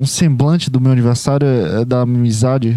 um 0.00 0.06
semblante 0.06 0.70
do 0.70 0.80
meu 0.80 0.90
aniversário, 0.90 1.46
é, 1.46 1.82
é 1.82 1.84
da 1.84 2.00
amizade, 2.00 2.76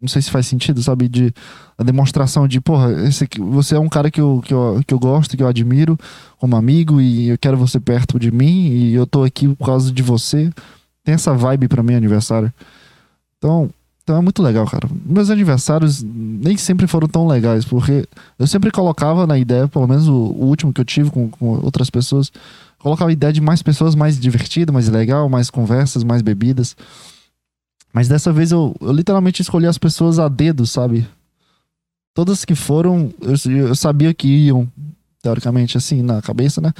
não 0.00 0.08
sei 0.08 0.22
se 0.22 0.30
faz 0.30 0.46
sentido, 0.46 0.82
sabe? 0.82 1.08
De 1.08 1.32
a 1.76 1.82
demonstração 1.82 2.46
de, 2.46 2.60
porra, 2.60 2.92
esse 3.06 3.24
aqui, 3.24 3.40
você 3.40 3.74
é 3.74 3.78
um 3.78 3.88
cara 3.88 4.10
que 4.10 4.20
eu, 4.20 4.42
que, 4.44 4.54
eu, 4.54 4.80
que 4.86 4.94
eu 4.94 4.98
gosto, 4.98 5.36
que 5.36 5.42
eu 5.42 5.48
admiro 5.48 5.98
como 6.38 6.56
amigo 6.56 7.00
e 7.00 7.28
eu 7.28 7.38
quero 7.38 7.56
você 7.56 7.80
perto 7.80 8.18
de 8.18 8.30
mim 8.30 8.68
e 8.68 8.94
eu 8.94 9.06
tô 9.06 9.24
aqui 9.24 9.48
por 9.48 9.66
causa 9.66 9.90
de 9.90 10.02
você. 10.02 10.50
Tem 11.02 11.14
essa 11.14 11.32
vibe 11.34 11.68
para 11.68 11.82
mim 11.82 11.94
aniversário. 11.94 12.52
Então, 13.38 13.70
então 14.08 14.16
é 14.16 14.22
muito 14.22 14.42
legal, 14.42 14.64
cara. 14.64 14.88
Meus 15.04 15.28
aniversários 15.28 16.02
nem 16.02 16.56
sempre 16.56 16.86
foram 16.86 17.06
tão 17.06 17.26
legais, 17.26 17.66
porque 17.66 18.08
eu 18.38 18.46
sempre 18.46 18.70
colocava 18.70 19.26
na 19.26 19.38
ideia, 19.38 19.68
pelo 19.68 19.86
menos 19.86 20.08
o, 20.08 20.14
o 20.14 20.46
último 20.46 20.72
que 20.72 20.80
eu 20.80 20.84
tive 20.84 21.10
com, 21.10 21.28
com 21.28 21.58
outras 21.58 21.90
pessoas, 21.90 22.32
colocava 22.78 23.10
a 23.10 23.12
ideia 23.12 23.34
de 23.34 23.42
mais 23.42 23.62
pessoas, 23.62 23.94
mais 23.94 24.18
divertido, 24.18 24.72
mais 24.72 24.88
legal, 24.88 25.28
mais 25.28 25.50
conversas, 25.50 26.02
mais 26.02 26.22
bebidas. 26.22 26.74
Mas 27.92 28.08
dessa 28.08 28.32
vez 28.32 28.50
eu, 28.50 28.74
eu 28.80 28.92
literalmente 28.92 29.42
escolhi 29.42 29.66
as 29.66 29.76
pessoas 29.76 30.18
a 30.18 30.26
dedo, 30.26 30.66
sabe? 30.66 31.06
Todas 32.14 32.46
que 32.46 32.54
foram, 32.54 33.12
eu, 33.20 33.34
eu 33.68 33.74
sabia 33.74 34.14
que 34.14 34.26
iam, 34.26 34.66
teoricamente, 35.22 35.76
assim, 35.76 36.00
na 36.00 36.22
cabeça, 36.22 36.62
né? 36.62 36.72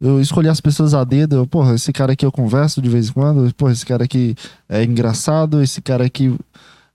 Eu 0.00 0.20
escolhi 0.20 0.48
as 0.48 0.60
pessoas 0.60 0.94
a 0.94 1.02
dedo. 1.02 1.36
Eu, 1.36 1.46
porra, 1.46 1.74
esse 1.74 1.92
cara 1.92 2.12
aqui 2.12 2.24
eu 2.24 2.30
converso 2.30 2.80
de 2.80 2.88
vez 2.88 3.08
em 3.08 3.12
quando. 3.12 3.52
Porra, 3.54 3.72
esse 3.72 3.84
cara 3.84 4.04
aqui 4.04 4.36
é 4.68 4.84
engraçado. 4.84 5.60
Esse 5.62 5.82
cara 5.82 6.04
aqui 6.04 6.36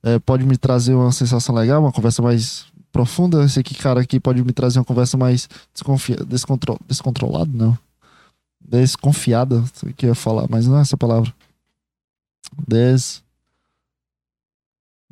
é, 0.02 0.20
pode 0.20 0.46
me 0.46 0.58
trazer 0.58 0.94
uma 0.94 1.12
sensação 1.12 1.54
legal, 1.54 1.82
uma 1.82 1.92
conversa 1.92 2.22
mais 2.22 2.66
profunda. 2.92 3.44
Esse 3.44 3.60
aqui, 3.60 3.76
cara 3.76 4.02
aqui 4.02 4.20
pode 4.20 4.44
me 4.44 4.54
trazer 4.54 4.80
uma 4.80 4.86
conversa 4.86 5.18
mais 5.18 5.50
desconfia 5.74 6.18
descontro 6.26 6.78
não. 7.52 7.78
Desconfiada, 8.62 9.62
que 9.98 10.06
eu 10.06 10.10
ia 10.10 10.16
falar, 10.16 10.48
mas 10.50 10.66
não 10.68 10.78
é 10.78 10.82
essa 10.82 10.96
palavra. 10.96 11.34
Des. 12.66 13.22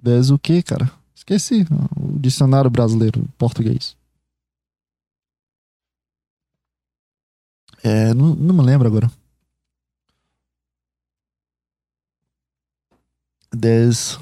Des 0.02 0.30
o 0.30 0.40
que, 0.40 0.64
cara? 0.64 0.90
Esqueci. 1.14 1.68
O 1.98 2.18
dicionário 2.18 2.70
brasileiro, 2.70 3.28
português. 3.38 3.96
É, 7.84 8.14
não, 8.14 8.36
não 8.36 8.56
me 8.56 8.62
lembro 8.64 8.88
agora. 8.88 9.12
Des. 13.54 14.20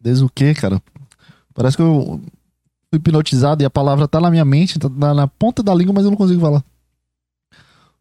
Des 0.00 0.20
o 0.20 0.28
que, 0.28 0.54
cara? 0.54 0.82
Parece 1.54 1.76
que 1.76 1.82
eu 1.82 2.20
fui 2.90 2.98
hipnotizado 2.98 3.62
e 3.62 3.66
a 3.66 3.70
palavra 3.70 4.06
tá 4.06 4.20
na 4.20 4.30
minha 4.30 4.44
mente, 4.44 4.78
tá 4.78 4.88
na, 4.88 5.26
ponta 5.26 5.62
da 5.62 5.74
língua, 5.74 5.94
mas 5.94 6.04
eu 6.04 6.10
não 6.10 6.16
consigo 6.16 6.40
falar. 6.40 6.64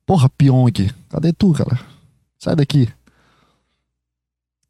Porra, 0.06 0.30
Pyong. 0.30 0.92
Cadê 1.10 1.34
tu, 1.34 1.54
cara? 1.54 1.80
Sai 2.38 2.56
daqui. 2.56 2.88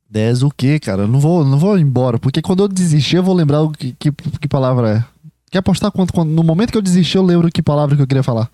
10 0.09 0.43
o 0.43 0.49
quê, 0.49 0.79
cara? 0.79 1.05
Não 1.05 1.19
vou, 1.19 1.43
não 1.43 1.59
vou 1.59 1.77
embora, 1.77 2.17
porque 2.17 2.41
quando 2.41 2.63
eu 2.63 2.67
desistir 2.67 3.17
eu 3.17 3.23
vou 3.23 3.35
lembrar 3.35 3.61
o 3.61 3.71
que, 3.71 3.91
que, 3.93 4.11
que 4.11 4.47
palavra 4.47 4.97
é. 4.97 5.05
Quer 5.51 5.59
apostar 5.59 5.91
quanto, 5.91 6.23
no 6.23 6.43
momento 6.43 6.71
que 6.71 6.77
eu 6.77 6.81
desistir 6.81 7.17
eu 7.17 7.23
lembro 7.23 7.51
que 7.51 7.61
palavra 7.61 7.95
que 7.95 8.01
eu 8.01 8.07
queria 8.07 8.23
falar? 8.23 8.49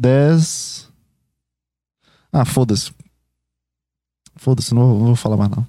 10 0.00 0.88
Ah, 2.32 2.46
foda-se. 2.46 2.90
Foda-se, 4.34 4.74
não, 4.74 4.98
não, 4.98 5.06
vou 5.06 5.16
falar 5.16 5.36
mais 5.36 5.50
não. 5.50 5.66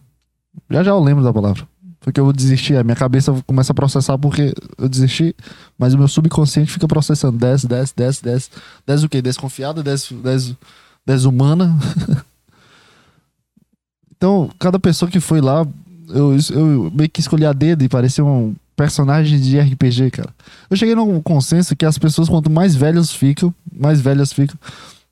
Já 0.69 0.83
já 0.83 0.91
eu 0.91 0.99
lembro 1.03 1.21
da 1.21 1.33
palavra. 1.33 1.67
Porque 1.99 2.19
eu 2.19 2.31
desisti, 2.31 2.75
a 2.75 2.83
minha 2.83 2.95
cabeça 2.95 3.43
começa 3.45 3.73
a 3.73 3.75
processar 3.75 4.17
porque 4.17 4.55
eu 4.77 4.87
desisti, 4.87 5.35
mas 5.77 5.93
o 5.93 5.97
meu 5.97 6.07
subconsciente 6.07 6.71
fica 6.71 6.87
processando 6.87 7.37
10, 7.37 7.65
10, 7.65 7.91
10, 7.91 8.21
10. 8.21 8.51
10 8.87 9.03
o 9.03 9.09
quê? 9.09 9.21
Desconfiada, 9.21 9.83
10, 9.83 10.13
10, 10.13 10.55
10 11.05 11.25
humana. 11.25 11.77
Então, 14.21 14.51
cada 14.59 14.79
pessoa 14.79 15.09
que 15.09 15.19
foi 15.19 15.41
lá, 15.41 15.65
eu, 16.09 16.37
eu 16.51 16.91
meio 16.93 17.09
que 17.09 17.19
escolhi 17.19 17.43
a 17.43 17.51
dedo 17.51 17.83
e 17.83 17.89
parecia 17.89 18.23
um 18.23 18.55
personagem 18.75 19.39
de 19.39 19.59
RPG, 19.59 20.11
cara. 20.11 20.29
Eu 20.69 20.77
cheguei 20.77 20.95
num 20.95 21.21
consenso 21.21 21.75
que 21.75 21.85
as 21.85 21.97
pessoas, 21.97 22.29
quanto 22.29 22.49
mais 22.49 22.75
velhas 22.75 23.11
ficam, 23.11 23.53
mais 23.71 24.01
velhas 24.01 24.33
ficam, 24.33 24.57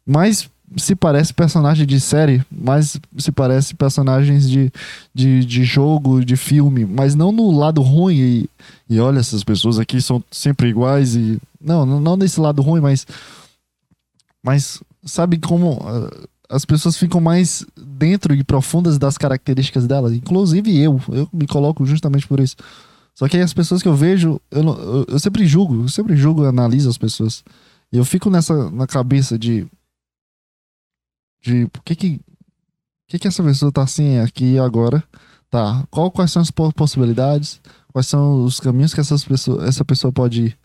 mais 0.05 0.49
se 0.77 0.95
parece 0.95 1.33
personagem 1.33 1.85
de 1.85 1.99
série, 1.99 2.43
mais 2.51 2.99
se 3.17 3.31
parece 3.31 3.73
personagens 3.73 4.47
de, 4.49 4.71
de, 5.13 5.43
de 5.43 5.63
jogo, 5.63 6.23
de 6.23 6.35
filme, 6.35 6.85
mas 6.85 7.15
não 7.15 7.31
no 7.31 7.51
lado 7.51 7.81
ruim 7.81 8.15
e, 8.15 8.49
e 8.89 8.99
olha, 8.99 9.19
essas 9.19 9.43
pessoas 9.43 9.79
aqui 9.79 10.01
são 10.01 10.23
sempre 10.31 10.69
iguais 10.69 11.15
e. 11.15 11.39
Não, 11.59 11.85
não 11.85 12.15
nesse 12.15 12.39
lado 12.39 12.61
ruim, 12.61 12.81
mas. 12.81 13.05
Mas 14.43 14.81
sabe 15.03 15.37
como 15.37 15.79
as 16.49 16.65
pessoas 16.65 16.97
ficam 16.97 17.21
mais 17.21 17.65
dentro 17.77 18.33
e 18.33 18.43
profundas 18.43 18.97
das 18.97 19.17
características 19.17 19.85
delas. 19.85 20.13
Inclusive 20.13 20.75
eu, 20.77 20.99
eu 21.09 21.29
me 21.31 21.45
coloco 21.45 21.85
justamente 21.85 22.27
por 22.27 22.39
isso. 22.39 22.55
Só 23.19 23.27
que 23.27 23.35
aí 23.35 23.43
as 23.43 23.53
pessoas 23.53 23.81
que 23.83 23.87
eu 23.89 23.95
vejo, 23.97 24.39
eu, 24.49 24.63
eu, 24.63 25.05
eu 25.09 25.19
sempre 25.19 25.45
julgo, 25.45 25.83
eu 25.83 25.89
sempre 25.89 26.15
julgo 26.15 26.45
e 26.45 26.47
analiso 26.47 26.89
as 26.89 26.97
pessoas. 26.97 27.43
E 27.91 27.97
eu 27.97 28.05
fico 28.05 28.29
nessa 28.29 28.71
na 28.71 28.87
cabeça 28.87 29.37
de 29.37 29.67
de 31.41 31.67
por 31.67 31.83
que 31.83 31.97
que 31.97 32.21
que 33.09 33.19
que 33.19 33.27
essa 33.27 33.43
pessoa 33.43 33.73
tá 33.73 33.83
assim 33.83 34.19
aqui 34.19 34.57
agora? 34.57 35.03
Tá, 35.49 35.85
qual 35.91 36.09
quais 36.09 36.31
são 36.31 36.41
as 36.41 36.49
possibilidades? 36.49 37.59
Quais 37.91 38.07
são 38.07 38.45
os 38.45 38.57
caminhos 38.57 38.93
que 38.93 39.01
essas 39.01 39.25
pessoas, 39.25 39.67
essa 39.67 39.83
pessoa 39.83 40.13
pode 40.13 40.45
ir? 40.45 40.57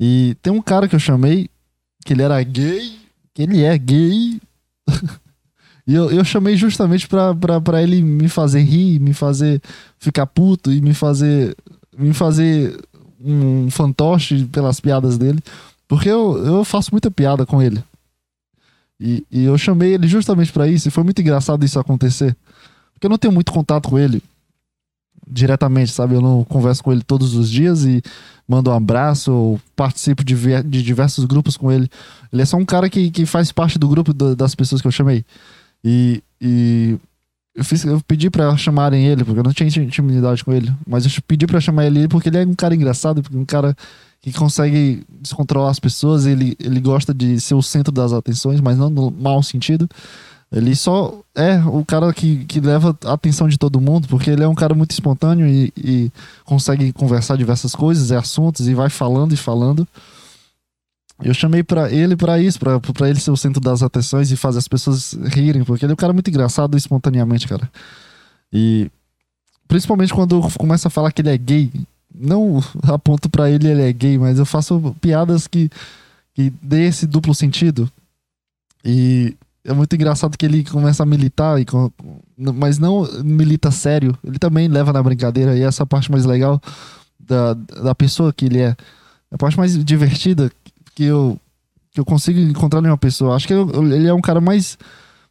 E 0.00 0.34
tem 0.40 0.50
um 0.54 0.62
cara 0.62 0.88
que 0.88 0.94
eu 0.94 1.00
chamei 1.00 1.50
que 2.06 2.14
ele 2.14 2.22
era 2.22 2.42
gay, 2.42 2.98
que 3.34 3.42
ele 3.42 3.62
é 3.62 3.76
gay, 3.76 4.40
e 5.86 5.94
eu, 5.94 6.10
eu 6.10 6.24
chamei 6.24 6.56
justamente 6.56 7.06
pra, 7.06 7.32
ele 7.80 8.02
me 8.02 8.28
fazer 8.28 8.60
rir, 8.62 8.98
me 8.98 9.14
fazer 9.14 9.62
ficar 9.98 10.26
puto 10.26 10.72
e 10.72 10.80
me 10.80 10.92
fazer. 10.92 11.56
me 11.96 12.12
fazer 12.12 12.76
um 13.20 13.70
fantoche 13.70 14.44
pelas 14.46 14.80
piadas 14.80 15.16
dele. 15.16 15.38
Porque 15.86 16.08
eu, 16.08 16.44
eu 16.44 16.64
faço 16.64 16.90
muita 16.90 17.10
piada 17.10 17.46
com 17.46 17.62
ele. 17.62 17.82
E, 18.98 19.24
e 19.30 19.44
eu 19.44 19.56
chamei 19.56 19.94
ele 19.94 20.08
justamente 20.08 20.52
para 20.52 20.66
isso. 20.66 20.88
E 20.88 20.90
foi 20.90 21.04
muito 21.04 21.20
engraçado 21.20 21.64
isso 21.64 21.78
acontecer. 21.78 22.36
Porque 22.92 23.06
eu 23.06 23.10
não 23.10 23.18
tenho 23.18 23.32
muito 23.32 23.52
contato 23.52 23.88
com 23.88 23.98
ele 23.98 24.20
diretamente, 25.28 25.90
sabe? 25.90 26.14
Eu 26.14 26.20
não 26.20 26.44
converso 26.44 26.82
com 26.82 26.92
ele 26.92 27.02
todos 27.02 27.34
os 27.34 27.50
dias 27.50 27.84
e 27.84 28.02
mando 28.46 28.70
um 28.70 28.74
abraço 28.74 29.32
ou 29.32 29.60
participo 29.74 30.24
de, 30.24 30.34
de 30.62 30.82
diversos 30.82 31.24
grupos 31.24 31.56
com 31.56 31.70
ele. 31.70 31.88
Ele 32.32 32.42
é 32.42 32.44
só 32.44 32.56
um 32.56 32.64
cara 32.64 32.88
que, 32.88 33.10
que 33.10 33.26
faz 33.26 33.50
parte 33.50 33.78
do 33.78 33.88
grupo 33.88 34.12
do, 34.12 34.36
das 34.36 34.54
pessoas 34.54 34.80
que 34.80 34.86
eu 34.86 34.92
chamei. 34.92 35.24
E, 35.88 36.20
e 36.40 36.98
eu, 37.54 37.64
fiz, 37.64 37.84
eu 37.84 38.00
pedi 38.00 38.28
para 38.28 38.56
chamarem 38.56 39.06
ele, 39.06 39.24
porque 39.24 39.38
eu 39.38 39.44
não 39.44 39.52
tinha 39.52 39.68
intimidade 39.68 40.44
com 40.44 40.52
ele. 40.52 40.74
Mas 40.84 41.04
eu 41.04 41.12
pedi 41.24 41.46
para 41.46 41.60
chamar 41.60 41.86
ele 41.86 42.08
porque 42.08 42.28
ele 42.28 42.38
é 42.38 42.44
um 42.44 42.56
cara 42.56 42.74
engraçado, 42.74 43.22
um 43.32 43.44
cara 43.44 43.76
que 44.20 44.32
consegue 44.32 45.04
descontrolar 45.20 45.70
as 45.70 45.78
pessoas, 45.78 46.26
ele, 46.26 46.56
ele 46.58 46.80
gosta 46.80 47.14
de 47.14 47.40
ser 47.40 47.54
o 47.54 47.62
centro 47.62 47.92
das 47.92 48.12
atenções, 48.12 48.60
mas 48.60 48.76
não 48.76 48.90
no 48.90 49.12
mau 49.12 49.40
sentido. 49.44 49.88
Ele 50.50 50.74
só 50.74 51.20
é 51.34 51.58
o 51.58 51.84
cara 51.84 52.12
que, 52.12 52.44
que 52.46 52.58
leva 52.58 52.96
a 53.04 53.12
atenção 53.12 53.48
de 53.48 53.56
todo 53.56 53.80
mundo, 53.80 54.08
porque 54.08 54.30
ele 54.30 54.42
é 54.42 54.48
um 54.48 54.54
cara 54.54 54.74
muito 54.74 54.90
espontâneo 54.90 55.46
e, 55.46 55.72
e 55.76 56.10
consegue 56.44 56.92
conversar 56.92 57.36
diversas 57.36 57.74
coisas, 57.74 58.10
é 58.10 58.16
assuntos, 58.16 58.66
e 58.66 58.74
vai 58.74 58.90
falando 58.90 59.32
e 59.32 59.36
falando. 59.36 59.86
Eu 61.22 61.32
chamei 61.32 61.62
para 61.62 61.90
ele 61.90 62.14
para 62.14 62.38
isso, 62.38 62.58
para 62.58 63.08
ele 63.08 63.18
ser 63.18 63.30
o 63.30 63.36
centro 63.36 63.60
das 63.60 63.82
atenções 63.82 64.30
e 64.30 64.36
fazer 64.36 64.58
as 64.58 64.68
pessoas 64.68 65.14
rirem, 65.32 65.64
porque 65.64 65.84
ele 65.84 65.92
é 65.92 65.94
um 65.94 65.96
cara 65.96 66.12
muito 66.12 66.28
engraçado 66.28 66.76
espontaneamente, 66.76 67.48
cara. 67.48 67.70
E 68.52 68.90
principalmente 69.66 70.12
quando 70.12 70.40
começa 70.58 70.88
a 70.88 70.90
falar 70.90 71.10
que 71.12 71.22
ele 71.22 71.30
é 71.30 71.38
gay, 71.38 71.72
não 72.14 72.62
aponto 72.82 73.30
para 73.30 73.50
ele 73.50 73.66
ele 73.66 73.82
é 73.82 73.92
gay, 73.92 74.18
mas 74.18 74.38
eu 74.38 74.46
faço 74.46 74.94
piadas 75.00 75.46
que 75.46 75.70
que 76.36 76.52
dê 76.62 76.86
esse 76.86 77.06
duplo 77.06 77.34
sentido. 77.34 77.90
E 78.84 79.34
é 79.64 79.72
muito 79.72 79.96
engraçado 79.96 80.36
que 80.36 80.44
ele 80.44 80.62
começa 80.64 81.02
a 81.02 81.06
militar, 81.06 81.58
e, 81.58 81.64
mas 82.36 82.78
não 82.78 83.08
milita 83.24 83.70
sério. 83.70 84.16
Ele 84.22 84.38
também 84.38 84.68
leva 84.68 84.92
na 84.92 85.02
brincadeira, 85.02 85.56
e 85.56 85.62
essa 85.62 85.82
é 85.82 85.86
parte 85.86 86.12
mais 86.12 86.26
legal 86.26 86.60
da, 87.18 87.54
da 87.54 87.94
pessoa 87.94 88.34
que 88.34 88.44
ele 88.44 88.60
é. 88.60 88.76
A 89.30 89.38
parte 89.38 89.56
mais 89.56 89.82
divertida 89.82 90.52
que 90.96 91.04
eu, 91.04 91.38
que 91.92 92.00
eu 92.00 92.04
consigo 92.04 92.40
encontrar 92.40 92.82
em 92.82 92.86
uma 92.86 92.96
pessoa. 92.96 93.36
Acho 93.36 93.46
que 93.46 93.52
ele 93.52 94.08
é 94.08 94.14
um 94.14 94.20
cara 94.20 94.40
mais 94.40 94.76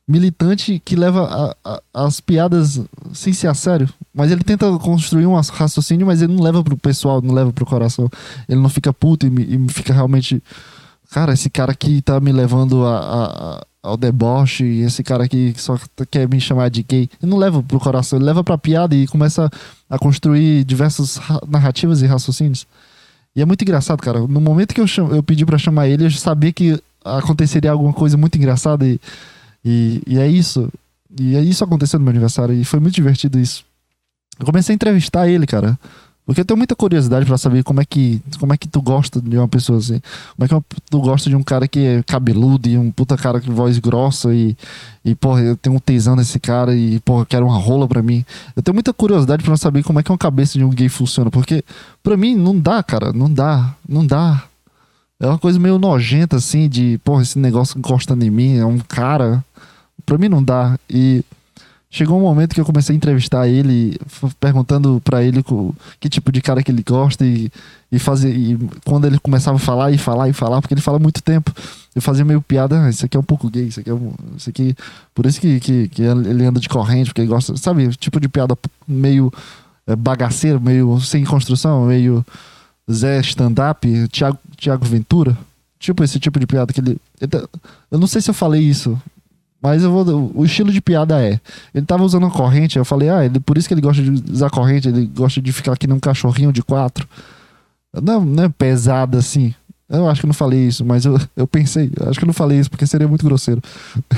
militante 0.07 0.79
que 0.85 0.95
leva 0.95 1.55
a, 1.63 1.81
a, 1.93 2.05
as 2.05 2.21
piadas 2.21 2.79
sem 3.11 3.33
ser 3.33 3.47
a 3.47 3.55
sério. 3.55 3.89
Mas 4.13 4.31
ele 4.31 4.43
tenta 4.43 4.71
construir 4.77 5.25
um 5.25 5.33
raciocínio, 5.33 6.05
mas 6.05 6.21
ele 6.21 6.33
não 6.33 6.43
leva 6.43 6.63
pro 6.63 6.77
pessoal, 6.77 7.19
não 7.21 7.33
leva 7.33 7.51
pro 7.51 7.65
coração. 7.65 8.07
Ele 8.47 8.61
não 8.61 8.69
fica 8.69 8.93
puto 8.93 9.25
e, 9.25 9.55
e 9.55 9.69
fica 9.69 9.91
realmente. 9.91 10.41
Cara, 11.09 11.33
esse 11.33 11.49
cara 11.49 11.71
aqui 11.71 12.01
tá 12.01 12.19
me 12.19 12.31
levando 12.31 12.85
a, 12.85 12.97
a, 12.99 13.65
ao 13.81 13.97
deboche, 13.97 14.63
e 14.63 14.81
esse 14.81 15.03
cara 15.03 15.23
aqui 15.23 15.53
só 15.57 15.79
quer 16.11 16.29
me 16.29 16.39
chamar 16.39 16.69
de 16.69 16.83
gay. 16.83 17.09
Ele 17.21 17.31
não 17.31 17.37
leva 17.37 17.63
pro 17.63 17.79
coração, 17.79 18.19
ele 18.19 18.25
leva 18.25 18.43
pra 18.43 18.57
piada 18.57 18.95
e 18.95 19.07
começa 19.07 19.49
a 19.89 19.97
construir 19.97 20.63
diversas 20.63 21.19
narrativas 21.47 22.01
e 22.01 22.05
raciocínios. 22.05 22.67
E 23.35 23.41
é 23.41 23.45
muito 23.45 23.61
engraçado, 23.63 24.01
cara. 24.01 24.19
No 24.19 24.39
momento 24.39 24.73
que 24.73 24.81
eu, 24.81 24.87
cham... 24.87 25.09
eu 25.09 25.21
pedi 25.21 25.45
para 25.45 25.57
chamar 25.57 25.87
ele, 25.87 26.05
eu 26.05 26.11
sabia 26.11 26.53
que 26.53 26.81
aconteceria 27.03 27.71
alguma 27.71 27.93
coisa 27.93 28.17
muito 28.17 28.37
engraçada 28.37 28.87
e 28.87 28.99
e, 29.65 30.01
e 30.05 30.19
é 30.19 30.27
isso. 30.27 30.71
E 31.19 31.35
é 31.35 31.41
isso 31.41 31.63
aconteceu 31.63 31.97
no 31.97 32.05
meu 32.05 32.11
aniversário. 32.11 32.53
E 32.53 32.63
foi 32.63 32.79
muito 32.79 32.93
divertido 32.93 33.39
isso. 33.39 33.65
Eu 34.39 34.45
comecei 34.45 34.73
a 34.73 34.75
entrevistar 34.75 35.27
ele, 35.27 35.47
cara. 35.47 35.79
Porque 36.25 36.41
eu 36.41 36.45
tenho 36.45 36.57
muita 36.57 36.75
curiosidade 36.75 37.25
para 37.25 37.37
saber 37.37 37.63
como 37.63 37.79
é 37.79 37.85
que 37.85 38.19
como 38.39 38.51
é 38.51 38.57
que 38.57 38.67
tu 38.67 38.81
gosta 38.81 39.21
de 39.21 39.37
uma 39.37 39.47
pessoa 39.47 39.77
assim. 39.77 40.01
Como 40.35 40.45
é 40.45 40.47
que 40.47 40.81
tu 40.89 40.99
gosta 40.99 41.29
de 41.29 41.35
um 41.35 41.43
cara 41.43 41.67
que 41.67 41.79
é 41.79 42.03
cabeludo 42.03 42.67
e 42.67 42.77
um 42.77 42.89
puta 42.89 43.15
cara 43.15 43.39
com 43.39 43.53
voz 43.53 43.77
grossa 43.77 44.33
e, 44.33 44.57
e 45.03 45.13
porra, 45.13 45.41
eu 45.41 45.55
tenho 45.55 45.75
um 45.75 45.79
tesão 45.79 46.15
nesse 46.15 46.39
cara 46.39 46.75
e, 46.75 46.99
porra, 47.01 47.27
quero 47.27 47.45
uma 47.45 47.57
rola 47.57 47.87
pra 47.87 48.01
mim. 48.01 48.25
Eu 48.55 48.63
tenho 48.63 48.73
muita 48.73 48.91
curiosidade 48.91 49.43
para 49.43 49.55
saber 49.55 49.83
como 49.83 49.99
é 49.99 50.03
que 50.03 50.11
uma 50.11 50.17
cabeça 50.17 50.57
de 50.57 50.63
um 50.63 50.69
gay 50.69 50.89
funciona. 50.89 51.29
Porque 51.29 51.63
pra 52.01 52.17
mim 52.17 52.35
não 52.35 52.59
dá, 52.59 52.81
cara. 52.81 53.13
Não 53.13 53.31
dá. 53.31 53.75
Não 53.87 54.05
dá. 54.05 54.45
É 55.19 55.27
uma 55.27 55.37
coisa 55.37 55.59
meio 55.59 55.77
nojenta 55.77 56.37
assim 56.37 56.67
de, 56.67 56.99
porra, 57.03 57.21
esse 57.21 57.37
negócio 57.37 57.77
encostando 57.77 58.25
em 58.25 58.31
mim. 58.31 58.57
É 58.57 58.65
um 58.65 58.79
cara 58.79 59.43
pra 60.05 60.17
mim 60.17 60.29
não 60.29 60.43
dá. 60.43 60.77
E 60.89 61.23
chegou 61.95 62.19
um 62.19 62.21
momento 62.21 62.53
que 62.53 62.59
eu 62.59 62.65
comecei 62.65 62.93
a 62.93 62.97
entrevistar 62.97 63.47
ele, 63.47 63.97
perguntando 64.37 65.01
para 65.01 65.23
ele 65.23 65.41
que 65.97 66.09
tipo 66.09 66.29
de 66.29 66.41
cara 66.41 66.61
que 66.61 66.69
ele 66.69 66.83
gosta 66.83 67.25
e, 67.25 67.49
e 67.89 67.97
fazer. 67.97 68.35
E 68.35 68.59
quando 68.83 69.05
ele 69.05 69.17
começava 69.17 69.55
a 69.55 69.59
falar 69.59 69.91
e 69.91 69.97
falar 69.97 70.27
e 70.27 70.33
falar, 70.33 70.59
porque 70.59 70.73
ele 70.73 70.81
fala 70.81 70.99
muito 70.99 71.23
tempo, 71.23 71.53
eu 71.95 72.01
fazia 72.01 72.25
meio 72.25 72.41
piada, 72.41 72.83
ah, 72.83 72.89
isso 72.89 73.05
aqui 73.05 73.15
é 73.15 73.19
um 73.19 73.23
pouco 73.23 73.49
gay, 73.49 73.67
isso 73.67 73.79
aqui 73.79 73.89
é 73.89 73.93
um, 73.93 74.13
isso 74.35 74.49
aqui. 74.49 74.75
Por 75.13 75.25
isso 75.25 75.39
que, 75.39 75.57
que, 75.61 75.87
que 75.87 76.01
ele 76.01 76.43
anda 76.45 76.59
de 76.59 76.67
corrente, 76.67 77.11
porque 77.11 77.21
ele 77.21 77.29
gosta, 77.29 77.55
sabe, 77.55 77.87
tipo 77.95 78.19
de 78.19 78.27
piada 78.27 78.57
meio 78.85 79.31
é, 79.87 79.95
bagaceiro, 79.95 80.59
meio 80.59 80.99
sem 80.99 81.23
construção, 81.23 81.85
meio 81.85 82.25
Zé 82.91 83.21
stand-up, 83.21 83.87
Thiago 84.57 84.85
Ventura. 84.85 85.37
Tipo 85.79 86.03
esse 86.03 86.19
tipo 86.19 86.41
de 86.41 86.45
piada 86.45 86.73
que 86.73 86.81
ele. 86.81 86.97
Tá, 87.29 87.47
eu 87.89 87.97
não 87.97 88.07
sei 88.07 88.21
se 88.21 88.29
eu 88.29 88.33
falei 88.33 88.61
isso 88.61 88.99
mas 89.65 89.81
eu 89.81 89.91
vou, 89.91 90.31
o 90.35 90.45
estilo 90.45 90.71
de 90.71 90.79
piada 90.79 91.19
é. 91.19 91.39
Ele 91.73 91.83
tava 91.87 92.03
usando 92.03 92.21
uma 92.21 92.29
corrente, 92.29 92.77
eu 92.77 92.85
falei, 92.85 93.09
ah, 93.09 93.25
ele, 93.25 93.39
por 93.39 93.57
isso 93.57 93.67
que 93.67 93.73
ele 93.73 93.81
gosta 93.81 93.99
de 93.99 94.31
usar 94.31 94.47
corrente, 94.51 94.87
ele 94.87 95.07
gosta 95.07 95.41
de 95.41 95.51
ficar 95.51 95.73
aqui 95.73 95.87
num 95.87 95.99
cachorrinho 95.99 96.53
de 96.53 96.61
quatro. 96.61 97.07
Não, 97.91 98.23
não 98.23 98.43
é 98.43 98.49
pesado 98.49 99.17
assim. 99.17 99.55
Eu 99.89 100.07
acho 100.07 100.21
que 100.21 100.27
não 100.27 100.35
falei 100.35 100.67
isso, 100.67 100.85
mas 100.85 101.03
eu, 101.03 101.19
eu 101.35 101.47
pensei, 101.47 101.91
eu 101.99 102.07
acho 102.07 102.19
que 102.19 102.27
não 102.27 102.33
falei 102.33 102.59
isso 102.59 102.69
porque 102.69 102.85
seria 102.85 103.07
muito 103.07 103.25
grosseiro. 103.25 103.59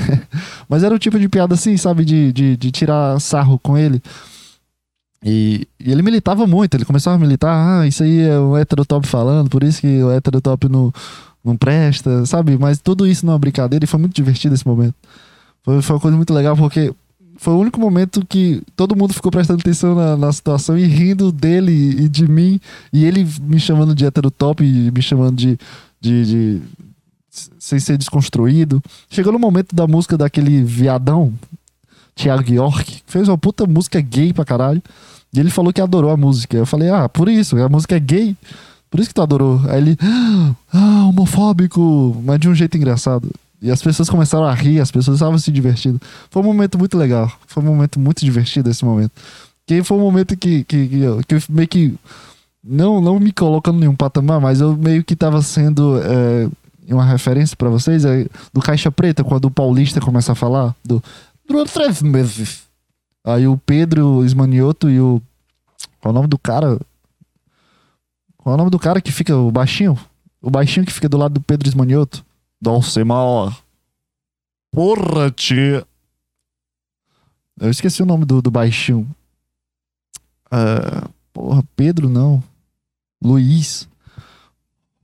mas 0.68 0.82
era 0.82 0.94
o 0.94 0.98
tipo 0.98 1.18
de 1.18 1.30
piada 1.30 1.54
assim, 1.54 1.78
sabe, 1.78 2.04
de, 2.04 2.30
de, 2.30 2.54
de 2.54 2.70
tirar 2.70 3.18
sarro 3.18 3.58
com 3.58 3.78
ele. 3.78 4.02
E, 5.24 5.66
e, 5.80 5.90
ele 5.90 6.02
militava 6.02 6.46
muito, 6.46 6.76
ele 6.76 6.84
começava 6.84 7.16
a 7.16 7.18
militar, 7.18 7.80
ah, 7.80 7.86
isso 7.86 8.02
aí 8.02 8.20
é 8.20 8.38
o 8.38 8.54
heterotop 8.54 9.06
falando, 9.06 9.48
por 9.48 9.64
isso 9.64 9.80
que 9.80 10.02
o 10.02 10.12
heterotop 10.12 10.68
não, 10.68 10.92
não 11.42 11.56
presta, 11.56 12.26
sabe? 12.26 12.58
Mas 12.58 12.78
tudo 12.80 13.06
isso 13.06 13.24
numa 13.24 13.38
brincadeira 13.38 13.86
e 13.86 13.88
foi 13.88 13.98
muito 13.98 14.14
divertido 14.14 14.54
esse 14.54 14.66
momento. 14.66 14.94
Foi, 15.68 15.82
foi 15.82 15.96
uma 15.96 16.00
coisa 16.00 16.16
muito 16.16 16.32
legal 16.32 16.56
porque 16.56 16.94
foi 17.36 17.52
o 17.52 17.58
único 17.58 17.78
momento 17.78 18.24
que 18.26 18.62
todo 18.74 18.96
mundo 18.96 19.12
ficou 19.12 19.30
prestando 19.30 19.60
atenção 19.60 19.94
na, 19.94 20.16
na, 20.16 20.32
situação 20.32 20.78
e 20.78 20.84
rindo 20.86 21.30
dele 21.30 22.04
e 22.04 22.08
de 22.08 22.26
mim. 22.26 22.58
E 22.90 23.04
ele 23.04 23.26
me 23.42 23.60
chamando 23.60 23.94
de 23.94 24.06
hétero 24.06 24.30
top 24.30 24.64
e 24.64 24.90
me 24.90 25.02
chamando 25.02 25.36
de, 25.36 25.58
de, 26.00 26.24
de, 26.24 26.62
sem 27.58 27.78
ser 27.78 27.98
desconstruído. 27.98 28.82
Chegou 29.10 29.30
no 29.30 29.38
momento 29.38 29.76
da 29.76 29.86
música 29.86 30.16
daquele 30.16 30.64
viadão, 30.64 31.34
Thiago 32.14 32.50
York, 32.50 33.02
fez 33.06 33.28
uma 33.28 33.36
puta 33.36 33.66
música 33.66 34.00
gay 34.00 34.32
pra 34.32 34.46
caralho. 34.46 34.82
E 35.34 35.38
ele 35.38 35.50
falou 35.50 35.70
que 35.70 35.82
adorou 35.82 36.10
a 36.10 36.16
música. 36.16 36.56
Eu 36.56 36.64
falei, 36.64 36.88
ah, 36.88 37.10
por 37.10 37.28
isso, 37.28 37.58
a 37.58 37.68
música 37.68 37.94
é 37.94 38.00
gay. 38.00 38.34
Por 38.90 39.00
isso 39.00 39.10
que 39.10 39.14
tu 39.14 39.20
adorou. 39.20 39.60
Aí 39.68 39.82
ele, 39.82 39.98
ah, 40.72 41.04
homofóbico, 41.10 42.16
mas 42.24 42.40
de 42.40 42.48
um 42.48 42.54
jeito 42.54 42.78
engraçado. 42.78 43.30
E 43.60 43.70
as 43.70 43.82
pessoas 43.82 44.08
começaram 44.08 44.44
a 44.44 44.54
rir, 44.54 44.80
as 44.80 44.90
pessoas 44.90 45.16
estavam 45.16 45.36
se 45.38 45.50
divertindo. 45.50 46.00
Foi 46.30 46.42
um 46.42 46.44
momento 46.44 46.78
muito 46.78 46.96
legal. 46.96 47.30
Foi 47.46 47.62
um 47.62 47.66
momento 47.66 47.98
muito 47.98 48.24
divertido 48.24 48.70
esse 48.70 48.84
momento. 48.84 49.12
Que 49.66 49.82
foi 49.82 49.96
um 49.96 50.00
momento 50.00 50.36
que, 50.36 50.64
que, 50.64 50.88
que, 50.88 51.00
eu, 51.00 51.20
que 51.26 51.34
eu 51.34 51.42
meio 51.48 51.68
que. 51.68 51.94
Não, 52.62 53.00
não 53.00 53.18
me 53.18 53.32
colocando 53.32 53.78
nenhum 53.78 53.94
patamar, 53.94 54.40
mas 54.40 54.60
eu 54.60 54.76
meio 54.76 55.02
que 55.02 55.14
estava 55.14 55.40
sendo 55.42 56.00
é, 56.02 56.48
uma 56.92 57.04
referência 57.04 57.56
para 57.56 57.68
vocês 57.68 58.04
é, 58.04 58.26
do 58.52 58.60
Caixa 58.60 58.90
Preta, 58.90 59.24
quando 59.24 59.46
o 59.46 59.50
Paulista 59.50 60.00
começa 60.00 60.32
a 60.32 60.34
falar 60.34 60.74
do. 60.84 61.02
Três 61.72 62.02
meses. 62.02 62.62
Aí 63.24 63.46
o 63.46 63.58
Pedro, 63.58 64.24
Esmanioto 64.24 64.88
e 64.88 65.00
o. 65.00 65.20
Qual 66.00 66.10
é 66.10 66.12
o 66.12 66.14
nome 66.14 66.28
do 66.28 66.38
cara? 66.38 66.78
Qual 68.36 68.52
é 68.52 68.54
o 68.54 68.58
nome 68.58 68.70
do 68.70 68.78
cara 68.78 69.00
que 69.00 69.10
fica, 69.10 69.36
o 69.36 69.50
baixinho? 69.50 69.98
O 70.40 70.50
baixinho 70.50 70.86
que 70.86 70.92
fica 70.92 71.08
do 71.08 71.18
lado 71.18 71.34
do 71.34 71.40
Pedro 71.40 71.68
Esmanioto. 71.68 72.24
Dulcimar. 72.60 73.56
Porra, 74.72 75.30
tia. 75.30 75.86
Eu 77.60 77.70
esqueci 77.70 78.02
o 78.02 78.06
nome 78.06 78.24
do, 78.24 78.40
do 78.40 78.50
baixinho. 78.50 79.08
Uh, 80.46 81.08
porra, 81.32 81.62
Pedro 81.74 82.08
não. 82.08 82.42
Luiz. 83.22 83.88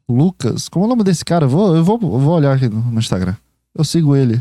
Lucas. 0.09 0.69
Como 0.69 0.85
é 0.85 0.87
o 0.87 0.91
nome 0.91 1.05
desse 1.05 1.25
cara? 1.25 1.47
Eu 1.47 1.49
vou, 1.49 1.77
eu 1.77 1.85
vou, 1.85 1.99
eu 2.01 2.19
vou 2.19 2.35
olhar 2.35 2.55
aqui 2.55 2.69
no, 2.69 2.81
no 2.81 2.99
Instagram. 2.99 3.37
Eu 3.75 3.85
sigo 3.85 4.15
ele. 4.15 4.41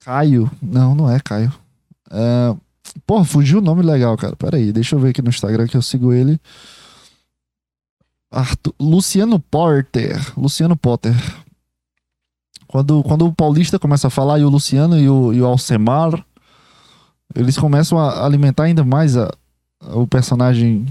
Caio. 0.00 0.50
Não, 0.62 0.94
não 0.94 1.10
é 1.10 1.20
Caio. 1.20 1.52
Uh, 2.06 2.58
porra, 3.06 3.24
fugiu 3.24 3.58
o 3.58 3.62
nome 3.62 3.82
legal, 3.82 4.16
cara. 4.16 4.34
Pera 4.36 4.56
aí, 4.56 4.72
deixa 4.72 4.96
eu 4.96 5.00
ver 5.00 5.10
aqui 5.10 5.22
no 5.22 5.28
Instagram 5.28 5.66
que 5.66 5.76
eu 5.76 5.82
sigo 5.82 6.12
ele. 6.12 6.40
Arthur, 8.30 8.74
Luciano 8.80 9.38
Porter. 9.38 10.16
Luciano 10.38 10.76
Potter. 10.76 11.14
Quando, 12.70 13.02
quando 13.02 13.26
o 13.26 13.32
Paulista 13.32 13.80
começa 13.80 14.06
a 14.06 14.10
falar, 14.10 14.38
e 14.38 14.44
o 14.44 14.48
Luciano 14.48 14.96
e 14.96 15.10
o, 15.10 15.32
e 15.32 15.42
o 15.42 15.44
Alcemar, 15.44 16.24
eles 17.34 17.58
começam 17.58 17.98
a 17.98 18.24
alimentar 18.24 18.62
ainda 18.62 18.84
mais 18.84 19.16
a, 19.16 19.28
o 19.92 20.06
personagem 20.06 20.86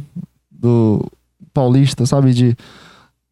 do 0.52 1.10
Paulista, 1.54 2.06
sabe? 2.06 2.34
De, 2.34 2.58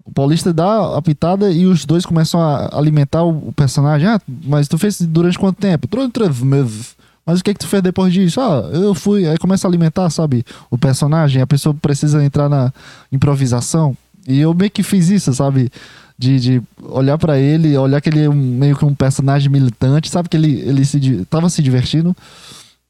o 0.06 0.14
Paulista 0.14 0.54
dá 0.54 0.96
a 0.96 1.02
pitada 1.02 1.52
e 1.52 1.66
os 1.66 1.84
dois 1.84 2.06
começam 2.06 2.40
a 2.40 2.70
alimentar 2.78 3.24
o, 3.24 3.50
o 3.50 3.52
personagem. 3.52 4.08
Ah, 4.08 4.22
mas 4.46 4.70
tu 4.70 4.78
fez 4.78 5.02
durante 5.02 5.38
quanto 5.38 5.60
tempo? 5.60 5.86
Durante 5.86 6.14
três 6.14 6.40
meses. 6.40 6.96
Mas 7.26 7.42
o 7.42 7.44
que 7.44 7.52
é 7.52 7.54
que 7.54 7.60
tu 7.60 7.68
fez 7.68 7.84
depois 7.84 8.14
disso? 8.14 8.40
Ah, 8.40 8.70
eu 8.72 8.96
fui. 8.96 9.28
Aí 9.28 9.38
começa 9.38 9.68
a 9.68 9.70
alimentar, 9.70 10.10
sabe? 10.10 10.46
O 10.72 10.78
personagem, 10.78 11.42
a 11.42 11.48
pessoa 11.48 11.76
precisa 11.76 12.24
entrar 12.24 12.48
na 12.48 12.72
improvisação. 13.12 13.94
E 14.26 14.40
eu 14.40 14.54
meio 14.54 14.72
que 14.72 14.84
fiz 14.84 15.10
isso, 15.10 15.34
sabe? 15.34 15.70
De, 16.18 16.40
de 16.40 16.62
olhar 16.82 17.18
para 17.18 17.38
ele, 17.38 17.78
olhar 17.78 18.02
que 18.02 18.10
ele 18.10 18.24
é 18.24 18.30
um, 18.30 18.34
meio 18.34 18.76
que 18.76 18.84
um 18.84 18.96
personagem 18.96 19.50
militante, 19.50 20.10
sabe? 20.10 20.28
Que 20.28 20.38
ele, 20.38 20.60
ele 20.62 20.84
se, 20.84 21.26
tava 21.30 21.50
se 21.50 21.62
divertindo, 21.62 22.16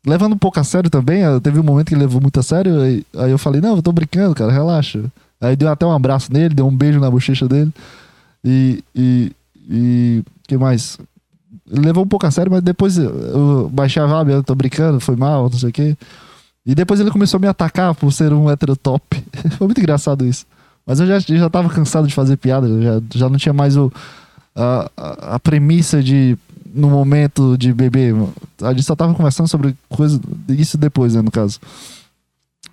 levando 0.05 0.33
um 0.33 0.37
pouco 0.37 0.59
a 0.59 0.63
sério 0.63 0.89
também. 0.89 1.21
Teve 1.41 1.59
um 1.59 1.63
momento 1.63 1.87
que 1.87 1.93
ele 1.93 2.01
levou 2.01 2.21
muito 2.21 2.39
a 2.39 2.43
sério, 2.43 2.79
aí, 2.79 3.05
aí 3.15 3.31
eu 3.31 3.37
falei: 3.37 3.59
Não, 3.59 3.75
eu 3.75 3.81
tô 3.81 3.91
brincando, 3.91 4.33
cara, 4.33 4.51
relaxa. 4.51 5.03
Aí 5.41 5.55
deu 5.55 5.69
até 5.69 5.85
um 5.85 5.91
abraço 5.91 6.31
nele, 6.31 6.55
deu 6.55 6.67
um 6.67 6.75
beijo 6.75 6.99
na 6.99 7.11
bochecha 7.11 7.47
dele. 7.47 7.71
E. 8.43 8.83
E. 8.95 9.31
e 9.69 10.23
que 10.47 10.57
mais? 10.57 10.97
Ele 11.69 11.85
levou 11.85 12.05
um 12.05 12.07
pouco 12.07 12.25
a 12.25 12.31
sério, 12.31 12.49
mas 12.49 12.61
depois 12.61 12.97
eu 12.97 13.69
baixei 13.73 14.01
a 14.01 14.05
vibe, 14.05 14.31
eu 14.31 14.43
tô 14.43 14.55
brincando, 14.55 15.01
foi 15.01 15.17
mal, 15.17 15.49
não 15.49 15.59
sei 15.59 15.69
o 15.69 15.73
quê. 15.73 15.97
E 16.65 16.73
depois 16.73 16.99
ele 17.01 17.11
começou 17.11 17.37
a 17.37 17.41
me 17.41 17.47
atacar 17.47 17.93
por 17.93 18.11
ser 18.13 18.31
um 18.31 18.49
hétero 18.49 18.75
top. 18.77 19.21
foi 19.57 19.67
muito 19.67 19.79
engraçado 19.79 20.25
isso. 20.25 20.45
Mas 20.87 21.01
eu 21.01 21.05
já, 21.05 21.19
já 21.19 21.49
tava 21.49 21.69
cansado 21.69 22.07
de 22.07 22.13
fazer 22.15 22.37
piada, 22.37 22.67
já, 22.81 23.01
já 23.13 23.29
não 23.29 23.37
tinha 23.37 23.51
mais 23.51 23.75
o, 23.75 23.91
a, 24.55 24.89
a, 24.95 25.35
a 25.35 25.39
premissa 25.39 26.01
de 26.01 26.37
no 26.73 26.89
momento 26.89 27.57
de 27.57 27.73
beber. 27.73 28.15
A 28.61 28.69
gente 28.69 28.83
só 28.83 28.95
tava 28.95 29.13
conversando 29.13 29.49
sobre 29.49 29.75
coisa. 29.89 30.19
Isso 30.47 30.77
depois, 30.77 31.15
né, 31.15 31.21
no 31.21 31.31
caso. 31.31 31.59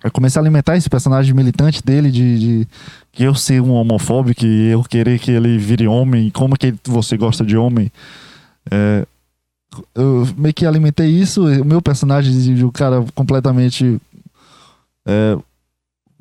Eu 0.03 0.11
comecei 0.11 0.39
a 0.39 0.43
alimentar 0.43 0.77
esse 0.77 0.89
personagem 0.89 1.33
militante 1.33 1.83
dele, 1.83 2.11
de, 2.11 2.39
de 2.39 2.67
que 3.11 3.23
eu 3.23 3.33
ser 3.33 3.61
um 3.61 3.71
homofóbico 3.71 4.45
e 4.45 4.69
eu 4.69 4.83
querer 4.83 5.19
que 5.19 5.31
ele 5.31 5.57
vire 5.57 5.87
homem, 5.87 6.29
como 6.29 6.57
que 6.57 6.73
você 6.85 7.17
gosta 7.17 7.43
de 7.43 7.57
homem. 7.57 7.91
É, 8.69 9.05
eu 9.95 10.27
meio 10.37 10.53
que 10.53 10.65
alimentei 10.65 11.09
isso, 11.09 11.45
o 11.45 11.65
meu 11.65 11.81
personagem 11.81 12.55
de 12.55 12.63
um 12.63 12.71
cara 12.71 13.03
completamente 13.15 13.99
é, 15.05 15.37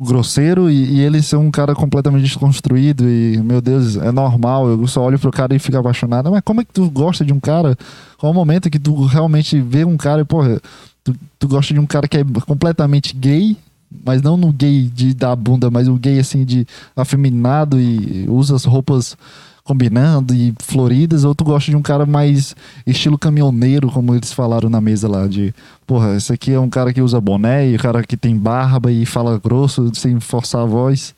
grosseiro 0.05 0.71
e, 0.71 0.97
e, 0.97 1.01
ele 1.01 1.23
ser 1.23 1.37
um 1.37 1.51
cara 1.51 1.75
completamente 1.75 2.23
desconstruído 2.23 3.09
e, 3.09 3.39
meu 3.39 3.61
Deus, 3.61 3.97
é 3.97 4.13
normal, 4.13 4.69
eu 4.69 4.87
só 4.87 5.03
olho 5.03 5.19
pro 5.19 5.31
cara 5.31 5.55
e 5.55 5.59
fico 5.59 5.77
apaixonado. 5.77 6.31
Mas 6.31 6.43
como 6.45 6.61
é 6.61 6.65
que 6.65 6.73
tu 6.73 6.91
gosta 6.91 7.25
de 7.25 7.33
um 7.33 7.41
cara? 7.41 7.77
Qual 8.19 8.31
é 8.31 8.33
o 8.33 8.37
momento 8.37 8.71
que 8.71 8.79
tu 8.79 9.05
realmente 9.07 9.61
vê 9.61 9.85
um 9.85 9.97
cara 9.97 10.23
e, 10.23 10.25
porra, 10.25 10.61
tu, 11.03 11.15
tu 11.39 11.49
gosta 11.49 11.75
de 11.75 11.81
um 11.81 11.87
cara 11.87 12.07
que 12.07 12.19
é 12.19 12.25
completamente 12.47 13.17
gay, 13.17 13.57
mas 14.05 14.23
não 14.23 14.37
no 14.37 14.53
gay 14.53 14.91
de 14.93 15.15
dar 15.15 15.35
bunda, 15.37 15.71
mas 15.71 15.89
o 15.89 15.95
gay 15.95 16.19
assim 16.19 16.45
de 16.45 16.67
afeminado 16.97 17.81
e 17.81 18.27
usa 18.29 18.55
as 18.55 18.65
roupas 18.65 19.17
combinando 19.65 20.35
e 20.35 20.55
floridas, 20.61 21.25
ou 21.25 21.35
tu 21.35 21.43
gosta 21.43 21.71
de 21.71 21.77
um 21.77 21.83
cara 21.83 22.05
mais 22.05 22.55
estilo 22.87 23.19
caminhoneiro, 23.19 23.91
como 23.91 24.15
eles 24.15 24.31
falaram 24.31 24.69
na 24.69 24.81
mesa 24.81 25.09
lá, 25.09 25.27
de, 25.27 25.55
porra, 25.87 26.15
esse 26.17 26.33
aqui 26.33 26.53
é 26.53 26.61
um 26.61 26.69
cara 26.69 26.93
que 26.93 27.01
usa 27.01 27.19
boné, 27.19 27.71
e 27.71 27.77
o 27.77 27.79
cara 27.79 28.05
que 28.05 28.17
tem 28.17 28.37
barba 28.37 28.93
e 28.93 29.07
fala 29.07 29.41
grosso, 29.43 29.91
sem 29.95 30.21
forçar 30.21 30.61
a 30.62 30.67
voz. 30.67 31.15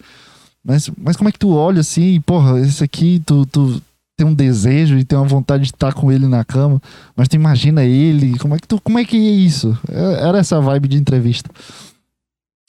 Mas, 0.64 0.88
mas 0.96 1.16
como 1.16 1.28
é 1.28 1.32
que 1.32 1.38
tu 1.38 1.52
olha 1.54 1.80
assim, 1.80 2.20
porra, 2.20 2.60
esse 2.60 2.82
aqui, 2.84 3.20
tu, 3.26 3.44
tu 3.46 3.82
tem 4.16 4.26
um 4.26 4.34
desejo 4.34 4.96
e 4.96 5.04
tem 5.04 5.18
uma 5.18 5.26
vontade 5.26 5.64
de 5.64 5.70
estar 5.70 5.92
com 5.92 6.10
ele 6.10 6.26
na 6.28 6.44
cama, 6.44 6.80
mas 7.16 7.28
tu 7.28 7.34
imagina 7.34 7.84
ele, 7.84 8.38
como 8.38 8.54
é 8.54 8.58
que 8.58 8.68
tu, 8.68 8.80
como 8.80 8.98
é 8.98 9.04
que 9.04 9.16
é 9.16 9.20
isso? 9.20 9.76
É, 9.90 10.28
era 10.28 10.38
essa 10.38 10.60
vibe 10.60 10.88
de 10.88 10.96
entrevista. 10.96 11.50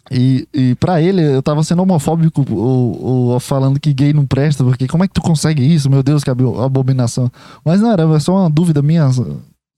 E, 0.09 0.47
e 0.53 0.75
para 0.75 1.01
ele, 1.01 1.21
eu 1.21 1.43
tava 1.43 1.63
sendo 1.63 1.81
homofóbico 1.81 2.45
ou, 2.49 3.03
ou, 3.03 3.39
falando 3.39 3.79
que 3.79 3.93
gay 3.93 4.13
não 4.13 4.25
presta, 4.25 4.63
porque 4.63 4.87
como 4.87 5.03
é 5.03 5.07
que 5.07 5.13
tu 5.13 5.21
consegue 5.21 5.61
isso? 5.61 5.89
Meu 5.89 6.01
Deus, 6.01 6.23
que 6.23 6.29
abominação. 6.29 7.29
Mas 7.63 7.81
não, 7.81 7.91
era 7.91 8.19
só 8.19 8.35
uma 8.35 8.49
dúvida 8.49 8.81
minha, 8.81 9.09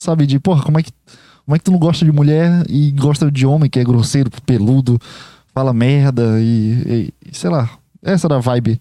sabe? 0.02 0.28
De, 0.28 0.40
porra, 0.40 0.64
como 0.64 0.80
é 0.80 0.84
que, 0.84 0.92
como 1.46 1.56
é 1.56 1.60
que 1.60 1.66
tu 1.66 1.72
não 1.72 1.80
gosta 1.80 2.06
de 2.06 2.12
mulher 2.12 2.66
e 2.70 2.92
gosta 2.92 3.32
de 3.32 3.46
homem 3.46 3.70
que 3.70 3.80
é 3.80 3.84
grosseiro, 3.84 4.30
peludo, 4.46 5.00
fala 5.54 5.74
merda 5.74 6.40
e, 6.40 7.12
e 7.26 7.36
sei 7.36 7.50
lá. 7.50 7.70
Essa 8.02 8.28
era 8.28 8.38
a 8.38 8.40
vibe. 8.40 8.80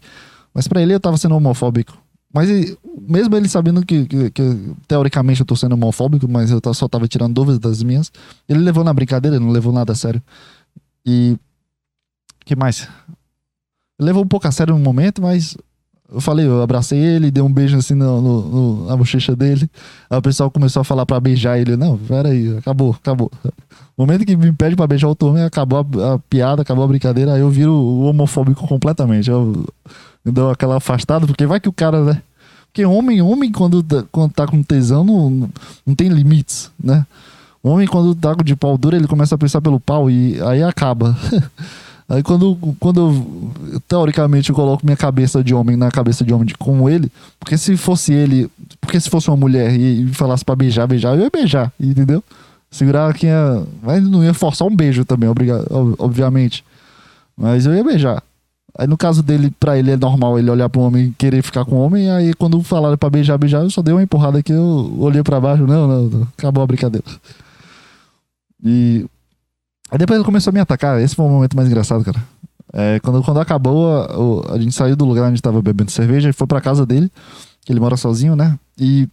Mas 0.54 0.68
para 0.68 0.82
ele 0.82 0.94
eu 0.94 1.00
tava 1.00 1.16
sendo 1.16 1.34
homofóbico. 1.34 1.96
Mas 2.32 2.48
mesmo 3.00 3.34
ele 3.36 3.48
sabendo 3.48 3.84
que, 3.84 4.04
que, 4.04 4.30
que, 4.30 4.72
teoricamente 4.86 5.40
eu 5.40 5.46
tô 5.46 5.56
sendo 5.56 5.72
homofóbico, 5.74 6.28
mas 6.28 6.50
eu 6.50 6.60
só 6.74 6.86
tava 6.86 7.08
tirando 7.08 7.32
dúvidas 7.32 7.58
das 7.58 7.82
minhas, 7.82 8.12
ele 8.48 8.60
levou 8.60 8.84
na 8.84 8.92
brincadeira, 8.92 9.40
não 9.40 9.50
levou 9.50 9.72
nada 9.72 9.92
a 9.92 9.96
sério. 9.96 10.22
E. 11.08 11.38
que 12.44 12.54
mais? 12.54 12.86
Levou 13.98 14.22
um 14.22 14.28
pouco 14.28 14.46
a 14.46 14.52
sério 14.52 14.74
no 14.74 14.84
momento, 14.84 15.22
mas 15.22 15.56
eu 16.12 16.20
falei, 16.20 16.46
eu 16.46 16.60
abracei 16.62 16.98
ele, 16.98 17.30
dei 17.30 17.42
um 17.42 17.52
beijo 17.52 17.78
assim 17.78 17.94
no, 17.94 18.20
no, 18.20 18.42
no, 18.42 18.86
na 18.86 18.96
bochecha 18.96 19.34
dele. 19.34 19.70
Aí 20.10 20.18
o 20.18 20.22
pessoal 20.22 20.50
começou 20.50 20.82
a 20.82 20.84
falar 20.84 21.06
pra 21.06 21.18
beijar 21.18 21.58
ele. 21.58 21.76
Não, 21.76 21.96
peraí, 21.96 22.56
acabou, 22.58 22.92
acabou. 22.92 23.32
No 23.96 24.06
momento 24.06 24.26
que 24.26 24.36
me 24.36 24.52
pede 24.52 24.76
pra 24.76 24.86
beijar 24.86 25.08
o 25.08 25.16
homem, 25.22 25.42
acabou 25.42 25.78
a, 25.78 26.14
a, 26.14 26.18
piada, 26.18 26.60
acabou 26.60 26.84
a 26.84 26.88
brincadeira. 26.88 27.32
Aí 27.32 27.40
eu 27.40 27.50
viro 27.50 27.72
o 27.72 28.02
homofóbico 28.02 28.68
completamente. 28.68 29.30
Eu, 29.30 29.66
eu 30.24 30.32
dou 30.32 30.50
aquela 30.50 30.76
afastada, 30.76 31.26
porque 31.26 31.46
vai 31.46 31.58
que 31.58 31.68
o 31.68 31.72
cara, 31.72 32.04
né? 32.04 32.22
Porque 32.66 32.84
homem, 32.84 33.22
homem, 33.22 33.50
quando, 33.50 33.82
quando 34.12 34.32
tá 34.32 34.46
com 34.46 34.62
tesão, 34.62 35.02
não, 35.02 35.50
não 35.86 35.94
tem 35.94 36.08
limites, 36.08 36.70
né? 36.82 37.06
O 37.62 37.70
homem, 37.70 37.86
quando 37.86 38.14
tá 38.14 38.34
de 38.34 38.54
pau 38.54 38.78
duro, 38.78 38.96
ele 38.96 39.06
começa 39.08 39.34
a 39.34 39.38
pensar 39.38 39.60
pelo 39.60 39.80
pau 39.80 40.10
e 40.10 40.40
aí 40.42 40.62
acaba. 40.62 41.16
aí 42.08 42.22
quando, 42.22 42.56
quando 42.78 43.00
eu, 43.00 43.80
teoricamente, 43.88 44.50
eu 44.50 44.56
coloco 44.56 44.84
minha 44.84 44.96
cabeça 44.96 45.42
de 45.42 45.54
homem 45.54 45.76
na 45.76 45.90
cabeça 45.90 46.24
de 46.24 46.32
homem 46.32 46.46
de, 46.46 46.54
como 46.54 46.88
ele, 46.88 47.10
porque 47.38 47.58
se 47.58 47.76
fosse 47.76 48.12
ele, 48.12 48.48
porque 48.80 49.00
se 49.00 49.10
fosse 49.10 49.28
uma 49.28 49.36
mulher 49.36 49.72
e, 49.72 50.02
e 50.02 50.14
falasse 50.14 50.44
pra 50.44 50.54
beijar, 50.54 50.86
beijar, 50.86 51.16
eu 51.16 51.22
ia 51.22 51.30
beijar, 51.30 51.72
entendeu? 51.80 52.22
Segurar 52.70 53.12
quem 53.14 53.30
ia. 53.30 53.62
Mas 53.82 54.02
não 54.02 54.22
ia 54.22 54.34
forçar 54.34 54.68
um 54.68 54.74
beijo 54.74 55.04
também, 55.04 55.28
obriga, 55.28 55.64
obviamente. 55.98 56.64
Mas 57.36 57.66
eu 57.66 57.74
ia 57.74 57.82
beijar. 57.82 58.22
Aí 58.76 58.86
no 58.86 58.96
caso 58.96 59.22
dele, 59.22 59.52
pra 59.58 59.76
ele 59.76 59.90
é 59.90 59.96
normal 59.96 60.38
ele 60.38 60.50
olhar 60.50 60.68
pro 60.68 60.82
homem 60.82 61.06
e 61.06 61.10
querer 61.12 61.42
ficar 61.42 61.64
com 61.64 61.76
o 61.76 61.80
homem. 61.80 62.10
Aí 62.10 62.32
quando 62.34 62.62
falaram 62.62 62.96
pra 62.96 63.10
beijar, 63.10 63.36
beijar, 63.38 63.62
eu 63.62 63.70
só 63.70 63.82
dei 63.82 63.92
uma 63.92 64.02
empurrada 64.02 64.38
aqui, 64.38 64.52
eu 64.52 64.94
olhei 64.98 65.22
pra 65.22 65.40
baixo. 65.40 65.66
Não, 65.66 65.88
não, 65.88 66.02
não 66.04 66.28
acabou 66.36 66.62
a 66.62 66.66
brincadeira. 66.66 67.04
E. 68.62 69.06
Aí 69.90 69.98
depois 69.98 70.18
ele 70.18 70.24
começou 70.24 70.50
a 70.50 70.54
me 70.54 70.60
atacar. 70.60 71.00
Esse 71.00 71.14
foi 71.14 71.24
o 71.24 71.28
momento 71.28 71.56
mais 71.56 71.68
engraçado, 71.68 72.04
cara. 72.04 72.22
É, 72.72 73.00
quando, 73.00 73.22
quando 73.22 73.40
acabou, 73.40 74.46
a, 74.48 74.54
a, 74.54 74.58
gente 74.58 74.74
saiu 74.74 74.94
do 74.94 75.04
lugar 75.04 75.28
onde 75.28 75.38
estava 75.38 75.62
bebendo 75.62 75.90
cerveja 75.90 76.28
e 76.28 76.32
foi 76.34 76.46
pra 76.46 76.60
casa 76.60 76.84
dele, 76.84 77.10
que 77.64 77.72
ele 77.72 77.80
mora 77.80 77.96
sozinho, 77.96 78.36
né? 78.36 78.58
E 78.78 79.08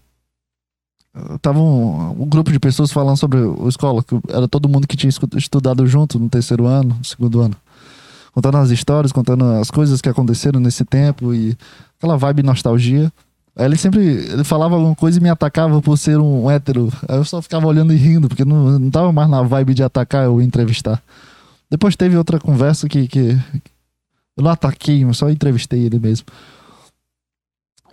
tava 1.41 1.60
um, 1.60 2.24
um, 2.24 2.26
grupo 2.28 2.52
de 2.52 2.60
pessoas 2.60 2.91
falando 2.91 3.18
sobre 3.18 3.39
a 3.39 3.68
escola, 3.70 4.04
que 4.04 4.20
era 4.30 4.48
todo 4.48 4.68
mundo 4.68 4.88
que 4.88 4.98
tinha 4.98 5.10
estudado 5.36 5.88
junto 5.88 6.20
no 6.20 6.30
terceiro 6.30 6.66
ano, 6.66 6.96
no 6.96 7.06
segundo 7.06 7.39
ano. 7.39 7.56
Contando 8.34 8.58
as 8.58 8.70
histórias, 8.70 9.14
contando 9.14 9.46
as 9.46 9.72
coisas 9.72 10.02
que 10.02 10.10
aconteceram 10.10 10.60
nesse 10.60 10.84
tempo 10.84 11.34
e 11.34 11.58
aquela 11.98 12.18
vibe 12.18 12.43
nostalgia. 12.43 13.12
Aí 13.56 13.66
ele 13.66 13.78
sempre 13.78 14.01
ele 14.03 14.43
falava 14.43 14.76
alguma 14.76 14.95
coisa 14.95 15.18
e 15.18 15.24
me 15.24 15.30
atacava 15.30 15.82
por 15.82 15.97
ser 15.97 16.18
um 16.20 16.51
hétero. 16.51 16.91
Aí 17.08 17.18
eu 17.18 17.24
só 17.24 17.41
ficava 17.41 17.66
olhando 17.68 17.93
e 17.93 17.95
rindo, 17.95 18.28
porque 18.28 18.43
não, 18.43 18.78
não 18.78 18.91
tava 18.91 19.12
mais 19.14 19.30
na 19.30 19.41
vibe 19.41 19.74
de 19.74 19.84
atacar 19.84 20.28
ou 20.28 20.41
entrevistar. 20.41 21.01
Depois 21.70 21.95
teve 21.95 22.18
outra 22.18 22.39
conversa 22.39 22.88
que, 22.89 23.08
que 23.08 23.39
eu 24.38 24.43
não 24.43 24.51
ataquei, 24.51 25.06
mas 25.06 25.18
só 25.18 25.30
entrevistei 25.30 25.84
ele 25.84 25.99
mesmo. 25.99 26.26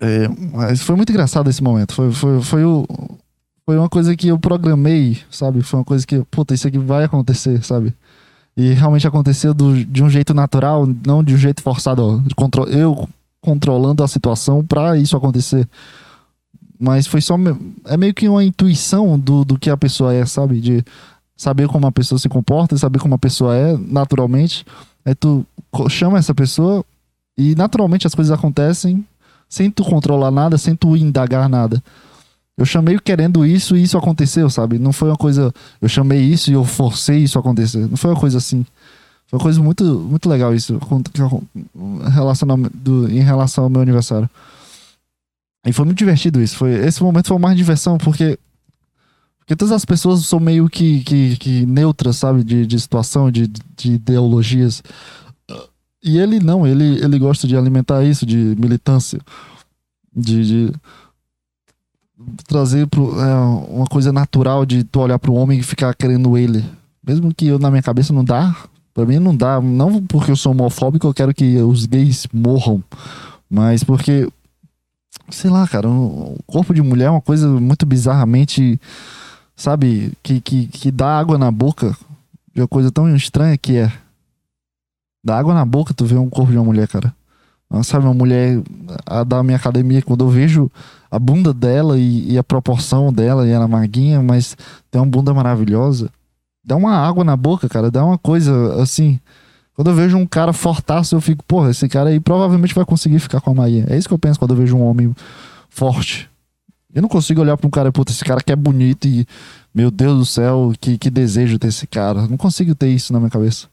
É, 0.01 0.29
mas 0.53 0.83
foi 0.83 0.97
muito 0.97 1.11
engraçado 1.11 1.49
esse 1.49 1.63
momento. 1.63 1.95
Foi, 1.95 2.11
foi, 2.11 2.43
foi, 2.43 2.65
o, 2.65 2.85
foi 3.65 3.79
uma 3.79 3.89
coisa 3.89 4.17
que 4.17 4.29
eu 4.29 4.39
programei, 4.39 5.19
sabe? 5.31 5.63
Foi 5.63 5.79
uma 5.79 5.85
coisa 5.85 6.05
que, 6.05 6.25
puta, 6.25 6.55
isso 6.55 6.67
aqui 6.67 6.79
vai 6.79 7.05
acontecer, 7.05 7.63
sabe? 7.63 7.95
E 8.57 8.73
realmente 8.73 9.07
aconteceu 9.07 9.55
do, 9.55 9.85
de 9.85 10.03
um 10.03 10.11
jeito 10.11 10.35
natural, 10.35 10.89
não 11.07 11.23
de 11.23 11.35
um 11.35 11.39
jeito 11.39 11.63
forçado. 11.63 12.03
Ó, 12.03 12.65
eu 12.67 13.09
controlando 13.43 14.03
a 14.03 14.09
situação 14.09 14.64
para 14.64 14.97
isso 14.97 15.16
acontecer. 15.16 15.68
Mas 16.80 17.07
foi 17.07 17.20
só. 17.20 17.36
É 17.86 17.97
meio 17.97 18.14
que 18.14 18.28
uma 18.28 18.43
intuição 18.43 19.18
do, 19.18 19.45
do 19.45 19.59
que 19.59 19.68
a 19.68 19.76
pessoa 19.76 20.14
é, 20.14 20.24
sabe? 20.24 20.61
De 20.61 20.84
saber 21.36 21.68
como 21.68 21.86
a 21.86 21.93
pessoa 21.93 22.18
se 22.18 22.28
comporta, 22.28 22.78
saber 22.78 23.01
como 23.01 23.14
a 23.14 23.18
pessoa 23.18 23.55
é 23.55 23.76
naturalmente. 23.76 24.64
Aí 25.05 25.14
tu 25.14 25.45
chama 25.90 26.18
essa 26.18 26.34
pessoa 26.34 26.84
e 27.36 27.55
naturalmente 27.55 28.07
as 28.07 28.14
coisas 28.14 28.36
acontecem 28.36 29.05
sem 29.49 29.70
tu 29.70 29.84
controlar 29.84 30.30
nada, 30.30 30.57
sem 30.57 30.74
tu 30.74 30.97
indagar 30.97 31.49
nada. 31.49 31.82
Eu 32.57 32.64
chamei 32.64 32.99
querendo 32.99 33.45
isso 33.45 33.76
e 33.76 33.82
isso 33.82 33.99
aconteceu, 33.99 34.49
sabe? 34.49 34.78
Não 34.78 34.93
foi 34.93 35.09
uma 35.09 35.16
coisa. 35.16 35.53
Eu 35.80 35.88
chamei 35.88 36.20
isso 36.20 36.51
e 36.51 36.55
eu 36.55 36.64
forcei 36.64 37.18
isso 37.18 37.38
a 37.38 37.40
acontecer. 37.40 37.86
Não 37.88 37.97
foi 37.97 38.11
uma 38.11 38.20
coisa 38.20 38.38
assim. 38.38 38.64
Foi 39.33 39.39
uma 39.39 39.43
coisa 39.45 39.62
muito, 39.62 39.83
muito 39.83 40.28
legal 40.28 40.55
isso 40.55 40.78
relacionamento 42.12 43.09
em 43.09 43.20
relação 43.20 43.64
ao 43.64 43.70
meu 43.70 43.80
aniversário. 43.80 44.28
E 45.66 45.72
foi 45.72 45.87
muito 45.87 45.97
divertido 45.97 46.43
isso. 46.43 46.55
Foi, 46.55 46.70
esse 46.70 47.03
momento 47.03 47.28
foi 47.28 47.39
mais 47.39 47.57
diversão, 47.57 47.97
porque. 47.97 48.39
Porque 49.39 49.57
todas 49.57 49.72
as 49.72 49.87
pessoas 49.87 50.26
são 50.26 50.39
meio 50.39 50.68
que, 50.68 51.03
que, 51.03 51.37
que 51.39 51.66
neutras, 51.66 52.16
sabe? 52.16 52.45
De, 52.45 52.66
de 52.66 52.78
situação, 52.78 53.30
de, 53.30 53.49
de 53.74 53.93
ideologias. 53.95 54.83
E 56.05 56.18
ele 56.18 56.39
não, 56.39 56.66
ele, 56.66 57.03
ele 57.03 57.18
gosta 57.18 57.49
de 57.49 57.57
alimentar 57.57 58.05
isso, 58.05 58.26
de 58.26 58.37
militância. 58.37 59.18
De, 60.14 60.45
de 60.45 60.72
trazer 62.47 62.87
pro, 62.87 63.18
é, 63.18 63.35
uma 63.70 63.87
coisa 63.87 64.12
natural 64.12 64.66
de 64.66 64.85
tu 64.85 65.01
olhar 65.01 65.18
pro 65.18 65.35
homem 65.35 65.59
e 65.59 65.62
ficar 65.62 65.95
querendo 65.95 66.37
ele. 66.37 66.62
Mesmo 67.05 67.35
que 67.35 67.47
eu, 67.47 67.59
na 67.59 67.70
minha 67.70 67.83
cabeça 67.83 68.12
não 68.12 68.22
dá, 68.22 68.55
Pra 68.95 69.07
mim 69.07 69.18
não 69.18 69.34
dá. 69.36 69.61
Não 69.61 70.03
porque 70.05 70.30
eu 70.30 70.36
sou 70.36 70.53
homofóbico, 70.53 71.07
eu 71.07 71.14
quero 71.14 71.34
que 71.34 71.57
os 71.59 71.86
gays 71.86 72.26
morram. 72.32 72.82
Mas 73.49 73.82
porque. 73.82 74.28
Sei 75.30 75.51
lá, 75.51 75.66
cara. 75.66 75.88
O 75.88 76.38
corpo 76.47 76.74
de 76.74 76.82
mulher 76.82 77.07
é 77.07 77.11
uma 77.11 77.20
coisa 77.20 77.49
muito 77.49 77.86
bizarramente. 77.86 78.80
Sabe? 79.57 80.12
Que, 80.22 80.40
que, 80.40 80.66
que 80.66 80.90
dá 80.90 81.18
água 81.18 81.38
na 81.38 81.51
boca. 81.51 81.97
De 82.55 82.61
uma 82.61 82.68
coisa 82.68 82.90
tão 82.90 83.14
estranha 83.14 83.57
que 83.57 83.76
é. 83.76 83.93
Dá 85.24 85.38
água 85.38 85.55
na 85.55 85.64
boca 85.64 85.95
tu 85.95 86.05
vê 86.05 86.16
um 86.16 86.28
corpo 86.28 86.51
de 86.51 86.59
uma 86.59 86.64
mulher, 86.64 86.88
cara. 86.88 87.14
Sabe, 87.84 88.05
uma 88.05 88.12
mulher 88.12 88.61
a 89.07 89.24
da 89.24 89.43
minha 89.43 89.57
academia, 89.57 90.03
quando 90.03 90.24
eu 90.24 90.28
vejo 90.28 90.70
a 91.11 91.18
bunda 91.18 91.55
dela 91.55 91.99
e, 91.99 92.32
e 92.32 92.38
a 92.38 92.45
proporção 92.45 93.11
dela, 93.11 93.47
e 93.47 93.51
ela 93.51 93.66
maguinha, 93.66 94.22
mas 94.22 94.57
tem 94.90 95.01
uma 95.01 95.07
bunda 95.07 95.32
maravilhosa. 95.32 96.11
Dá 96.65 96.77
uma 96.77 96.93
água 96.93 97.25
na 97.25 97.37
boca, 97.37 97.69
cara. 97.69 97.91
Dá 97.91 98.05
uma 98.05 98.17
coisa 98.17 98.81
assim. 98.81 99.19
Quando 99.75 99.91
eu 99.91 99.97
vejo 99.97 100.17
um 100.17 100.27
cara 100.27 100.53
fortaço, 100.53 101.15
eu 101.15 101.21
fico, 101.21 101.43
porra, 101.45 101.71
esse 101.71 101.89
cara 101.89 102.11
aí 102.11 102.21
provavelmente 102.21 102.75
vai 102.75 102.85
conseguir 102.85 103.19
ficar 103.19 103.41
com 103.41 103.51
a 103.51 103.55
Maia. 103.55 103.87
É 103.89 103.97
isso 103.97 104.07
que 104.07 104.15
eu 104.15 104.19
penso 104.19 104.39
quando 104.39 104.53
eu 104.53 104.57
vejo 104.57 104.77
um 104.77 104.83
homem 104.83 105.15
forte. 105.69 106.31
Eu 106.95 107.01
não 107.01 107.09
consigo 107.09 107.41
olhar 107.41 107.57
pra 107.57 107.67
um 107.67 107.71
cara, 107.71 107.91
puta, 107.91 108.13
esse 108.13 108.25
cara 108.25 108.43
que 108.43 108.53
é 108.53 108.57
bonito 108.57 109.09
e, 109.09 109.27
meu 109.75 109.91
Deus 109.91 110.19
do 110.19 110.27
céu, 110.27 110.73
que, 110.79 110.99
que 110.99 111.11
desejo 111.11 111.59
ter 111.59 111.69
esse 111.69 111.87
cara. 111.87 112.29
Não 112.29 112.37
consigo 112.37 112.75
ter 112.75 112.91
isso 112.91 113.13
na 113.13 113.19
minha 113.19 113.31
cabeça. 113.31 113.67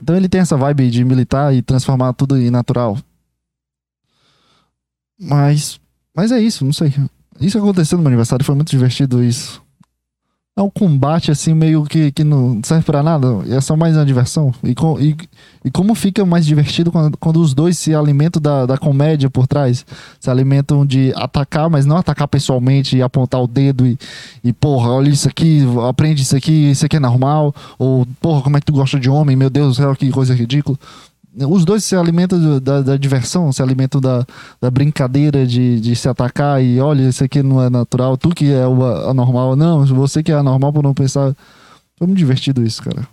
Então 0.00 0.14
ele 0.14 0.28
tem 0.28 0.40
essa 0.40 0.56
vibe 0.56 0.90
de 0.90 1.04
militar 1.04 1.52
e 1.52 1.60
transformar 1.60 2.12
tudo 2.12 2.38
em 2.38 2.50
natural. 2.50 2.96
Mas, 5.18 5.80
mas 6.14 6.30
é 6.30 6.40
isso, 6.40 6.64
não 6.64 6.72
sei. 6.72 6.94
Isso 7.40 7.58
aconteceu 7.58 7.98
no 7.98 8.02
meu 8.02 8.10
aniversário, 8.10 8.44
foi 8.44 8.54
muito 8.54 8.70
divertido 8.70 9.24
isso 9.24 9.65
é 10.58 10.62
um 10.62 10.70
combate 10.70 11.30
assim 11.30 11.52
meio 11.52 11.84
que, 11.84 12.10
que 12.10 12.24
não 12.24 12.62
serve 12.64 12.82
para 12.82 13.02
nada. 13.02 13.26
É 13.46 13.60
só 13.60 13.76
mais 13.76 13.94
uma 13.94 14.06
diversão. 14.06 14.54
E, 14.64 14.74
com, 14.74 14.98
e, 14.98 15.14
e 15.62 15.70
como 15.70 15.94
fica 15.94 16.24
mais 16.24 16.46
divertido 16.46 16.90
quando, 16.90 17.14
quando 17.18 17.42
os 17.42 17.52
dois 17.52 17.76
se 17.76 17.94
alimentam 17.94 18.40
da, 18.40 18.64
da 18.64 18.78
comédia 18.78 19.28
por 19.28 19.46
trás. 19.46 19.84
Se 20.18 20.30
alimentam 20.30 20.86
de 20.86 21.12
atacar, 21.14 21.68
mas 21.68 21.84
não 21.84 21.98
atacar 21.98 22.26
pessoalmente 22.26 22.96
e 22.96 23.02
apontar 23.02 23.42
o 23.42 23.46
dedo 23.46 23.86
e, 23.86 23.98
e 24.42 24.50
porra, 24.50 24.92
olha 24.92 25.10
isso 25.10 25.28
aqui, 25.28 25.62
aprende 25.86 26.22
isso 26.22 26.34
aqui, 26.34 26.70
isso 26.70 26.86
aqui 26.86 26.96
é 26.96 27.00
normal. 27.00 27.54
Ou, 27.78 28.06
porra, 28.18 28.40
como 28.40 28.56
é 28.56 28.60
que 28.60 28.66
tu 28.66 28.72
gosta 28.72 28.98
de 28.98 29.10
homem? 29.10 29.36
Meu 29.36 29.50
Deus 29.50 29.76
do 29.76 29.82
céu, 29.82 29.94
que 29.94 30.10
coisa 30.10 30.34
ridícula 30.34 30.78
os 31.44 31.64
dois 31.64 31.84
se 31.84 31.94
alimentam 31.94 32.60
da, 32.60 32.80
da 32.80 32.96
diversão, 32.96 33.52
se 33.52 33.62
alimentam 33.62 34.00
da, 34.00 34.24
da 34.60 34.70
brincadeira 34.70 35.46
de, 35.46 35.80
de 35.80 35.94
se 35.94 36.08
atacar 36.08 36.62
e 36.62 36.80
olha, 36.80 37.08
isso 37.08 37.22
aqui 37.22 37.42
não 37.42 37.62
é 37.62 37.68
natural, 37.68 38.16
tu 38.16 38.30
que 38.30 38.50
é 38.50 38.66
o 38.66 38.82
anormal. 39.10 39.54
Não, 39.54 39.84
você 39.84 40.22
que 40.22 40.32
é 40.32 40.34
anormal 40.34 40.72
por 40.72 40.82
não 40.82 40.94
pensar. 40.94 41.34
Foi 41.98 42.06
muito 42.06 42.18
divertido 42.18 42.62
isso, 42.62 42.82
cara. 42.82 43.06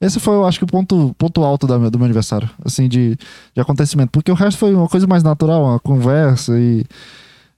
Esse 0.00 0.20
foi, 0.20 0.34
eu 0.34 0.46
acho 0.46 0.58
que, 0.58 0.64
o 0.64 0.68
ponto, 0.68 1.14
ponto 1.18 1.42
alto 1.42 1.66
da, 1.66 1.76
do 1.76 1.98
meu 1.98 2.04
aniversário, 2.04 2.48
assim, 2.64 2.88
de, 2.88 3.16
de 3.52 3.60
acontecimento. 3.60 4.10
Porque 4.10 4.30
o 4.30 4.34
resto 4.34 4.58
foi 4.58 4.72
uma 4.72 4.88
coisa 4.88 5.06
mais 5.06 5.22
natural, 5.22 5.64
uma 5.64 5.80
conversa 5.80 6.58
e. 6.58 6.84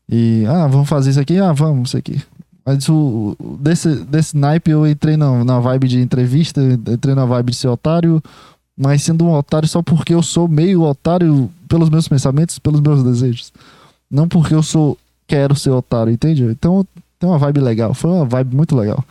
E. 0.09 0.45
Ah, 0.49 0.67
vamos 0.67 0.89
fazer 0.89 1.11
isso 1.11 1.21
aqui? 1.21 1.39
Ah, 1.39 1.53
vamos, 1.53 1.91
isso 1.91 1.99
aqui. 1.99 2.21
Mas 2.65 2.89
o, 2.89 3.37
desse, 3.61 3.95
desse 4.05 4.37
naipe 4.37 4.71
eu 4.71 4.87
entrei 4.87 5.17
na, 5.17 5.45
na 5.45 5.61
vibe 5.61 5.89
de 5.89 6.01
entrevista, 6.01 6.63
entrei 6.63 7.15
na 7.15 7.27
vibe 7.27 7.51
de 7.51 7.57
ser 7.57 7.69
otário 7.69 8.23
mas 8.81 9.03
sendo 9.03 9.27
um 9.27 9.35
otário 9.35 9.69
só 9.69 9.83
porque 9.83 10.15
eu 10.15 10.23
sou 10.23 10.49
meio 10.49 10.83
otário 10.83 11.51
pelos 11.69 11.91
meus 11.91 12.09
pensamentos, 12.09 12.59
pelos 12.59 12.81
meus 12.81 13.03
desejos. 13.03 13.53
Não 14.11 14.27
porque 14.27 14.55
eu 14.55 14.63
sou 14.63 14.97
quero 15.27 15.55
ser 15.55 15.69
otário, 15.69 16.11
entende? 16.11 16.45
Então 16.45 16.87
tem 17.19 17.29
uma 17.29 17.39
vibe 17.39 17.61
legal, 17.61 17.93
foi 17.93 18.11
uma 18.11 18.25
vibe 18.25 18.57
muito 18.57 18.75
legal. 18.75 19.05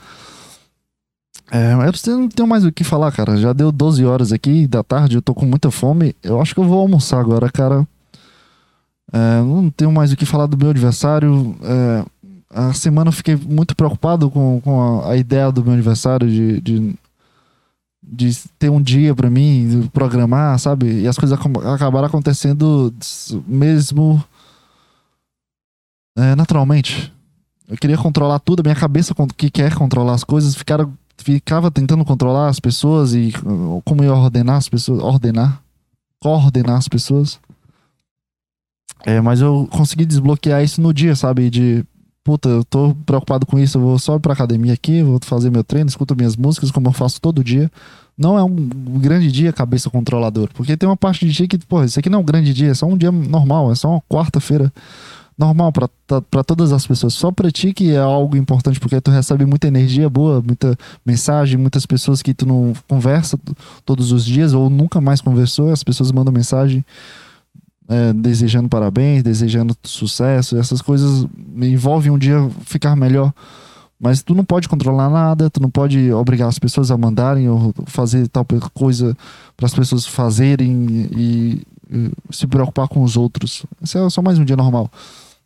É, 1.51 1.75
mas 1.75 2.03
eu 2.07 2.17
não 2.17 2.27
tenho 2.27 2.47
mais 2.47 2.65
o 2.65 2.71
que 2.71 2.83
falar, 2.83 3.11
cara. 3.11 3.37
Já 3.37 3.53
deu 3.53 3.71
12 3.71 4.03
horas 4.03 4.33
aqui 4.33 4.65
da 4.65 4.81
tarde, 4.81 5.17
eu 5.17 5.21
tô 5.21 5.35
com 5.35 5.45
muita 5.45 5.69
fome. 5.69 6.15
Eu 6.23 6.41
acho 6.41 6.55
que 6.55 6.59
eu 6.59 6.65
vou 6.65 6.79
almoçar 6.79 7.19
agora, 7.19 7.47
cara. 7.51 7.87
É, 9.13 9.41
não 9.41 9.69
tenho 9.69 9.91
mais 9.91 10.11
o 10.11 10.17
que 10.17 10.25
falar 10.25 10.47
do 10.47 10.57
meu 10.57 10.71
aniversário. 10.71 11.55
É, 11.61 12.05
a 12.49 12.73
semana 12.73 13.09
eu 13.09 13.13
fiquei 13.13 13.35
muito 13.35 13.75
preocupado 13.75 14.31
com, 14.31 14.59
com 14.61 15.01
a, 15.01 15.11
a 15.11 15.17
ideia 15.17 15.51
do 15.51 15.63
meu 15.63 15.73
aniversário 15.73 16.27
de, 16.27 16.59
de 16.59 16.95
de 18.11 18.35
ter 18.57 18.69
um 18.69 18.81
dia 18.81 19.13
para 19.13 19.29
mim, 19.29 19.89
programar, 19.93 20.57
sabe? 20.59 21.01
E 21.01 21.07
as 21.07 21.17
coisas 21.17 21.37
acabaram 21.37 22.07
acontecendo 22.07 22.93
mesmo 23.47 24.23
é, 26.17 26.35
naturalmente. 26.35 27.13
Eu 27.67 27.77
queria 27.77 27.97
controlar 27.97 28.39
tudo, 28.39 28.61
a 28.61 28.63
minha 28.63 28.75
cabeça 28.75 29.13
que 29.37 29.49
quer 29.49 29.75
controlar 29.75 30.13
as 30.13 30.23
coisas, 30.23 30.55
ficara, 30.55 30.89
ficava 31.17 31.69
tentando 31.69 32.03
controlar 32.03 32.47
as 32.47 32.59
pessoas 32.59 33.13
e 33.13 33.31
como 33.85 34.03
ia 34.03 34.13
ordenar 34.13 34.57
as 34.57 34.67
pessoas, 34.67 35.01
ordenar, 35.01 35.61
coordenar 36.19 36.77
as 36.77 36.87
pessoas. 36.87 37.39
É, 39.05 39.21
mas 39.21 39.39
eu 39.39 39.67
consegui 39.71 40.03
desbloquear 40.03 40.63
isso 40.63 40.81
no 40.81 40.93
dia, 40.93 41.15
sabe? 41.15 41.49
De 41.49 41.85
puta, 42.29 42.47
eu 42.47 42.63
tô 42.63 42.95
preocupado 43.07 43.43
com 43.43 43.57
isso, 43.57 43.79
eu 43.79 43.81
vou 43.81 43.97
só 43.97 44.19
pra 44.19 44.33
academia 44.33 44.71
aqui, 44.71 45.01
vou 45.01 45.19
fazer 45.23 45.49
meu 45.49 45.63
treino, 45.63 45.89
escuto 45.89 46.15
minhas 46.15 46.35
músicas, 46.35 46.69
como 46.69 46.87
eu 46.87 46.91
faço 46.91 47.19
todo 47.19 47.43
dia. 47.43 47.71
Não 48.15 48.37
é 48.37 48.43
um 48.43 48.55
grande 48.99 49.31
dia 49.31 49.51
cabeça 49.51 49.89
controlador, 49.89 50.47
porque 50.53 50.77
tem 50.77 50.87
uma 50.87 50.95
parte 50.95 51.25
de 51.25 51.31
dia 51.31 51.47
que, 51.47 51.57
pô, 51.57 51.83
isso 51.83 51.97
aqui 51.97 52.07
não 52.07 52.19
é 52.19 52.21
um 52.21 52.25
grande 52.25 52.53
dia, 52.53 52.69
é 52.69 52.73
só 52.75 52.85
um 52.85 52.95
dia 52.95 53.11
normal, 53.11 53.71
é 53.71 53.75
só 53.75 53.89
uma 53.89 54.01
quarta-feira 54.07 54.71
normal 55.35 55.71
para 55.71 56.43
todas 56.43 56.71
as 56.71 56.85
pessoas. 56.85 57.15
Só 57.15 57.31
para 57.31 57.49
ti 57.49 57.73
que 57.73 57.93
é 57.93 57.97
algo 57.97 58.37
importante, 58.37 58.79
porque 58.79 59.01
tu 59.01 59.09
recebe 59.09 59.43
muita 59.43 59.67
energia 59.67 60.07
boa, 60.07 60.39
muita 60.39 60.77
mensagem, 61.03 61.57
muitas 61.57 61.87
pessoas 61.87 62.21
que 62.21 62.31
tu 62.31 62.45
não 62.45 62.73
conversa 62.87 63.39
todos 63.83 64.11
os 64.11 64.23
dias 64.23 64.53
ou 64.53 64.69
nunca 64.69 65.01
mais 65.01 65.19
conversou, 65.19 65.71
as 65.71 65.83
pessoas 65.83 66.11
mandam 66.11 66.31
mensagem 66.31 66.85
é, 67.89 68.13
desejando 68.13 68.69
parabéns, 68.69 69.23
desejando 69.23 69.75
sucesso, 69.83 70.55
essas 70.57 70.79
coisas 70.79 71.25
envolvem 71.59 72.11
um 72.11 72.19
dia 72.19 72.37
ficar 72.61 72.95
melhor. 72.95 73.33
Mas 73.99 74.21
tu 74.23 74.33
não 74.33 74.45
pode 74.45 74.69
controlar 74.69 75.09
nada, 75.09 75.49
tu 75.49 75.59
não 75.59 75.69
pode 75.69 76.13
obrigar 76.13 76.47
as 76.47 76.59
pessoas 76.59 76.89
a 76.91 76.97
mandarem 76.97 77.49
ou 77.49 77.73
fazer 77.87 78.27
tal 78.29 78.45
coisa 78.73 79.17
para 79.57 79.65
as 79.65 79.73
pessoas 79.73 80.05
fazerem 80.05 81.09
e, 81.11 81.61
e, 81.91 82.11
se 82.31 82.47
preocupar 82.47 82.87
com 82.87 83.03
os 83.03 83.17
outros. 83.17 83.65
Isso 83.81 83.97
é 83.97 84.09
só 84.09 84.21
mais 84.21 84.37
um 84.37 84.45
dia 84.45 84.55
normal. 84.55 84.89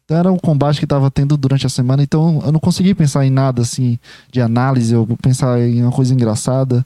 Então 0.05 0.17
era 0.17 0.31
um 0.31 0.37
combate 0.37 0.77
que 0.77 0.85
estava 0.85 1.09
tendo 1.09 1.35
durante 1.37 1.65
a 1.65 1.69
semana, 1.69 2.03
então 2.03 2.41
eu 2.45 2.51
não 2.51 2.59
consegui 2.59 2.93
pensar 2.93 3.25
em 3.25 3.31
nada 3.31 3.61
assim 3.61 3.97
de 4.31 4.41
análise 4.41 4.93
ou 4.93 5.07
pensar 5.17 5.59
em 5.61 5.81
uma 5.81 5.91
coisa 5.91 6.13
engraçada. 6.13 6.85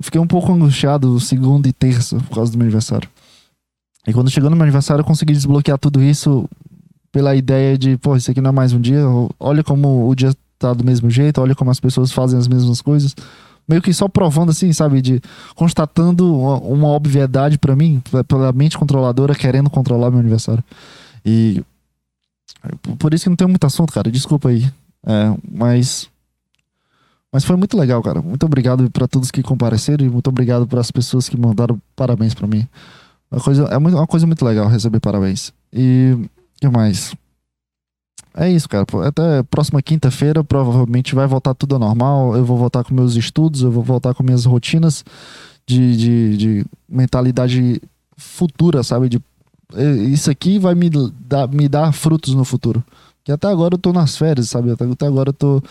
fiquei 0.00 0.20
um 0.20 0.26
pouco 0.26 0.52
angustiado 0.52 1.18
segunda 1.18 1.66
e 1.68 1.72
terça 1.72 2.18
por 2.18 2.34
causa 2.36 2.52
do 2.52 2.58
meu 2.58 2.66
aniversário. 2.66 3.08
E 4.10 4.12
quando 4.12 4.28
chegou 4.28 4.50
no 4.50 4.56
meu 4.56 4.64
aniversário, 4.64 5.02
eu 5.02 5.06
consegui 5.06 5.32
desbloquear 5.32 5.78
tudo 5.78 6.02
isso 6.02 6.48
pela 7.12 7.36
ideia 7.36 7.78
de, 7.78 7.96
pô, 7.96 8.16
isso 8.16 8.28
aqui 8.28 8.40
não 8.40 8.50
é 8.50 8.52
mais 8.52 8.72
um 8.72 8.80
dia. 8.80 9.02
Olha 9.38 9.62
como 9.62 10.08
o 10.08 10.14
dia 10.16 10.34
tá 10.58 10.74
do 10.74 10.84
mesmo 10.84 11.08
jeito, 11.08 11.40
olha 11.40 11.54
como 11.54 11.70
as 11.70 11.78
pessoas 11.78 12.10
fazem 12.10 12.36
as 12.36 12.48
mesmas 12.48 12.82
coisas. 12.82 13.14
Meio 13.68 13.80
que 13.80 13.92
só 13.94 14.08
provando 14.08 14.50
assim, 14.50 14.72
sabe? 14.72 15.00
De 15.00 15.22
constatando 15.54 16.36
uma, 16.36 16.56
uma 16.58 16.88
obviedade 16.88 17.56
para 17.56 17.76
mim, 17.76 18.02
pela 18.26 18.52
mente 18.52 18.76
controladora 18.76 19.32
querendo 19.32 19.70
controlar 19.70 20.10
meu 20.10 20.18
aniversário. 20.18 20.64
E 21.24 21.62
por 22.98 23.14
isso 23.14 23.24
que 23.24 23.30
não 23.30 23.36
tem 23.36 23.46
muito 23.46 23.64
assunto, 23.64 23.92
cara. 23.92 24.10
Desculpa 24.10 24.48
aí. 24.48 24.68
É, 25.06 25.36
mas. 25.48 26.10
Mas 27.32 27.44
foi 27.44 27.54
muito 27.54 27.78
legal, 27.78 28.02
cara. 28.02 28.20
Muito 28.20 28.44
obrigado 28.44 28.90
para 28.90 29.06
todos 29.06 29.30
que 29.30 29.40
compareceram 29.40 30.04
e 30.04 30.08
muito 30.08 30.26
obrigado 30.26 30.66
para 30.66 30.80
as 30.80 30.90
pessoas 30.90 31.28
que 31.28 31.36
mandaram 31.36 31.80
parabéns 31.94 32.34
para 32.34 32.48
mim. 32.48 32.66
Uma 33.30 33.40
coisa, 33.40 33.64
é 33.64 33.76
uma 33.76 34.06
coisa 34.06 34.26
muito 34.26 34.44
legal 34.44 34.68
receber 34.68 35.00
parabéns. 35.00 35.52
E 35.72 36.16
que 36.60 36.68
mais? 36.68 37.14
É 38.34 38.50
isso, 38.50 38.68
cara. 38.68 38.84
Até 39.06 39.42
próxima 39.44 39.82
quinta-feira, 39.82 40.42
provavelmente 40.44 41.14
vai 41.14 41.26
voltar 41.26 41.54
tudo 41.54 41.74
ao 41.74 41.80
normal. 41.80 42.36
Eu 42.36 42.44
vou 42.44 42.56
voltar 42.56 42.84
com 42.84 42.94
meus 42.94 43.16
estudos, 43.16 43.62
eu 43.62 43.70
vou 43.70 43.82
voltar 43.82 44.14
com 44.14 44.22
minhas 44.22 44.44
rotinas 44.44 45.04
de, 45.66 45.96
de, 45.96 46.36
de 46.36 46.66
mentalidade 46.88 47.80
futura, 48.16 48.82
sabe? 48.82 49.08
De, 49.08 49.20
isso 50.12 50.30
aqui 50.30 50.58
vai 50.58 50.74
me 50.74 50.90
dar, 50.90 51.48
me 51.48 51.68
dar 51.68 51.92
frutos 51.92 52.34
no 52.34 52.44
futuro. 52.44 52.84
Que 53.24 53.32
até 53.32 53.48
agora 53.48 53.74
eu 53.74 53.78
tô 53.78 53.92
nas 53.92 54.16
férias, 54.16 54.48
sabe? 54.48 54.70
Até 54.70 55.06
agora 55.06 55.30
eu 55.30 55.34
tô 55.34 55.62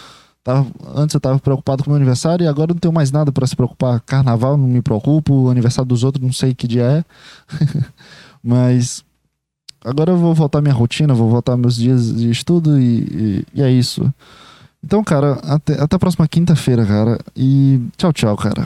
Tava, 0.44 0.66
antes 0.96 1.14
eu 1.14 1.20
tava 1.20 1.38
preocupado 1.40 1.84
com 1.84 1.90
o 1.90 1.92
meu 1.92 1.98
aniversário 1.98 2.44
e 2.44 2.48
agora 2.48 2.74
não 2.74 2.80
tenho 2.80 2.94
mais 2.94 3.12
nada 3.12 3.32
para 3.32 3.46
se 3.46 3.56
preocupar. 3.56 4.00
Carnaval 4.02 4.58
não 4.58 4.68
me 4.68 4.82
preocupo, 4.82 5.50
aniversário 5.50 5.88
dos 5.88 6.04
outros 6.04 6.24
não 6.24 6.32
sei 6.32 6.54
que 6.54 6.68
dia 6.68 6.84
é. 6.84 7.06
Mas 8.42 9.04
agora 9.84 10.12
eu 10.12 10.18
vou 10.18 10.34
voltar 10.34 10.60
à 10.60 10.62
minha 10.62 10.74
rotina, 10.74 11.14
vou 11.14 11.30
voltar 11.30 11.58
meus 11.58 11.76
dias 11.76 12.16
de 12.16 12.30
estudo 12.30 12.80
e, 12.80 13.00
e, 13.00 13.46
e 13.56 13.62
é 13.62 13.70
isso. 13.70 14.12
Então, 14.84 15.04
cara, 15.04 15.34
até, 15.44 15.74
até 15.82 15.96
a 15.96 16.00
próxima 16.00 16.28
quinta-feira, 16.28 16.86
cara. 16.86 17.20
E 17.36 17.82
tchau, 17.98 18.14
tchau, 18.14 18.38
cara. 18.38 18.66